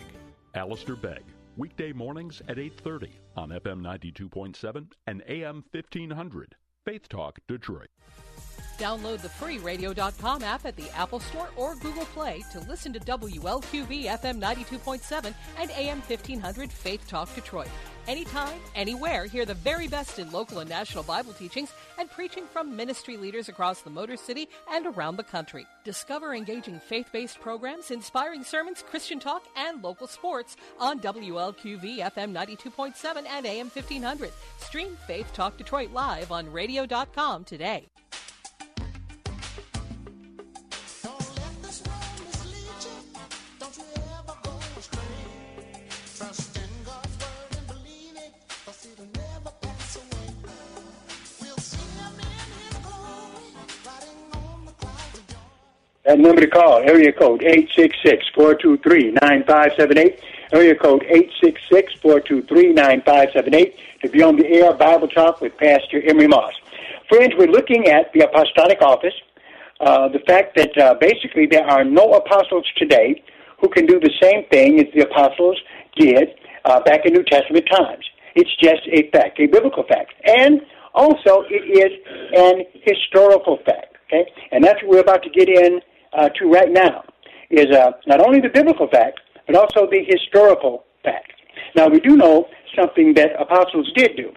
Alistair 0.55 0.97
Begg, 0.97 1.23
weekday 1.55 1.93
mornings 1.93 2.41
at 2.49 2.57
8.30 2.57 3.11
on 3.37 3.51
FM 3.51 3.79
92.7 3.79 4.91
and 5.07 5.23
AM 5.29 5.63
1500. 5.71 6.55
Faith 6.85 7.07
Talk 7.07 7.39
Detroit. 7.47 7.87
Download 8.77 9.21
the 9.21 9.29
free 9.29 9.57
radio.com 9.57 10.43
app 10.43 10.65
at 10.65 10.75
the 10.75 10.89
Apple 10.89 11.21
Store 11.21 11.47
or 11.55 11.75
Google 11.75 12.03
Play 12.07 12.43
to 12.51 12.59
listen 12.59 12.91
to 12.91 12.99
WLQV 12.99 14.03
FM 14.03 14.41
92.7 14.41 15.33
and 15.59 15.71
AM 15.71 16.01
1500 16.01 16.69
Faith 16.69 17.07
Talk 17.07 17.33
Detroit. 17.35 17.69
Anytime, 18.05 18.59
anywhere, 18.75 19.25
hear 19.25 19.45
the 19.45 19.53
very 19.53 19.87
best 19.87 20.19
in 20.19 20.29
local 20.29 20.59
and 20.59 20.69
national 20.69 21.05
Bible 21.05 21.31
teachings 21.31 21.71
and 21.97 22.11
preaching 22.11 22.43
from 22.51 22.75
ministry 22.75 23.15
leaders 23.15 23.47
across 23.47 23.81
the 23.81 23.89
Motor 23.89 24.17
City 24.17 24.49
and 24.69 24.85
around 24.85 25.15
the 25.15 25.23
country. 25.23 25.65
Discover 25.85 26.35
engaging 26.35 26.81
faith 26.81 27.07
based 27.13 27.39
programs, 27.39 27.91
inspiring 27.91 28.43
sermons, 28.43 28.83
Christian 28.85 29.21
talk, 29.21 29.43
and 29.55 29.81
local 29.81 30.07
sports 30.07 30.57
on 30.81 30.99
WLQV 30.99 31.99
FM 31.99 32.33
92.7 32.33 33.25
and 33.25 33.45
AM 33.45 33.69
1500. 33.69 34.31
Stream 34.57 34.97
Faith 35.07 35.31
Talk 35.33 35.55
Detroit 35.55 35.91
live 35.91 36.29
on 36.29 36.51
radio.com 36.51 37.45
today. 37.45 37.92
That 56.13 56.19
number 56.19 56.41
to 56.41 56.47
call, 56.47 56.77
area 56.77 57.11
code 57.11 57.41
866-423-9578, 57.41 60.19
area 60.53 60.75
code 60.75 61.03
866-423-9578 62.05 63.73
to 64.03 64.09
be 64.09 64.21
on 64.21 64.35
the 64.35 64.45
air 64.45 64.71
Bible 64.75 65.07
Talk 65.07 65.41
with 65.41 65.57
Pastor 65.57 66.03
Emery 66.07 66.27
Moss. 66.27 66.53
Friends, 67.09 67.33
we're 67.35 67.47
looking 67.47 67.87
at 67.87 68.13
the 68.13 68.19
apostolic 68.19 68.79
office, 68.83 69.15
uh, 69.79 70.07
the 70.09 70.19
fact 70.27 70.55
that 70.55 70.77
uh, 70.77 70.93
basically 71.01 71.47
there 71.47 71.65
are 71.65 71.83
no 71.83 72.13
apostles 72.13 72.67
today 72.77 73.23
who 73.59 73.67
can 73.69 73.87
do 73.87 73.99
the 73.99 74.13
same 74.21 74.45
thing 74.51 74.79
as 74.79 74.85
the 74.93 75.01
apostles 75.01 75.59
did 75.95 76.29
uh, 76.65 76.79
back 76.81 77.07
in 77.07 77.13
New 77.13 77.23
Testament 77.23 77.67
times. 77.71 78.05
It's 78.35 78.55
just 78.61 78.83
a 78.91 79.09
fact, 79.09 79.39
a 79.39 79.47
biblical 79.47 79.81
fact. 79.81 80.13
And 80.25 80.61
also 80.93 81.43
it 81.49 81.65
is 81.65 81.91
an 82.37 82.65
historical 82.83 83.57
fact. 83.65 83.97
Okay? 84.05 84.29
And 84.51 84.63
that's 84.63 84.79
what 84.83 84.91
we're 84.91 84.99
about 84.99 85.23
to 85.23 85.31
get 85.31 85.49
in 85.49 85.81
uh, 86.15 86.29
to 86.29 86.49
right 86.49 86.71
now 86.71 87.03
is 87.49 87.67
uh, 87.75 87.91
not 88.07 88.19
only 88.19 88.39
the 88.39 88.49
biblical 88.49 88.87
fact, 88.87 89.19
but 89.47 89.55
also 89.55 89.87
the 89.89 90.03
historical 90.07 90.85
fact. 91.03 91.33
Now, 91.75 91.87
we 91.87 91.99
do 91.99 92.15
know 92.15 92.47
something 92.75 93.13
that 93.15 93.39
apostles 93.39 93.91
did 93.95 94.15
do. 94.15 94.31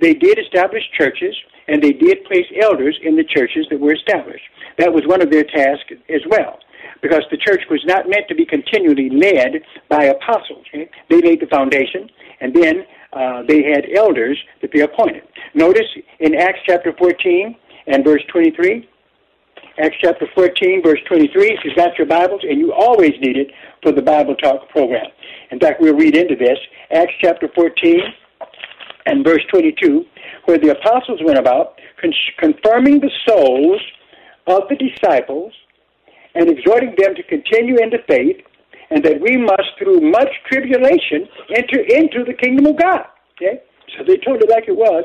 They 0.00 0.14
did 0.14 0.38
establish 0.38 0.82
churches, 0.96 1.34
and 1.68 1.82
they 1.82 1.92
did 1.92 2.24
place 2.24 2.46
elders 2.60 2.98
in 3.02 3.16
the 3.16 3.24
churches 3.24 3.66
that 3.70 3.78
were 3.78 3.94
established. 3.94 4.44
That 4.78 4.92
was 4.92 5.06
one 5.06 5.22
of 5.22 5.30
their 5.30 5.44
tasks 5.44 5.92
as 6.08 6.22
well, 6.28 6.58
because 7.02 7.22
the 7.30 7.36
church 7.36 7.62
was 7.70 7.82
not 7.86 8.08
meant 8.08 8.26
to 8.28 8.34
be 8.34 8.44
continually 8.44 9.10
led 9.10 9.62
by 9.88 10.04
apostles. 10.04 10.64
Okay? 10.74 10.90
They 11.08 11.20
laid 11.20 11.40
the 11.40 11.46
foundation, 11.46 12.10
and 12.40 12.54
then 12.54 12.84
uh, 13.12 13.42
they 13.46 13.62
had 13.62 13.86
elders 13.94 14.38
that 14.60 14.70
they 14.72 14.80
appointed. 14.80 15.22
Notice 15.54 15.86
in 16.20 16.34
Acts 16.34 16.60
chapter 16.66 16.92
14 16.98 17.54
and 17.86 18.04
verse 18.04 18.22
23, 18.32 18.88
Acts 19.78 19.96
chapter 20.02 20.26
14, 20.34 20.82
verse 20.84 21.00
23, 21.08 21.48
if 21.48 21.60
you've 21.64 21.76
got 21.76 21.96
your 21.96 22.06
Bibles, 22.06 22.42
and 22.42 22.58
you 22.58 22.74
always 22.74 23.12
need 23.20 23.38
it 23.38 23.48
for 23.82 23.90
the 23.90 24.02
Bible 24.02 24.34
Talk 24.36 24.68
program. 24.68 25.06
In 25.50 25.58
fact, 25.58 25.80
we'll 25.80 25.96
read 25.96 26.14
into 26.14 26.36
this. 26.36 26.58
Acts 26.90 27.14
chapter 27.22 27.48
14 27.54 28.00
and 29.06 29.24
verse 29.24 29.40
22, 29.50 30.04
where 30.44 30.58
the 30.58 30.76
apostles 30.76 31.20
went 31.24 31.38
about 31.38 31.78
con- 32.00 32.12
confirming 32.38 33.00
the 33.00 33.10
souls 33.26 33.80
of 34.46 34.64
the 34.68 34.76
disciples 34.76 35.52
and 36.34 36.50
exhorting 36.50 36.94
them 36.98 37.14
to 37.14 37.22
continue 37.22 37.76
in 37.78 37.88
the 37.88 38.04
faith, 38.06 38.44
and 38.90 39.02
that 39.02 39.20
we 39.22 39.38
must, 39.38 39.72
through 39.78 40.00
much 40.00 40.28
tribulation, 40.50 41.26
enter 41.56 41.80
into 41.80 42.24
the 42.24 42.34
kingdom 42.34 42.66
of 42.66 42.78
God. 42.78 43.06
Okay? 43.36 43.62
So 43.96 44.04
they 44.06 44.18
told 44.18 44.42
it 44.42 44.50
like 44.50 44.64
it 44.68 44.76
was. 44.76 45.04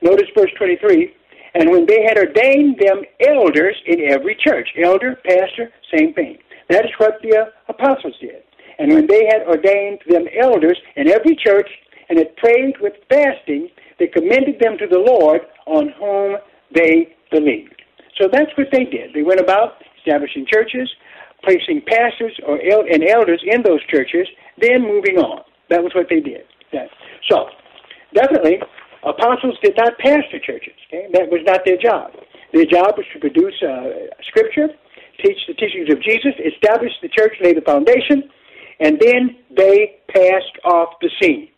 Notice 0.00 0.28
verse 0.34 0.50
23. 0.56 1.14
And 1.54 1.70
when 1.70 1.86
they 1.86 2.02
had 2.02 2.18
ordained 2.18 2.78
them 2.78 3.02
elders 3.26 3.76
in 3.86 4.10
every 4.10 4.36
church, 4.36 4.68
elder, 4.82 5.16
pastor, 5.24 5.72
same 5.94 6.12
thing. 6.14 6.38
That 6.68 6.84
is 6.84 6.90
what 6.98 7.14
the 7.22 7.36
uh, 7.36 7.44
apostles 7.68 8.14
did. 8.20 8.42
And 8.78 8.92
when 8.92 9.06
they 9.06 9.26
had 9.26 9.46
ordained 9.46 10.00
them 10.08 10.26
elders 10.40 10.78
in 10.96 11.08
every 11.08 11.34
church 11.34 11.68
and 12.08 12.18
had 12.18 12.36
prayed 12.36 12.74
with 12.80 12.92
fasting, 13.08 13.68
they 13.98 14.06
commended 14.06 14.60
them 14.60 14.78
to 14.78 14.86
the 14.86 14.98
Lord 14.98 15.40
on 15.66 15.92
whom 15.98 16.36
they 16.74 17.16
believed. 17.30 17.74
So 18.20 18.28
that's 18.30 18.50
what 18.56 18.68
they 18.72 18.84
did. 18.84 19.14
They 19.14 19.22
went 19.22 19.40
about 19.40 19.82
establishing 19.98 20.46
churches, 20.46 20.88
placing 21.42 21.82
pastors 21.86 22.38
or 22.46 22.60
el- 22.62 22.86
and 22.90 23.04
elders 23.08 23.42
in 23.44 23.62
those 23.62 23.84
churches, 23.86 24.26
then 24.60 24.82
moving 24.82 25.18
on. 25.18 25.42
That 25.70 25.82
was 25.82 25.94
what 25.94 26.06
they 26.08 26.20
did. 26.20 26.44
So, 27.30 27.46
definitely, 28.14 28.58
apostles 29.08 29.56
did 29.62 29.74
not 29.76 29.98
pastor 29.98 30.38
churches. 30.38 30.74
Okay? 30.88 31.08
That 31.12 31.30
was 31.30 31.40
not 31.44 31.64
their 31.64 31.76
job. 31.76 32.12
Their 32.52 32.66
job 32.66 32.96
was 32.96 33.06
to 33.12 33.18
produce 33.20 33.54
uh, 33.62 34.12
scripture, 34.28 34.68
teach 35.22 35.38
the 35.46 35.54
teachings 35.54 35.90
of 35.90 36.02
Jesus, 36.02 36.32
establish 36.40 36.92
the 37.02 37.08
church, 37.08 37.34
lay 37.42 37.52
the 37.52 37.60
foundation, 37.60 38.30
and 38.80 38.98
then 39.00 39.36
they 39.56 40.00
passed 40.08 40.56
off 40.64 40.94
the 41.00 41.10
scene. 41.20 41.48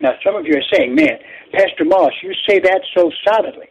Now, 0.00 0.12
some 0.24 0.34
of 0.34 0.46
you 0.46 0.56
are 0.56 0.68
saying, 0.72 0.94
man, 0.94 1.18
Pastor 1.52 1.84
Moss, 1.84 2.12
you 2.22 2.32
say 2.48 2.58
that 2.58 2.80
so 2.96 3.10
solidly. 3.26 3.66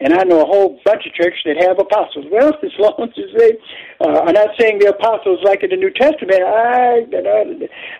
And 0.00 0.14
I 0.14 0.22
know 0.22 0.42
a 0.42 0.44
whole 0.44 0.80
bunch 0.84 1.06
of 1.06 1.14
churches 1.14 1.40
that 1.44 1.56
have 1.62 1.78
apostles. 1.78 2.26
Well, 2.30 2.52
as 2.62 2.70
long 2.78 2.94
as 3.02 3.30
they 3.36 3.58
uh, 4.00 4.20
are 4.26 4.32
not 4.32 4.50
saying 4.58 4.78
the 4.78 4.90
apostles 4.90 5.40
like 5.42 5.62
in 5.62 5.70
the 5.70 5.76
New 5.76 5.90
Testament, 5.90 6.42
I, 6.42 7.02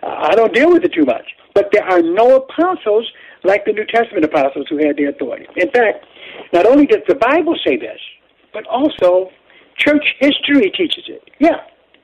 I 0.02 0.34
don't 0.34 0.54
deal 0.54 0.70
with 0.70 0.84
it 0.84 0.92
too 0.92 1.04
much. 1.04 1.26
But 1.54 1.70
there 1.72 1.84
are 1.84 2.02
no 2.02 2.36
apostles 2.36 3.10
like 3.44 3.64
the 3.64 3.72
New 3.72 3.86
Testament 3.86 4.24
apostles 4.24 4.66
who 4.68 4.78
had 4.78 4.96
the 4.96 5.04
authority. 5.04 5.46
In 5.56 5.70
fact, 5.70 6.04
not 6.52 6.66
only 6.66 6.86
does 6.86 7.02
the 7.08 7.14
Bible 7.14 7.56
say 7.64 7.76
this, 7.76 8.00
but 8.52 8.66
also 8.66 9.30
church 9.76 10.04
history 10.20 10.70
teaches 10.76 11.04
it. 11.08 11.22
Yeah, 11.38 11.60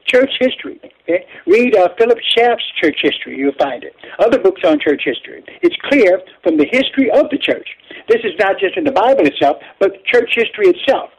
church 0.07 0.31
history. 0.41 0.81
Okay? 1.03 1.27
Read 1.47 1.77
uh, 1.77 1.89
Philip 1.99 2.19
Schaff's 2.37 2.65
church 2.81 2.99
history, 3.03 3.37
you'll 3.37 3.59
find 3.59 3.85
it. 3.85 3.95
Other 4.19 4.39
books 4.39 4.63
on 4.65 4.79
church 4.81 5.03
history. 5.05 5.45
It's 5.63 5.77
clear 5.91 6.21
from 6.43 6.57
the 6.57 6.67
history 6.71 7.11
of 7.11 7.31
the 7.31 7.39
church. 7.39 7.69
This 8.09 8.21
is 8.25 8.33
not 8.39 8.59
just 8.59 8.77
in 8.77 8.85
the 8.85 8.93
Bible 8.93 9.27
itself, 9.27 9.57
but 9.81 10.05
church 10.05 10.31
history 10.35 10.69
itself, 10.69 11.11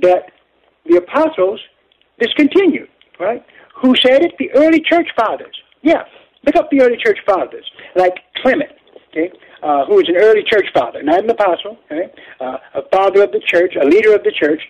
that 0.00 0.32
the 0.86 0.96
apostles 0.96 1.60
discontinued, 2.18 2.88
right? 3.20 3.44
Who 3.82 3.94
said 4.04 4.22
it? 4.22 4.32
The 4.38 4.50
early 4.52 4.80
church 4.80 5.08
fathers. 5.16 5.56
Yeah, 5.82 6.02
look 6.46 6.56
up 6.56 6.70
the 6.70 6.80
early 6.80 6.96
church 7.04 7.18
fathers, 7.26 7.64
like 7.96 8.14
Clement, 8.42 8.72
okay, 9.14 9.30
uh, 9.62 9.86
who 9.86 9.96
was 9.96 10.08
an 10.08 10.16
early 10.16 10.42
church 10.42 10.66
father, 10.74 11.02
not 11.02 11.22
an 11.22 11.30
apostle, 11.30 11.78
okay, 11.90 12.10
uh, 12.40 12.58
a 12.74 12.82
father 12.92 13.22
of 13.22 13.32
the 13.32 13.40
church, 13.46 13.74
a 13.80 13.84
leader 13.84 14.14
of 14.14 14.24
the 14.24 14.32
church, 14.32 14.60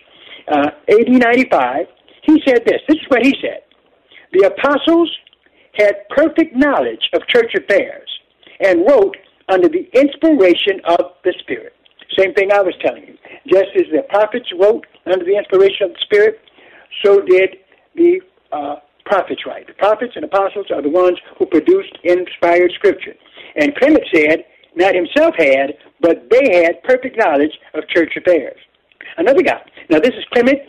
uh, 0.47 0.69
AD 0.89 1.09
95. 1.09 1.87
He 2.23 2.41
said 2.45 2.63
this. 2.65 2.81
This 2.87 2.97
is 2.97 3.05
what 3.09 3.25
he 3.25 3.35
said. 3.41 3.61
The 4.33 4.47
apostles 4.47 5.11
had 5.75 6.07
perfect 6.09 6.55
knowledge 6.55 7.09
of 7.13 7.21
church 7.27 7.53
affairs 7.55 8.09
and 8.59 8.85
wrote 8.87 9.15
under 9.49 9.67
the 9.67 9.87
inspiration 9.93 10.81
of 10.85 11.13
the 11.23 11.33
Spirit. 11.39 11.73
Same 12.17 12.33
thing 12.33 12.51
I 12.51 12.61
was 12.61 12.73
telling 12.81 13.03
you. 13.05 13.17
Just 13.47 13.75
as 13.75 13.83
the 13.91 14.03
prophets 14.09 14.47
wrote 14.59 14.85
under 15.05 15.25
the 15.25 15.37
inspiration 15.37 15.87
of 15.87 15.93
the 15.93 15.99
Spirit, 16.05 16.39
so 17.03 17.21
did 17.21 17.57
the 17.95 18.21
uh, 18.51 18.75
prophets 19.05 19.41
write. 19.45 19.67
The 19.67 19.73
prophets 19.73 20.13
and 20.15 20.25
apostles 20.25 20.67
are 20.73 20.81
the 20.81 20.89
ones 20.89 21.17
who 21.37 21.45
produced 21.45 21.97
inspired 22.03 22.71
scripture. 22.75 23.13
And 23.55 23.75
Clement 23.75 24.03
said, 24.13 24.45
not 24.75 24.93
himself 24.93 25.35
had, 25.37 25.73
but 26.01 26.29
they 26.29 26.63
had 26.63 26.83
perfect 26.83 27.17
knowledge 27.17 27.53
of 27.73 27.87
church 27.89 28.13
affairs. 28.17 28.57
Another 29.17 29.41
guy. 29.41 29.61
Now 29.89 29.99
this 29.99 30.11
is 30.11 30.25
Clement, 30.33 30.59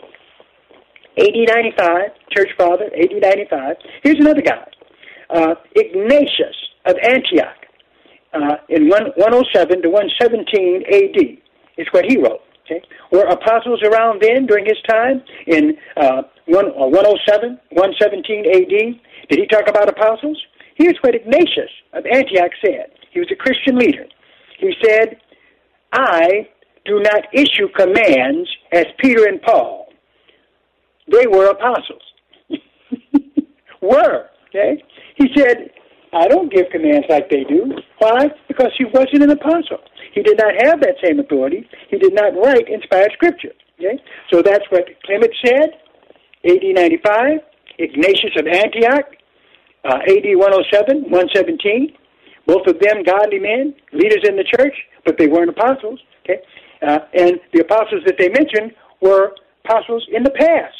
AD 1.17 1.33
95, 1.33 2.11
church 2.35 2.49
father, 2.57 2.85
AD 2.85 3.21
95. 3.21 3.75
Here's 4.03 4.19
another 4.19 4.41
guy. 4.41 4.67
Uh, 5.29 5.55
Ignatius 5.75 6.55
of 6.85 6.95
Antioch 7.03 7.57
uh, 8.33 8.55
in 8.69 8.87
107 8.87 9.81
to 9.81 9.89
117 9.89 10.83
AD 10.87 11.37
is 11.77 11.87
what 11.91 12.05
he 12.05 12.17
wrote. 12.17 12.41
Okay? 12.65 12.81
Were 13.11 13.23
apostles 13.23 13.81
around 13.83 14.21
then 14.21 14.45
during 14.45 14.65
his 14.65 14.77
time 14.87 15.23
in 15.47 15.77
uh, 15.97 16.23
107, 16.45 17.59
117 17.71 18.45
AD? 18.45 19.29
Did 19.29 19.39
he 19.39 19.47
talk 19.47 19.67
about 19.67 19.89
apostles? 19.89 20.41
Here's 20.77 20.97
what 21.01 21.15
Ignatius 21.15 21.71
of 21.93 22.05
Antioch 22.05 22.51
said. 22.63 22.91
He 23.11 23.19
was 23.19 23.29
a 23.31 23.35
Christian 23.35 23.77
leader. 23.77 24.05
He 24.59 24.73
said, 24.83 25.17
I 25.91 26.47
do 26.85 26.99
not 26.99 27.23
issue 27.33 27.67
commands 27.75 28.47
as 28.71 28.85
Peter 28.99 29.25
and 29.27 29.41
Paul. 29.41 29.87
They 31.11 31.25
were 31.25 31.49
apostles. 31.49 32.03
were, 33.81 34.27
okay? 34.49 34.83
He 35.15 35.27
said, 35.35 35.71
I 36.13 36.27
don't 36.27 36.53
give 36.53 36.65
commands 36.71 37.07
like 37.09 37.29
they 37.29 37.43
do. 37.43 37.73
Why? 37.97 38.27
Because 38.47 38.71
he 38.77 38.85
wasn't 38.85 39.23
an 39.23 39.31
apostle. 39.31 39.79
He 40.13 40.21
did 40.21 40.37
not 40.37 40.53
have 40.63 40.79
that 40.81 40.95
same 41.03 41.19
authority. 41.19 41.67
He 41.89 41.97
did 41.97 42.13
not 42.13 42.33
write 42.35 42.69
inspired 42.69 43.11
scripture. 43.13 43.53
Okay? 43.79 43.99
So 44.31 44.41
that's 44.41 44.65
what 44.69 44.85
Clement 45.05 45.33
said, 45.43 45.69
AD 46.45 46.63
95, 46.63 47.39
Ignatius 47.79 48.33
of 48.37 48.47
Antioch, 48.47 49.16
uh, 49.87 49.99
AD 50.03 50.27
107, 50.35 51.03
117. 51.09 51.93
Both 52.45 52.67
of 52.67 52.79
them 52.79 53.03
godly 53.03 53.39
men, 53.39 53.73
leaders 53.91 54.23
in 54.27 54.35
the 54.35 54.43
church, 54.43 54.75
but 55.05 55.17
they 55.17 55.27
weren't 55.27 55.49
apostles. 55.49 55.99
Okay? 56.23 56.41
Uh, 56.81 56.99
and 57.13 57.39
the 57.53 57.61
apostles 57.61 58.03
that 58.05 58.15
they 58.19 58.29
mentioned 58.29 58.73
were 59.01 59.31
apostles 59.65 60.07
in 60.11 60.23
the 60.23 60.31
past, 60.31 60.75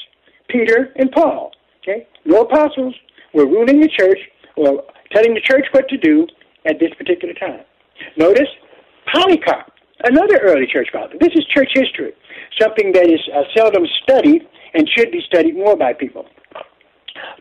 Peter 0.50 0.94
and 0.98 1.12
Paul. 1.12 1.52
Okay? 1.82 2.08
No 2.26 2.42
apostles 2.42 2.96
were 3.34 3.46
ruling 3.46 3.80
the 3.80 3.90
church 3.90 4.20
or 4.56 4.84
telling 5.12 5.34
the 5.34 5.42
church 5.42 5.66
what 5.72 5.88
to 5.90 5.98
do 5.98 6.28
at 6.66 6.80
this 6.80 6.92
particular 6.98 7.34
time. 7.34 7.62
Notice 8.18 8.50
Polycarp, 9.14 9.72
another 10.04 10.38
early 10.44 10.68
church 10.68 10.90
father. 10.92 11.16
This 11.20 11.32
is 11.34 11.46
church 11.46 11.72
history, 11.74 12.14
something 12.60 12.92
that 12.94 13.08
is 13.08 13.20
uh, 13.34 13.44
seldom 13.56 13.84
studied 14.04 14.48
and 14.74 14.88
should 14.96 15.12
be 15.12 15.22
studied 15.28 15.56
more 15.56 15.76
by 15.76 15.94
people. 15.94 16.26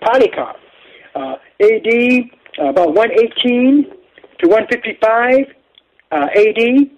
Polycarp, 0.00 0.56
AD 1.16 2.30
uh, 2.58 2.70
about 2.70 2.94
118 2.94 3.90
to 4.40 4.48
155 4.48 5.34
uh, 6.12 6.26
AD. 6.34 6.90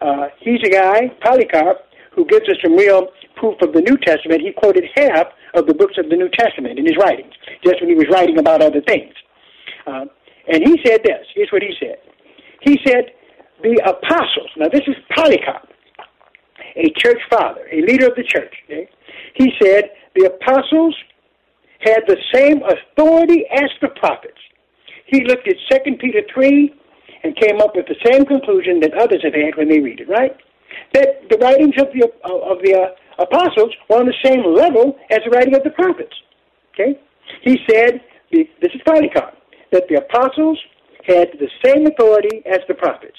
Uh, 0.00 0.28
he's 0.40 0.60
a 0.64 0.70
guy, 0.70 1.08
Polycarp, 1.22 1.78
who 2.14 2.24
gives 2.26 2.48
us 2.48 2.56
some 2.62 2.76
real 2.76 3.08
proof 3.36 3.60
of 3.62 3.72
the 3.72 3.80
New 3.80 3.96
Testament. 3.98 4.40
He 4.40 4.52
quoted 4.52 4.84
half 4.94 5.28
of 5.54 5.66
the 5.66 5.74
books 5.74 5.94
of 5.98 6.08
the 6.10 6.16
New 6.16 6.28
Testament 6.30 6.78
in 6.78 6.86
his 6.86 6.96
writings, 6.96 7.32
just 7.64 7.80
when 7.80 7.90
he 7.90 7.94
was 7.94 8.06
writing 8.10 8.38
about 8.38 8.62
other 8.62 8.80
things. 8.82 9.12
Uh, 9.86 10.06
and 10.48 10.62
he 10.66 10.78
said 10.84 11.00
this. 11.04 11.26
Here's 11.34 11.50
what 11.52 11.62
he 11.62 11.74
said. 11.78 11.98
He 12.62 12.78
said, 12.86 13.12
the 13.62 13.76
apostles, 13.84 14.50
now 14.56 14.68
this 14.68 14.82
is 14.86 14.96
Polycarp, 15.14 15.68
a 16.76 16.90
church 16.96 17.20
father, 17.30 17.66
a 17.70 17.82
leader 17.82 18.06
of 18.06 18.14
the 18.16 18.22
church. 18.22 18.54
Okay? 18.64 18.88
He 19.34 19.52
said, 19.62 19.90
the 20.14 20.26
apostles 20.26 20.94
had 21.80 22.02
the 22.06 22.16
same 22.32 22.62
authority 22.62 23.44
as 23.52 23.70
the 23.80 23.88
prophets. 23.88 24.38
He 25.06 25.24
looked 25.24 25.48
at 25.48 25.56
2 25.84 25.96
Peter 25.96 26.22
3 26.32 26.74
and 27.24 27.36
came 27.36 27.60
up 27.60 27.74
with 27.74 27.86
the 27.86 27.96
same 28.04 28.24
conclusion 28.24 28.80
that 28.80 28.94
others 28.94 29.22
have 29.24 29.34
had 29.34 29.56
when 29.56 29.68
they 29.68 29.80
read 29.80 30.00
it, 30.00 30.08
right? 30.08 30.36
That 30.94 31.28
the 31.28 31.38
writings 31.38 31.74
of 31.78 31.88
the, 31.92 32.06
of 32.24 32.58
the 32.62 32.74
uh, 32.74 33.22
apostles 33.22 33.74
were 33.88 33.98
on 33.98 34.06
the 34.06 34.14
same 34.24 34.44
level 34.54 34.96
as 35.10 35.18
the 35.24 35.30
writing 35.30 35.54
of 35.54 35.64
the 35.64 35.70
prophets. 35.70 36.14
Okay? 36.72 36.98
He 37.42 37.58
said, 37.68 38.00
this 38.30 38.72
is 38.74 38.80
Polycarp, 38.86 39.34
that 39.72 39.84
the 39.88 39.96
apostles 39.96 40.58
had 41.06 41.28
the 41.38 41.48
same 41.64 41.86
authority 41.86 42.42
as 42.46 42.60
the 42.68 42.74
prophets. 42.74 43.16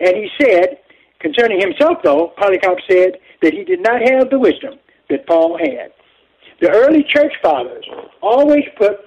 And 0.00 0.16
he 0.16 0.28
said, 0.40 0.78
concerning 1.20 1.60
himself, 1.60 1.98
though, 2.02 2.32
Polycarp 2.38 2.78
said 2.88 3.18
that 3.42 3.52
he 3.52 3.64
did 3.64 3.82
not 3.82 4.00
have 4.02 4.30
the 4.30 4.38
wisdom 4.38 4.74
that 5.08 5.26
Paul 5.26 5.58
had. 5.58 5.92
The 6.60 6.70
early 6.70 7.04
church 7.08 7.32
fathers 7.42 7.84
always 8.22 8.64
put 8.76 8.98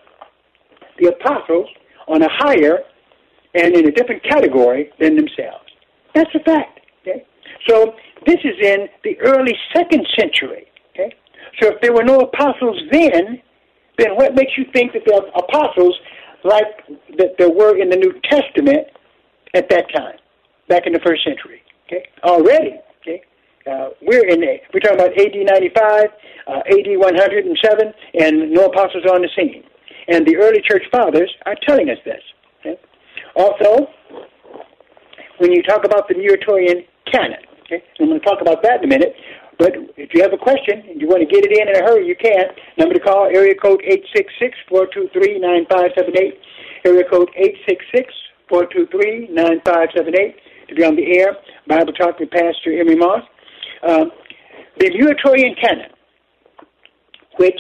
the 1.00 1.10
apostles 1.10 1.68
on 2.08 2.22
a 2.22 2.30
higher 2.30 2.80
and 3.54 3.76
in 3.76 3.88
a 3.88 3.92
different 3.92 4.24
category 4.24 4.92
than 5.00 5.16
themselves. 5.16 5.66
That's 6.16 6.34
a 6.36 6.40
fact. 6.40 6.80
Okay? 7.02 7.26
So 7.68 7.94
this 8.26 8.38
is 8.44 8.56
in 8.62 8.88
the 9.04 9.20
early 9.22 9.56
second 9.76 10.08
century. 10.18 10.68
Okay? 10.92 11.16
So 11.62 11.70
if 11.70 11.82
there 11.82 11.94
were 11.94 12.04
no 12.04 12.20
apostles 12.20 12.82
then, 12.92 13.42
then 13.98 14.16
what 14.16 14.34
makes 14.36 14.54
you 14.58 14.66
think 14.74 14.94
that 14.94 15.04
there 15.06 15.20
are 15.20 15.28
apostles 15.36 15.96
like 16.44 16.86
that 17.18 17.36
there 17.38 17.50
were 17.50 17.78
in 17.78 17.90
the 17.90 17.96
New 17.96 18.14
Testament 18.30 18.88
at 19.54 19.70
that 19.70 19.86
time, 19.94 20.18
back 20.68 20.84
in 20.86 20.94
the 20.94 21.00
first 21.00 21.24
century? 21.24 21.62
Okay, 21.86 22.06
already. 22.24 22.80
Uh, 23.66 23.90
we're 24.02 24.28
in 24.28 24.44
a, 24.44 24.62
we're 24.74 24.82
talking 24.82 25.00
about 25.00 25.18
AD 25.18 25.36
95, 25.36 26.06
uh, 26.48 26.62
AD 26.68 26.88
107, 27.00 27.94
and 28.20 28.52
no 28.52 28.66
apostles 28.66 29.06
are 29.08 29.16
on 29.16 29.22
the 29.22 29.30
scene. 29.36 29.64
And 30.08 30.28
the 30.28 30.36
early 30.36 30.62
church 30.68 30.84
fathers 30.92 31.34
are 31.46 31.56
telling 31.66 31.90
us 31.90 31.98
this. 32.04 32.22
Okay? 32.60 32.78
Also, 33.36 33.88
when 35.38 35.54
you 35.54 35.64
talk 35.64 35.86
about 35.86 36.10
the 36.10 36.16
Muratorian 36.16 36.86
canon, 37.10 37.40
okay, 37.64 37.84
I'm 38.00 38.08
going 38.08 38.20
to 38.20 38.26
talk 38.26 38.42
about 38.42 38.62
that 38.64 38.84
in 38.84 38.86
a 38.86 38.88
minute. 38.88 39.16
But 39.58 39.76
if 39.96 40.14
you 40.14 40.22
have 40.24 40.34
a 40.34 40.38
question 40.38 40.84
and 40.90 41.00
you 41.00 41.08
want 41.08 41.22
to 41.22 41.28
get 41.28 41.46
it 41.46 41.52
in 41.56 41.70
in 41.70 41.76
a 41.76 41.86
hurry, 41.86 42.06
you 42.06 42.16
can. 42.16 42.52
Number 42.78 42.96
to 42.96 43.00
call, 43.00 43.28
area 43.28 43.56
code 43.56 43.82
866-423-9578. 44.72 46.36
Area 46.86 47.04
code 47.10 47.30
866-423-9578 48.52 50.36
to 50.68 50.76
be 50.76 50.84
on 50.84 50.96
the 50.98 51.18
air. 51.18 51.38
Bible 51.68 51.94
Talk 51.94 52.20
with 52.20 52.30
Pastor 52.32 52.74
Emery 52.78 52.96
Moss. 52.96 53.24
Uh, 53.86 54.06
the 54.80 54.90
Muratorian 54.92 55.60
canon, 55.60 55.90
which 57.38 57.60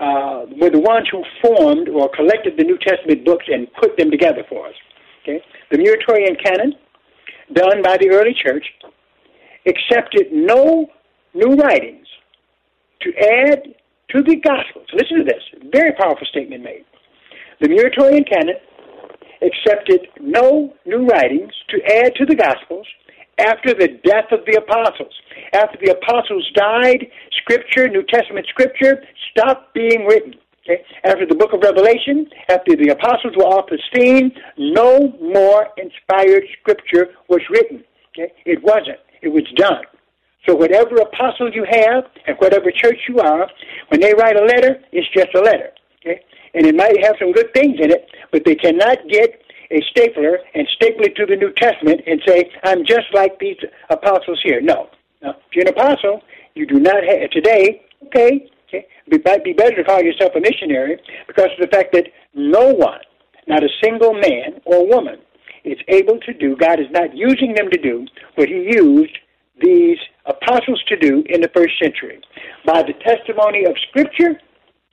uh, 0.00 0.46
were 0.60 0.70
the 0.70 0.80
ones 0.80 1.06
who 1.10 1.22
formed 1.42 1.88
or 1.88 2.10
collected 2.14 2.54
the 2.56 2.64
New 2.64 2.78
Testament 2.78 3.24
books 3.24 3.44
and 3.48 3.68
put 3.74 3.96
them 3.96 4.10
together 4.10 4.42
for 4.48 4.66
us. 4.66 4.74
Okay, 5.22 5.40
the 5.70 5.78
Muratorian 5.78 6.42
canon, 6.42 6.74
done 7.52 7.82
by 7.82 7.96
the 7.98 8.10
early 8.10 8.34
church, 8.34 8.64
accepted 9.66 10.32
no 10.32 10.86
new 11.34 11.54
writings 11.54 12.06
to 13.02 13.12
add 13.16 13.62
to 14.10 14.22
the 14.22 14.36
Gospels. 14.36 14.86
Listen 14.92 15.18
to 15.18 15.24
this, 15.24 15.70
very 15.72 15.92
powerful 15.92 16.26
statement 16.26 16.64
made. 16.64 16.84
The 17.60 17.68
Muratorian 17.68 18.28
canon 18.28 18.56
accepted 19.42 20.08
no 20.20 20.74
new 20.84 21.06
writings 21.06 21.52
to 21.68 21.80
add 21.98 22.14
to 22.16 22.26
the 22.26 22.34
Gospels 22.34 22.86
after 23.38 23.74
the 23.74 24.00
death 24.04 24.32
of 24.32 24.40
the 24.46 24.58
apostles. 24.58 25.14
After 25.52 25.78
the 25.82 25.92
apostles 25.92 26.48
died, 26.54 27.06
Scripture, 27.42 27.88
New 27.88 28.04
Testament 28.04 28.46
Scripture, 28.48 29.02
stopped 29.30 29.74
being 29.74 30.06
written. 30.06 30.34
Okay? 30.64 30.82
After 31.04 31.26
the 31.26 31.34
book 31.34 31.52
of 31.52 31.60
Revelation, 31.62 32.28
after 32.48 32.76
the 32.76 32.90
apostles 32.90 33.34
were 33.36 33.44
off 33.44 33.68
the 33.68 33.78
scene, 33.92 34.32
no 34.58 35.12
more 35.20 35.68
inspired 35.76 36.44
Scripture 36.60 37.14
was 37.28 37.40
written. 37.50 37.82
Okay? 38.12 38.32
It 38.44 38.62
wasn't. 38.62 38.98
It 39.22 39.28
was 39.28 39.44
done. 39.56 39.82
So 40.48 40.54
whatever 40.54 40.96
apostle 40.96 41.52
you 41.52 41.66
have 41.68 42.04
and 42.26 42.36
whatever 42.38 42.70
church 42.70 42.98
you 43.08 43.18
are, 43.18 43.48
when 43.88 44.00
they 44.00 44.14
write 44.14 44.36
a 44.36 44.44
letter, 44.44 44.80
it's 44.92 45.08
just 45.14 45.34
a 45.34 45.40
letter. 45.40 45.70
Okay? 46.00 46.20
And 46.54 46.66
it 46.66 46.74
might 46.74 47.04
have 47.04 47.16
some 47.18 47.32
good 47.32 47.52
things 47.54 47.76
in 47.80 47.90
it, 47.90 48.08
but 48.32 48.44
they 48.44 48.54
cannot 48.54 48.98
get 49.08 49.42
a 49.70 49.80
stapler 49.90 50.38
and 50.54 50.66
staple 50.74 51.04
it 51.04 51.14
to 51.16 51.26
the 51.26 51.36
New 51.36 51.52
Testament 51.52 52.00
and 52.06 52.20
say, 52.26 52.50
I'm 52.64 52.84
just 52.84 53.06
like 53.12 53.38
these 53.38 53.58
apostles 53.88 54.40
here. 54.42 54.60
No. 54.60 54.88
No. 55.22 55.30
If 55.30 55.54
you're 55.54 55.66
an 55.66 55.74
apostle, 55.74 56.22
you 56.54 56.66
do 56.66 56.80
not 56.80 57.02
have, 57.04 57.30
today, 57.30 57.82
okay, 58.06 58.50
okay, 58.68 58.86
it 59.06 59.24
might 59.24 59.44
be 59.44 59.52
better 59.52 59.76
to 59.76 59.84
call 59.84 60.02
yourself 60.02 60.32
a 60.36 60.40
missionary 60.40 60.98
because 61.26 61.48
of 61.58 61.60
the 61.60 61.68
fact 61.68 61.92
that 61.92 62.06
no 62.34 62.72
one, 62.72 63.00
not 63.46 63.62
a 63.62 63.68
single 63.82 64.14
man 64.14 64.60
or 64.64 64.86
woman, 64.86 65.18
is 65.64 65.78
able 65.88 66.18
to 66.20 66.32
do, 66.32 66.56
God 66.56 66.80
is 66.80 66.86
not 66.90 67.14
using 67.14 67.54
them 67.54 67.70
to 67.70 67.80
do 67.80 68.06
what 68.36 68.48
He 68.48 68.70
used 68.72 69.16
these 69.60 69.98
apostles 70.24 70.82
to 70.88 70.96
do 70.96 71.22
in 71.28 71.40
the 71.40 71.50
first 71.54 71.74
century 71.82 72.20
by 72.64 72.82
the 72.82 72.94
testimony 73.04 73.64
of 73.66 73.74
Scripture 73.90 74.40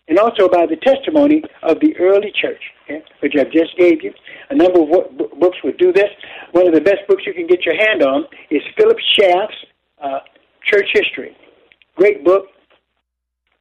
and 0.09 0.17
also 0.19 0.47
by 0.47 0.65
the 0.65 0.77
testimony 0.77 1.43
of 1.63 1.79
the 1.79 1.95
early 1.97 2.31
church, 2.39 2.61
okay, 2.83 3.03
which 3.19 3.33
I've 3.37 3.51
just 3.51 3.75
gave 3.77 4.03
you. 4.03 4.13
A 4.49 4.55
number 4.55 4.81
of 4.81 5.17
books 5.39 5.57
would 5.63 5.77
do 5.77 5.91
this. 5.91 6.09
One 6.51 6.67
of 6.67 6.73
the 6.73 6.81
best 6.81 7.01
books 7.07 7.23
you 7.25 7.33
can 7.33 7.47
get 7.47 7.65
your 7.65 7.75
hand 7.75 8.01
on 8.03 8.25
is 8.49 8.61
Philip 8.77 8.97
Schaff's 9.15 9.55
uh, 10.01 10.19
Church 10.63 10.89
History. 10.93 11.35
Great 11.95 12.23
book. 12.23 12.45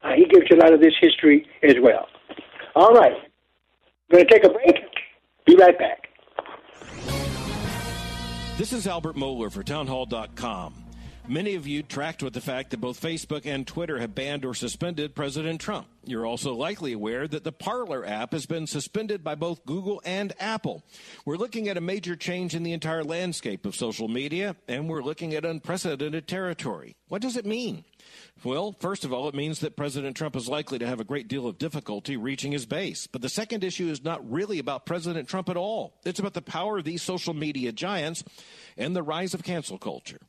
Uh, 0.03 0.12
he 0.14 0.26
gives 0.26 0.47
you 0.51 0.57
a 0.57 0.61
lot 0.61 0.72
of 0.72 0.80
this 0.80 0.95
history 1.01 1.47
as 1.62 1.74
well. 1.80 2.07
All 2.74 2.93
right. 2.93 3.16
We're 4.11 4.18
Going 4.18 4.26
to 4.26 4.32
take 4.32 4.45
a 4.45 4.51
break. 4.51 4.76
Be 5.47 5.57
right 5.57 5.78
back. 5.78 6.09
This 8.57 8.72
is 8.72 8.87
Albert 8.87 9.16
Mohler 9.16 9.53
for 9.53 9.62
townhall.com. 9.62 10.86
Many 11.29 11.57
of 11.57 11.66
you 11.66 11.83
tracked 11.83 12.22
with 12.22 12.35
the 12.35 12.41
fact 12.41 12.70
that 12.70 12.81
both 12.81 13.01
Facebook 13.01 13.47
and 13.47 13.66
Twitter 13.66 13.99
have 13.99 14.14
banned 14.14 14.45
or 14.45 14.55
suspended 14.55 15.16
President 15.16 15.61
Trump. 15.61 15.89
You're 16.05 16.24
also 16.24 16.55
likely 16.55 16.93
aware 16.93 17.27
that 17.27 17.43
the 17.43 17.51
Parler 17.51 18.07
app 18.07 18.31
has 18.31 18.47
been 18.47 18.68
suspended 18.68 19.24
by 19.24 19.35
both 19.35 19.66
Google 19.66 20.01
and 20.05 20.33
Apple. 20.39 20.85
We're 21.24 21.37
looking 21.37 21.68
at 21.68 21.77
a 21.77 21.81
major 21.81 22.14
change 22.14 22.55
in 22.55 22.62
the 22.62 22.72
entire 22.72 23.03
landscape 23.03 23.66
of 23.66 23.74
social 23.74 24.07
media, 24.07 24.55
and 24.68 24.89
we're 24.89 25.03
looking 25.03 25.35
at 25.35 25.45
unprecedented 25.45 26.29
territory. 26.29 26.95
What 27.09 27.22
does 27.22 27.37
it 27.37 27.45
mean? 27.45 27.85
Well, 28.45 28.77
first 28.79 29.05
of 29.05 29.12
all, 29.12 29.29
it 29.29 29.35
means 29.35 29.59
that 29.61 29.77
President 29.77 30.16
Trump 30.16 30.37
is 30.37 30.49
likely 30.49 30.79
to 30.79 30.87
have 30.87 31.01
a 31.01 31.05
great 31.05 31.27
deal 31.27 31.49
of 31.49 31.59
difficulty 31.59 32.16
reaching 32.16 32.53
his 32.53 32.66
base. 32.66 33.09
But 33.09 33.22
the 33.22 33.29
second 33.29 33.64
issue 33.64 33.89
is 33.89 34.05
not 34.05 34.31
really 34.31 34.61
about 34.61 34.87
President 34.87 35.29
Trump 35.29 35.49
at 35.49 35.57
all. 35.57 35.99
It's 36.05 36.20
about 36.20 36.35
the 36.35 36.43
power 36.43 36.79
of 36.79 36.85
these 36.85 37.03
social 37.03 37.35
media 37.35 37.72
giants 37.72 38.22
and 38.77 38.95
the 38.95 39.03
rise 39.03 39.35
of 39.35 39.43
cancel 39.43 39.77
culture. 39.77 40.20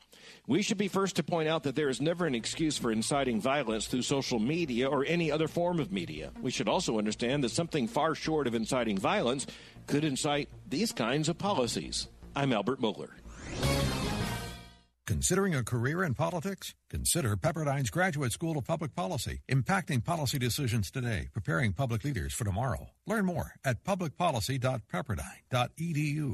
We 0.47 0.61
should 0.61 0.77
be 0.77 0.87
first 0.87 1.17
to 1.17 1.23
point 1.23 1.49
out 1.49 1.63
that 1.63 1.75
there 1.75 1.89
is 1.89 2.01
never 2.01 2.25
an 2.25 2.35
excuse 2.35 2.77
for 2.77 2.91
inciting 2.91 3.41
violence 3.41 3.87
through 3.87 4.03
social 4.03 4.39
media 4.39 4.89
or 4.89 5.05
any 5.05 5.31
other 5.31 5.47
form 5.47 5.79
of 5.79 5.91
media. 5.91 6.31
We 6.41 6.51
should 6.51 6.69
also 6.69 6.97
understand 6.97 7.43
that 7.43 7.49
something 7.49 7.87
far 7.87 8.15
short 8.15 8.47
of 8.47 8.55
inciting 8.55 8.97
violence 8.97 9.47
could 9.87 10.03
incite 10.03 10.49
these 10.69 10.91
kinds 10.91 11.29
of 11.29 11.37
policies. 11.37 12.07
I'm 12.35 12.53
Albert 12.53 12.81
Mohler. 12.81 13.09
Considering 15.07 15.55
a 15.55 15.63
career 15.63 16.03
in 16.03 16.13
politics? 16.13 16.75
Consider 16.89 17.37
Pepperdine's 17.37 17.89
Graduate 17.89 18.33
School 18.33 18.57
of 18.57 18.65
Public 18.65 18.93
Policy, 18.93 19.39
impacting 19.49 20.03
policy 20.03 20.37
decisions 20.37 20.91
today, 20.91 21.29
preparing 21.33 21.71
public 21.71 22.03
leaders 22.03 22.33
for 22.33 22.43
tomorrow. 22.43 22.89
Learn 23.05 23.25
more 23.25 23.53
at 23.63 23.85
publicpolicy.pepperdine.edu. 23.85 26.33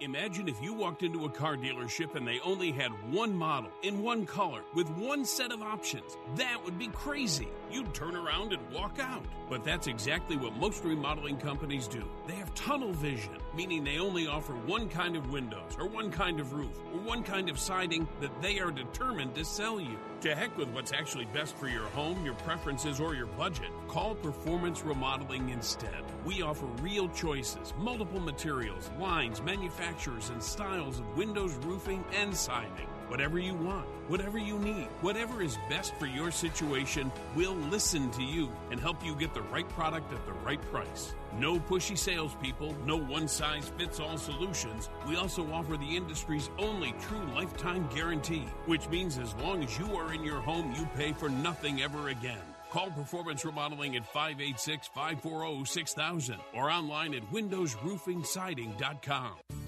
Imagine 0.00 0.48
if 0.48 0.62
you 0.62 0.72
walked 0.74 1.02
into 1.02 1.24
a 1.24 1.28
car 1.28 1.56
dealership 1.56 2.14
and 2.14 2.26
they 2.26 2.38
only 2.44 2.70
had 2.70 2.92
one 3.12 3.34
model 3.34 3.72
in 3.82 4.00
one 4.00 4.26
color 4.26 4.60
with 4.72 4.88
one 4.90 5.24
set 5.24 5.50
of 5.50 5.60
options. 5.60 6.16
That 6.36 6.64
would 6.64 6.78
be 6.78 6.86
crazy. 6.88 7.48
You'd 7.68 7.92
turn 7.94 8.14
around 8.14 8.52
and 8.52 8.62
walk 8.70 9.00
out. 9.00 9.24
But 9.50 9.64
that's 9.64 9.88
exactly 9.88 10.36
what 10.36 10.56
most 10.56 10.84
remodeling 10.84 11.36
companies 11.38 11.88
do. 11.88 12.08
They 12.28 12.34
have 12.34 12.54
tunnel 12.54 12.92
vision, 12.92 13.38
meaning 13.56 13.82
they 13.82 13.98
only 13.98 14.28
offer 14.28 14.52
one 14.52 14.88
kind 14.88 15.16
of 15.16 15.32
windows 15.32 15.76
or 15.76 15.88
one 15.88 16.12
kind 16.12 16.38
of 16.38 16.52
roof 16.52 16.78
or 16.92 17.00
one 17.00 17.24
kind 17.24 17.48
of 17.48 17.58
siding 17.58 18.06
that 18.20 18.40
they 18.40 18.60
are 18.60 18.70
determined 18.70 19.34
to 19.34 19.44
sell 19.44 19.80
you. 19.80 19.98
To 20.22 20.34
heck 20.34 20.56
with 20.58 20.68
what's 20.70 20.92
actually 20.92 21.26
best 21.26 21.56
for 21.56 21.68
your 21.68 21.86
home, 21.90 22.24
your 22.24 22.34
preferences, 22.34 22.98
or 22.98 23.14
your 23.14 23.26
budget. 23.26 23.70
Call 23.86 24.16
Performance 24.16 24.82
Remodeling 24.82 25.50
instead. 25.50 26.02
We 26.24 26.42
offer 26.42 26.66
real 26.82 27.08
choices, 27.10 27.72
multiple 27.78 28.18
materials, 28.18 28.90
lines, 28.98 29.40
manufacturers, 29.40 30.30
and 30.30 30.42
styles 30.42 30.98
of 30.98 31.16
windows, 31.16 31.54
roofing, 31.64 32.04
and 32.12 32.34
siding. 32.34 32.88
Whatever 33.08 33.38
you 33.38 33.54
want, 33.54 33.86
whatever 34.08 34.36
you 34.38 34.58
need, 34.58 34.88
whatever 35.00 35.40
is 35.42 35.56
best 35.70 35.94
for 35.94 36.04
your 36.06 36.30
situation, 36.30 37.10
we'll 37.34 37.54
listen 37.54 38.10
to 38.10 38.22
you 38.22 38.52
and 38.70 38.78
help 38.78 39.02
you 39.04 39.14
get 39.14 39.32
the 39.32 39.40
right 39.42 39.66
product 39.70 40.12
at 40.12 40.26
the 40.26 40.32
right 40.44 40.60
price. 40.70 41.14
No 41.38 41.58
pushy 41.58 41.96
salespeople, 41.96 42.76
no 42.84 42.98
one 42.98 43.26
size 43.26 43.72
fits 43.78 43.98
all 43.98 44.18
solutions. 44.18 44.90
We 45.08 45.16
also 45.16 45.50
offer 45.52 45.78
the 45.78 45.96
industry's 45.96 46.50
only 46.58 46.92
true 47.00 47.24
lifetime 47.34 47.88
guarantee, 47.94 48.46
which 48.66 48.86
means 48.90 49.16
as 49.18 49.34
long 49.36 49.64
as 49.64 49.78
you 49.78 49.96
are 49.96 50.12
in 50.12 50.22
your 50.22 50.40
home, 50.40 50.74
you 50.78 50.84
pay 50.94 51.14
for 51.14 51.30
nothing 51.30 51.80
ever 51.80 52.10
again. 52.10 52.42
Call 52.70 52.90
Performance 52.90 53.46
Remodeling 53.46 53.96
at 53.96 54.04
586 54.04 54.88
540 54.88 55.64
6000 55.64 56.36
or 56.54 56.70
online 56.70 57.14
at 57.14 57.22
windowsroofingsiding.com. 57.32 59.67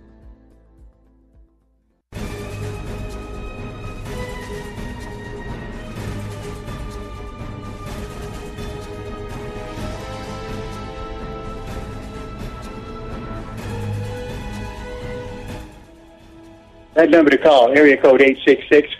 That 17.01 17.09
number 17.09 17.31
to 17.31 17.37
call, 17.39 17.75
area 17.75 17.97
code 17.99 18.21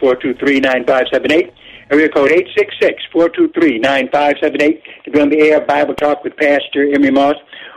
866-423-9578. 0.01 1.53
Area 1.91 2.09
code 2.09 2.31
866-423-9578 3.13 4.81
to 5.05 5.11
be 5.11 5.21
on 5.21 5.29
the 5.29 5.39
air 5.39 5.61
Bible 5.61 5.93
Talk 5.93 6.23
with 6.23 6.35
Pastor 6.35 6.91
Emery 6.91 7.11
Moss. 7.11 7.35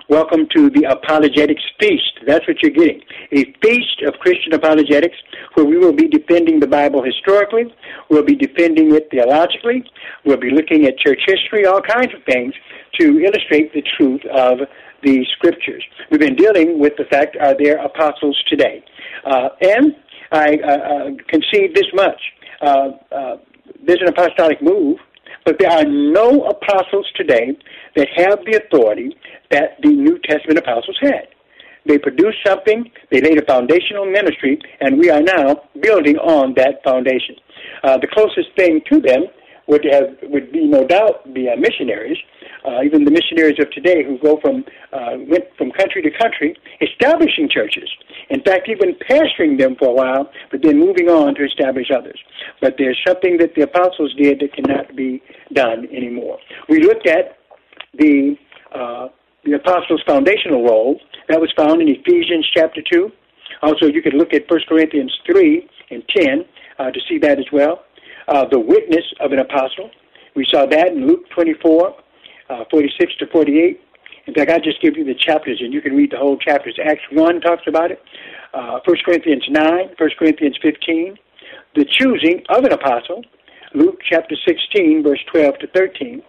Welcome 0.09 0.49
to 0.57 0.71
the 0.71 0.85
Apologetics 0.85 1.61
Feast. 1.79 2.21
That's 2.27 2.49
what 2.49 2.63
you're 2.63 2.73
getting. 2.73 3.03
A 3.33 3.45
feast 3.61 4.01
of 4.07 4.15
Christian 4.15 4.55
apologetics 4.55 5.19
where 5.53 5.67
we 5.67 5.77
will 5.77 5.93
be 5.93 6.09
defending 6.09 6.59
the 6.59 6.69
Bible 6.69 7.03
historically. 7.03 7.65
We'll 8.09 8.25
be 8.25 8.35
defending 8.35 8.95
it 8.95 9.09
theologically. 9.11 9.85
We'll 10.25 10.39
be 10.39 10.49
looking 10.49 10.87
at 10.87 10.97
church 10.97 11.21
history, 11.27 11.67
all 11.67 11.83
kinds 11.83 12.15
of 12.15 12.25
things 12.25 12.55
to 12.99 13.21
illustrate 13.21 13.75
the 13.75 13.83
truth 13.99 14.23
of 14.33 14.61
the 15.03 15.27
scriptures. 15.37 15.85
We've 16.11 16.21
been 16.21 16.37
dealing 16.37 16.79
with 16.79 16.95
the 16.97 17.05
fact, 17.05 17.37
are 17.37 17.55
there 17.59 17.77
apostles 17.77 18.43
today? 18.49 18.83
Uh, 19.25 19.51
and 19.61 19.95
I 20.35 20.57
uh, 20.57 20.71
uh, 20.71 21.11
concede 21.29 21.75
this 21.75 21.87
much. 21.95 22.21
Uh, 22.61 22.91
uh, 23.13 23.37
there's 23.87 24.01
an 24.01 24.09
apostolic 24.09 24.61
move, 24.61 24.99
but 25.45 25.57
there 25.61 25.71
are 25.71 25.85
no 25.85 26.45
apostles 26.47 27.07
today 27.15 27.57
that 27.95 28.09
have 28.17 28.41
the 28.45 28.61
authority 28.65 29.17
that 29.51 29.81
the 29.83 29.91
New 29.91 30.19
Testament 30.29 30.59
apostles 30.59 30.99
had. 31.01 31.29
They 31.87 31.99
produced 31.99 32.39
something, 32.45 32.91
they 33.13 33.21
laid 33.21 33.39
a 33.39 33.45
foundational 33.45 34.07
ministry, 34.07 34.59
and 34.81 34.99
we 34.99 35.11
are 35.11 35.21
now 35.21 35.63
building 35.81 36.17
on 36.17 36.55
that 36.57 36.83
foundation. 36.83 37.37
The 37.83 38.09
closest 38.11 38.49
thing 38.57 38.81
to 38.91 39.01
them 39.01 39.27
would 39.67 39.85
have 39.91 40.17
would 40.25 40.53
be 40.53 40.67
no 40.67 40.87
doubt 40.87 41.25
the 41.33 41.49
uh, 41.49 41.57
missionaries, 41.57 42.19
uh, 42.67 42.83
even 42.83 43.05
the 43.05 43.11
missionaries 43.11 43.59
of 43.61 43.71
today 43.71 44.05
who 44.05 44.19
go 44.19 44.39
from 44.41 44.65
uh, 44.93 45.17
went 45.29 45.45
from 45.57 45.71
country 45.73 46.03
to 46.03 46.11
country, 46.11 46.57
establishing 46.81 47.49
churches. 47.49 47.89
In 48.31 48.43
fact, 48.43 48.69
even 48.69 48.95
pastoring 49.09 49.59
them 49.59 49.77
for 49.77 49.89
a 49.89 49.93
while, 49.93 50.31
but 50.51 50.61
then 50.63 50.79
moving 50.79 51.09
on 51.09 51.35
to 51.37 51.45
establish 51.45 51.91
others. 51.95 52.19
But 52.61 52.75
there's 52.79 53.01
something 53.07 53.39
that 53.39 53.55
the 53.55 53.63
apostles 53.63 54.15
did 54.15 54.41
that 54.41 54.53
cannot 54.53 54.95
be 54.95 55.23
done 55.53 55.89
anymore. 55.93 56.39
We 56.69 56.83
looked 56.83 57.07
at 57.07 57.39
the 57.95 58.37
uh, 58.75 59.09
the 59.45 59.53
apostles' 59.53 60.03
foundational 60.07 60.65
role 60.65 61.01
that 61.29 61.41
was 61.41 61.53
found 61.57 61.83
in 61.83 61.89
Ephesians 61.89 62.49
chapter 62.55 62.83
two. 62.83 63.11
Also, 63.63 63.87
you 63.87 64.03
could 64.03 64.15
look 64.15 64.35
at 64.35 64.51
1 64.51 64.61
Corinthians 64.69 65.13
3 65.27 65.69
and 65.91 66.03
10 66.09 66.45
uh, 66.79 66.91
to 66.91 67.01
see 67.09 67.19
that 67.19 67.39
as 67.39 67.47
well. 67.53 67.85
Uh, 68.27 68.45
the 68.51 68.59
witness 68.59 69.05
of 69.21 69.33
an 69.33 69.41
apostle. 69.41 69.91
We 70.35 70.47
saw 70.51 70.67
that 70.67 70.89
in 70.89 71.07
Luke 71.07 71.29
24, 71.35 71.95
uh, 72.51 72.65
46 72.71 73.13
to 73.19 73.27
48. 73.31 73.81
In 74.27 74.35
fact, 74.35 74.51
I 74.51 74.59
just 74.59 74.81
give 74.81 74.97
you 74.97 75.05
the 75.05 75.15
chapters, 75.15 75.61
and 75.61 75.73
you 75.73 75.83
can 75.83 75.95
read 75.95 76.11
the 76.11 76.17
whole 76.17 76.39
chapters. 76.39 76.79
Acts 76.83 77.03
1 77.13 77.41
talks 77.41 77.65
about 77.69 77.91
it. 77.91 78.01
Uh, 78.55 78.81
1 78.85 78.97
Corinthians 79.05 79.45
9, 79.51 79.65
1 79.99 80.11
Corinthians 80.19 80.57
15. 80.63 81.17
The 81.77 81.85
choosing 81.85 82.43
of 82.49 82.65
an 82.65 82.73
apostle. 82.73 83.23
Luke 83.75 83.99
chapter 84.09 84.37
16, 84.47 85.03
verse 85.03 85.19
12 85.33 85.59
to 85.59 85.67
13. 85.75 86.23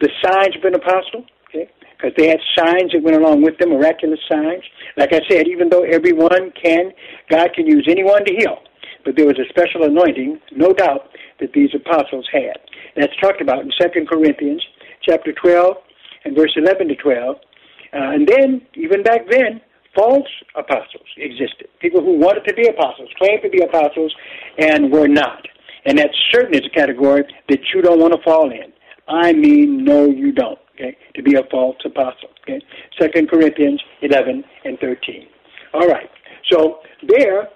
The 0.00 0.08
signs 0.24 0.56
of 0.56 0.62
an 0.64 0.76
apostle, 0.76 1.26
okay, 1.48 1.68
because 1.96 2.12
they 2.16 2.28
had 2.28 2.38
signs 2.56 2.92
that 2.92 3.02
went 3.02 3.16
along 3.16 3.42
with 3.42 3.58
them, 3.58 3.70
miraculous 3.70 4.20
signs. 4.30 4.62
Like 4.96 5.12
I 5.12 5.20
said, 5.28 5.48
even 5.48 5.68
though 5.68 5.82
everyone 5.82 6.52
can, 6.62 6.92
God 7.28 7.52
can 7.52 7.66
use 7.66 7.86
anyone 7.90 8.24
to 8.24 8.32
heal. 8.32 8.58
But 9.04 9.16
there 9.16 9.26
was 9.26 9.38
a 9.38 9.48
special 9.48 9.84
anointing, 9.84 10.40
no 10.52 10.72
doubt, 10.72 11.08
that 11.40 11.52
these 11.52 11.70
apostles 11.74 12.28
had. 12.32 12.58
That's 12.96 13.14
talked 13.20 13.40
about 13.40 13.60
in 13.60 13.70
2 13.70 14.06
Corinthians 14.06 14.64
chapter 15.02 15.32
12 15.32 15.76
and 16.24 16.36
verse 16.36 16.52
11 16.56 16.88
to 16.88 16.96
12. 16.96 17.36
Uh, 17.36 17.40
and 17.92 18.28
then, 18.28 18.60
even 18.74 19.02
back 19.02 19.22
then, 19.30 19.60
false 19.94 20.28
apostles 20.54 21.06
existed. 21.16 21.68
People 21.80 22.02
who 22.02 22.18
wanted 22.18 22.44
to 22.46 22.54
be 22.54 22.66
apostles, 22.68 23.08
claimed 23.18 23.42
to 23.42 23.50
be 23.50 23.62
apostles, 23.62 24.14
and 24.58 24.92
were 24.92 25.08
not. 25.08 25.46
And 25.86 25.98
that 25.98 26.10
certain 26.32 26.54
is 26.54 26.62
a 26.66 26.70
category 26.70 27.24
that 27.48 27.60
you 27.74 27.82
don't 27.82 28.00
want 28.00 28.12
to 28.14 28.22
fall 28.22 28.50
in. 28.50 28.72
I 29.08 29.32
mean, 29.32 29.84
no, 29.84 30.06
you 30.06 30.32
don't. 30.32 30.58
Okay, 30.74 30.96
to 31.16 31.22
be 31.22 31.34
a 31.34 31.42
false 31.50 31.78
apostle. 31.84 32.28
Okay, 32.42 32.60
Second 33.00 33.28
Corinthians 33.28 33.82
11 34.02 34.44
and 34.64 34.78
13. 34.78 35.26
All 35.74 35.88
right. 35.88 36.08
So 36.52 36.80
there, 37.06 37.48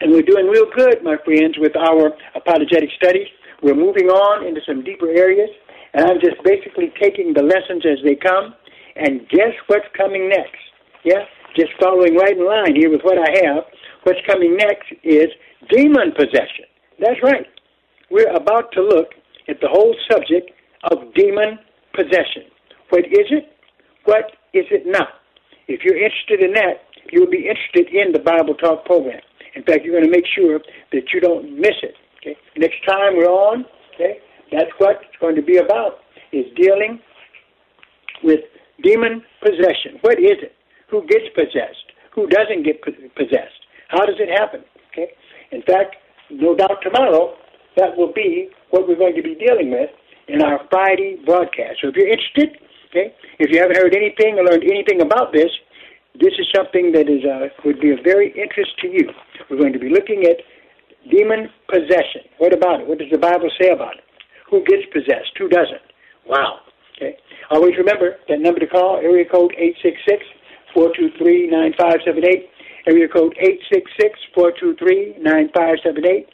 and 0.00 0.12
we're 0.12 0.22
doing 0.22 0.46
real 0.46 0.66
good, 0.74 1.02
my 1.02 1.16
friends, 1.24 1.56
with 1.58 1.76
our 1.76 2.12
apologetic 2.34 2.90
studies. 2.96 3.26
We're 3.62 3.74
moving 3.74 4.08
on 4.08 4.46
into 4.46 4.60
some 4.66 4.84
deeper 4.84 5.08
areas, 5.08 5.50
and 5.94 6.04
I'm 6.04 6.20
just 6.20 6.36
basically 6.44 6.92
taking 7.00 7.34
the 7.34 7.42
lessons 7.42 7.84
as 7.84 7.98
they 8.04 8.14
come. 8.14 8.54
And 8.96 9.28
guess 9.28 9.54
what's 9.66 9.86
coming 9.96 10.28
next? 10.28 10.62
Yeah, 11.04 11.24
just 11.56 11.70
following 11.80 12.14
right 12.14 12.36
in 12.36 12.46
line 12.46 12.74
here 12.76 12.90
with 12.90 13.02
what 13.02 13.18
I 13.18 13.46
have. 13.46 13.64
What's 14.04 14.20
coming 14.26 14.56
next 14.56 14.92
is 15.02 15.26
demon 15.70 16.12
possession. 16.16 16.66
That's 17.00 17.18
right. 17.22 17.46
We're 18.10 18.30
about 18.34 18.72
to 18.72 18.82
look 18.82 19.14
at 19.48 19.60
the 19.60 19.68
whole 19.68 19.94
subject 20.10 20.50
of 20.90 21.14
demon 21.14 21.58
possession. 21.94 22.46
What 22.90 23.04
is 23.06 23.26
it? 23.30 23.56
What 24.04 24.32
is 24.54 24.64
it 24.70 24.84
not? 24.86 25.08
If 25.66 25.84
you're 25.84 25.98
interested 25.98 26.42
in 26.42 26.54
that, 26.54 26.86
you'll 27.10 27.30
be 27.30 27.48
interested 27.48 27.92
in 27.92 28.12
the 28.12 28.20
Bible 28.20 28.54
Talk 28.54 28.84
program. 28.84 29.20
In 29.54 29.62
fact, 29.62 29.84
you're 29.84 29.94
going 29.98 30.10
to 30.10 30.10
make 30.10 30.26
sure 30.36 30.60
that 30.92 31.02
you 31.12 31.20
don't 31.20 31.58
miss 31.58 31.76
it. 31.82 31.94
Okay. 32.20 32.36
Next 32.56 32.76
time 32.86 33.16
we're 33.16 33.30
on, 33.30 33.64
okay, 33.94 34.18
that's 34.52 34.70
what 34.78 35.00
it's 35.02 35.18
going 35.20 35.36
to 35.36 35.42
be 35.42 35.58
about: 35.58 35.98
is 36.32 36.46
dealing 36.56 37.00
with 38.22 38.40
demon 38.82 39.22
possession. 39.42 39.98
What 40.02 40.18
is 40.18 40.38
it? 40.42 40.52
Who 40.90 41.06
gets 41.06 41.26
possessed? 41.34 41.86
Who 42.14 42.26
doesn't 42.26 42.64
get 42.64 42.82
possessed? 42.82 43.60
How 43.88 44.04
does 44.04 44.16
it 44.18 44.28
happen? 44.28 44.64
Okay. 44.92 45.12
In 45.52 45.62
fact, 45.62 45.96
no 46.30 46.54
doubt 46.54 46.82
tomorrow 46.82 47.34
that 47.76 47.96
will 47.96 48.12
be 48.12 48.50
what 48.70 48.88
we're 48.88 48.96
going 48.98 49.14
to 49.16 49.22
be 49.22 49.34
dealing 49.34 49.70
with 49.70 49.90
in 50.28 50.42
our 50.42 50.60
Friday 50.70 51.16
broadcast. 51.24 51.78
So 51.80 51.88
if 51.88 51.96
you're 51.96 52.08
interested, 52.08 52.58
okay, 52.90 53.14
if 53.38 53.50
you 53.50 53.60
haven't 53.60 53.76
heard 53.76 53.94
anything 53.96 54.38
or 54.38 54.44
learned 54.44 54.64
anything 54.64 55.00
about 55.00 55.32
this, 55.32 55.48
this 56.20 56.34
is 56.38 56.46
something 56.54 56.92
that 56.92 57.08
is 57.08 57.24
uh, 57.24 57.48
would 57.64 57.80
be 57.80 57.90
of 57.90 58.00
very 58.04 58.34
interest 58.34 58.78
to 58.82 58.88
you. 58.88 59.10
We're 59.50 59.58
going 59.58 59.72
to 59.72 59.78
be 59.78 59.90
looking 59.90 60.24
at 60.26 60.38
demon 61.10 61.48
possession. 61.68 62.26
What 62.38 62.52
about 62.52 62.80
it? 62.80 62.86
What 62.86 62.98
does 62.98 63.10
the 63.10 63.18
Bible 63.18 63.50
say 63.60 63.70
about 63.70 63.96
it? 63.96 64.04
Who 64.50 64.64
gets 64.64 64.82
possessed? 64.92 65.32
Who 65.38 65.48
doesn't? 65.48 65.84
Wow. 66.26 66.60
Okay. 66.96 67.16
Always 67.50 67.76
remember 67.78 68.16
that 68.28 68.40
number 68.40 68.60
to 68.60 68.66
call, 68.66 68.98
area 68.98 69.24
code 69.24 69.54
866 69.56 70.24
423 70.74 71.48
9578. 71.48 72.50
Area 72.86 73.08
code 73.08 73.36
866 73.38 74.18
423 74.34 75.22
9578. 75.22 76.28